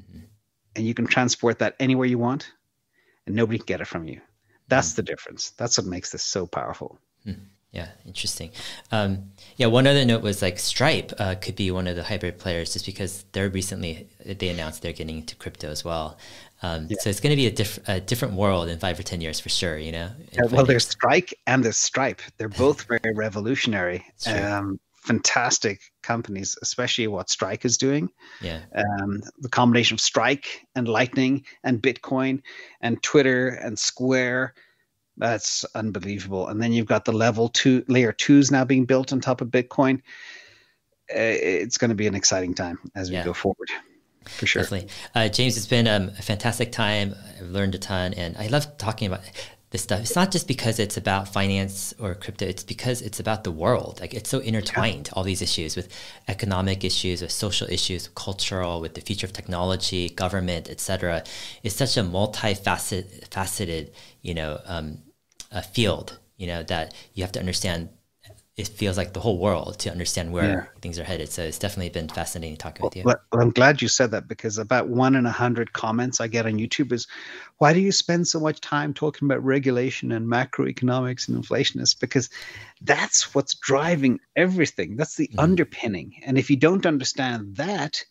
mm-hmm. 0.00 0.20
and 0.76 0.86
you 0.86 0.94
can 0.94 1.06
transport 1.06 1.58
that 1.60 1.76
anywhere 1.80 2.06
you 2.06 2.18
want, 2.18 2.52
and 3.26 3.34
nobody 3.34 3.58
can 3.58 3.66
get 3.66 3.80
it 3.80 3.86
from 3.86 4.06
you. 4.06 4.20
That's 4.68 4.90
mm-hmm. 4.90 4.96
the 4.96 5.02
difference. 5.02 5.50
That's 5.50 5.78
what 5.78 5.86
makes 5.86 6.10
this 6.10 6.22
so 6.22 6.46
powerful. 6.46 6.98
Mm-hmm. 7.26 7.44
Yeah, 7.70 7.88
interesting. 8.06 8.50
Um, 8.90 9.32
yeah, 9.56 9.66
one 9.66 9.86
other 9.86 10.04
note 10.04 10.22
was 10.22 10.40
like 10.40 10.58
Stripe 10.58 11.12
uh, 11.18 11.34
could 11.34 11.54
be 11.54 11.70
one 11.70 11.86
of 11.86 11.96
the 11.96 12.02
hybrid 12.02 12.38
players 12.38 12.72
just 12.72 12.86
because 12.86 13.26
they're 13.32 13.50
recently 13.50 14.08
they 14.24 14.48
announced 14.48 14.80
they're 14.80 14.92
getting 14.92 15.18
into 15.18 15.36
crypto 15.36 15.68
as 15.68 15.84
well. 15.84 16.16
Um, 16.62 16.86
yeah. 16.88 16.96
So 17.00 17.10
it's 17.10 17.20
going 17.20 17.30
to 17.30 17.36
be 17.36 17.46
a, 17.46 17.50
diff- 17.50 17.86
a, 17.86 18.00
different 18.00 18.34
world 18.34 18.68
in 18.68 18.78
five 18.78 18.98
or 18.98 19.02
ten 19.02 19.20
years 19.20 19.38
for 19.38 19.50
sure. 19.50 19.76
You 19.76 19.92
know. 19.92 20.10
Yeah, 20.32 20.46
well, 20.50 20.64
there's 20.64 20.88
Strike 20.88 21.38
and 21.46 21.62
there's 21.62 21.76
Stripe. 21.76 22.22
They're 22.38 22.48
both 22.48 22.84
very 22.84 23.14
revolutionary. 23.14 24.04
Um, 24.26 24.80
fantastic 25.08 25.80
companies, 26.02 26.56
especially 26.62 27.08
what 27.08 27.30
Strike 27.30 27.64
is 27.64 27.78
doing. 27.78 28.10
Yeah. 28.40 28.60
Um, 28.74 29.22
the 29.38 29.48
combination 29.48 29.94
of 29.94 30.00
Strike 30.00 30.66
and 30.76 30.86
Lightning 30.86 31.44
and 31.64 31.82
Bitcoin 31.82 32.42
and 32.80 33.02
Twitter 33.02 33.48
and 33.48 33.78
Square 33.78 34.54
that's 35.18 35.64
unbelievable. 35.74 36.46
And 36.46 36.62
then 36.62 36.72
you've 36.72 36.86
got 36.86 37.04
the 37.04 37.12
level 37.12 37.48
two, 37.48 37.84
layer 37.88 38.12
twos 38.12 38.50
now 38.50 38.64
being 38.64 38.84
built 38.84 39.12
on 39.12 39.20
top 39.20 39.40
of 39.40 39.48
Bitcoin. 39.48 39.96
Uh, 41.10 41.34
it's 41.64 41.76
going 41.76 41.88
to 41.88 41.94
be 41.94 42.06
an 42.06 42.14
exciting 42.14 42.54
time 42.54 42.78
as 42.94 43.10
we 43.10 43.16
yeah. 43.16 43.24
go 43.24 43.32
forward. 43.32 43.68
For 44.26 44.46
sure. 44.46 44.62
Definitely. 44.62 44.90
Uh, 45.14 45.28
James, 45.28 45.56
it's 45.56 45.66
been 45.66 45.88
um, 45.88 46.10
a 46.16 46.22
fantastic 46.22 46.70
time. 46.70 47.14
I've 47.40 47.48
learned 47.48 47.74
a 47.74 47.78
ton 47.78 48.14
and 48.14 48.36
I 48.36 48.46
love 48.46 48.78
talking 48.78 49.06
about 49.06 49.20
this 49.70 49.82
stuff. 49.82 50.00
It's 50.00 50.16
not 50.16 50.30
just 50.30 50.48
because 50.48 50.78
it's 50.78 50.96
about 50.96 51.28
finance 51.28 51.94
or 51.98 52.14
crypto, 52.14 52.46
it's 52.46 52.64
because 52.64 53.02
it's 53.02 53.20
about 53.20 53.44
the 53.44 53.50
world. 53.50 53.98
Like 54.00 54.14
it's 54.14 54.30
so 54.30 54.38
intertwined, 54.38 55.10
all 55.12 55.24
these 55.24 55.42
issues 55.42 55.76
with 55.76 55.88
economic 56.26 56.84
issues, 56.84 57.20
with 57.20 57.32
social 57.32 57.68
issues, 57.70 58.08
cultural, 58.14 58.80
with 58.80 58.94
the 58.94 59.00
future 59.00 59.26
of 59.26 59.32
technology, 59.32 60.08
government, 60.08 60.70
etc. 60.70 61.22
It's 61.62 61.76
such 61.76 61.96
a 61.96 62.02
multifaceted, 62.02 63.28
faceted, 63.28 63.92
you 64.22 64.34
know, 64.34 64.60
um, 64.66 64.98
a 65.50 65.62
field 65.62 66.18
you 66.38 66.46
know, 66.46 66.62
that 66.62 66.94
you 67.12 67.22
have 67.24 67.32
to 67.32 67.40
understand 67.40 67.90
it 68.58 68.66
feels 68.66 68.96
like 68.96 69.12
the 69.12 69.20
whole 69.20 69.38
world 69.38 69.78
to 69.78 69.90
understand 69.90 70.32
where 70.32 70.44
yeah. 70.44 70.80
things 70.80 70.98
are 70.98 71.04
headed. 71.04 71.28
So 71.28 71.42
it's 71.44 71.60
definitely 71.60 71.90
been 71.90 72.08
fascinating 72.08 72.56
talking 72.56 72.82
well, 72.82 72.88
with 72.88 72.96
you. 72.96 73.04
Well, 73.04 73.16
I'm 73.32 73.50
glad 73.50 73.80
you 73.80 73.86
said 73.86 74.10
that 74.10 74.26
because 74.26 74.58
about 74.58 74.88
one 74.88 75.14
in 75.14 75.26
a 75.26 75.30
hundred 75.30 75.72
comments 75.72 76.20
I 76.20 76.26
get 76.26 76.44
on 76.44 76.54
YouTube 76.54 76.90
is, 76.90 77.06
why 77.58 77.72
do 77.72 77.78
you 77.78 77.92
spend 77.92 78.26
so 78.26 78.40
much 78.40 78.60
time 78.60 78.94
talking 78.94 79.28
about 79.28 79.44
regulation 79.44 80.10
and 80.10 80.26
macroeconomics 80.26 81.28
and 81.28 81.36
inflation? 81.36 81.80
It's 81.80 81.94
because 81.94 82.30
that's 82.82 83.32
what's 83.32 83.54
driving 83.54 84.18
everything. 84.34 84.96
That's 84.96 85.14
the 85.14 85.28
mm-hmm. 85.28 85.38
underpinning. 85.38 86.16
And 86.26 86.36
if 86.36 86.50
you 86.50 86.56
don't 86.56 86.84
understand 86.84 87.54
that, 87.56 88.02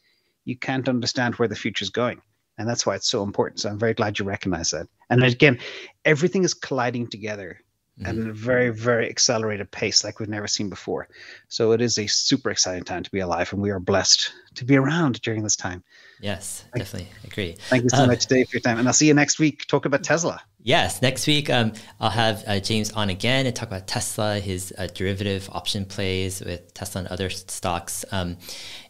you 0.45 0.56
can't 0.56 0.88
understand 0.88 1.36
where 1.36 1.50
the 1.50 1.56
future 1.56 1.84
is 1.84 1.89
going. 1.89 2.22
And 2.58 2.70
that's 2.70 2.86
why 2.86 2.95
it's 2.95 3.10
so 3.10 3.22
important. 3.22 3.60
So 3.60 3.70
I'm 3.70 3.78
very 3.78 3.93
glad 3.93 4.18
you 4.18 4.24
recognize 4.24 4.72
that. 4.72 4.88
And 5.10 5.22
again, 5.26 5.60
everything 6.06 6.45
is 6.45 6.54
colliding 6.54 7.08
together 7.08 7.60
mm-hmm. 8.00 8.06
at 8.06 8.16
a 8.16 8.34
very, 8.34 8.70
very 8.70 9.10
accelerated 9.10 9.72
pace 9.72 10.04
like 10.04 10.20
we've 10.20 10.30
never 10.30 10.48
seen 10.48 10.70
before. 10.70 11.08
So 11.48 11.72
it 11.72 11.82
is 11.82 11.98
a 11.98 12.08
super 12.08 12.50
exciting 12.50 12.84
time 12.84 13.04
to 13.04 13.12
be 13.12 13.20
alive, 13.20 13.52
and 13.54 13.62
we 13.62 13.72
are 13.72 13.80
blessed 13.80 14.32
to 14.56 14.66
be 14.66 14.76
around 14.76 15.22
during 15.22 15.43
this 15.43 15.56
time. 15.56 15.84
Yes, 16.20 16.66
definitely 16.76 17.10
agree. 17.24 17.56
Thank 17.70 17.84
you 17.84 17.89
so 17.89 18.04
um, 18.04 18.08
much, 18.08 18.26
Dave, 18.26 18.50
for 18.50 18.58
your 18.58 18.62
time. 18.62 18.80
And 18.80 18.88
I'll 18.88 18.93
see 18.93 19.08
you 19.08 19.14
next 19.14 19.39
week. 19.39 19.66
Talk 19.68 19.86
about 19.86 20.04
Tesla. 20.04 20.41
Yes, 20.64 21.02
next 21.02 21.28
week 21.28 21.50
um, 21.50 21.74
I'll 22.00 22.10
have 22.10 22.43
uh, 22.45 22.60
James 22.60 22.91
on 22.91 23.10
again 23.10 23.45
and 23.45 23.56
talk 23.56 23.70
about 23.70 23.88
Tesla, 23.88 24.39
his 24.39 24.74
uh, 24.78 24.88
derivative 24.88 25.50
option 25.54 25.86
plays 25.86 26.41
with 26.41 26.74
Tesla 26.74 27.00
and 27.00 27.08
other 27.08 27.30
stocks. 27.30 28.04
Um, 28.12 28.38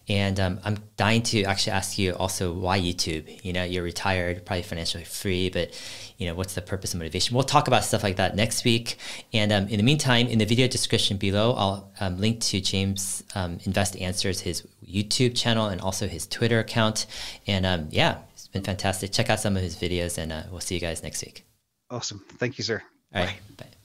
and 0.09 0.39
um, 0.39 0.59
I'm 0.63 0.77
dying 0.95 1.21
to 1.23 1.43
actually 1.43 1.73
ask 1.73 1.97
you 1.97 2.13
also 2.13 2.53
why 2.53 2.79
YouTube. 2.79 3.43
You 3.43 3.51
know, 3.53 3.63
you're 3.63 3.83
retired, 3.83 4.45
probably 4.45 4.63
financially 4.63 5.03
free, 5.03 5.49
but 5.49 5.79
you 6.17 6.27
know, 6.27 6.33
what's 6.33 6.55
the 6.55 6.61
purpose 6.61 6.93
and 6.93 6.99
motivation? 6.99 7.35
We'll 7.35 7.43
talk 7.43 7.67
about 7.67 7.83
stuff 7.83 8.03
like 8.03 8.15
that 8.15 8.35
next 8.35 8.63
week. 8.63 8.97
And 9.33 9.51
um, 9.51 9.67
in 9.67 9.77
the 9.77 9.83
meantime, 9.83 10.27
in 10.27 10.39
the 10.39 10.45
video 10.45 10.67
description 10.67 11.17
below, 11.17 11.53
I'll 11.53 11.91
um, 11.99 12.19
link 12.19 12.39
to 12.41 12.61
James 12.61 13.23
um, 13.35 13.57
InvestAnswers, 13.59 14.41
his 14.41 14.65
YouTube 14.87 15.35
channel, 15.35 15.67
and 15.67 15.81
also 15.81 16.07
his 16.07 16.25
Twitter 16.25 16.59
account. 16.59 17.05
And 17.45 17.65
um, 17.65 17.87
yeah, 17.91 18.19
it's 18.33 18.47
been 18.47 18.63
fantastic. 18.63 19.11
Check 19.11 19.29
out 19.29 19.41
some 19.41 19.57
of 19.57 19.63
his 19.63 19.75
videos, 19.75 20.17
and 20.17 20.31
uh, 20.31 20.43
we'll 20.49 20.61
see 20.61 20.75
you 20.75 20.81
guys 20.81 21.03
next 21.03 21.23
week. 21.23 21.45
Awesome. 21.89 22.23
Thank 22.37 22.57
you, 22.57 22.63
sir. 22.63 22.81
All 23.13 23.23
right. 23.23 23.35
Bye. 23.57 23.65
Bye. 23.65 23.76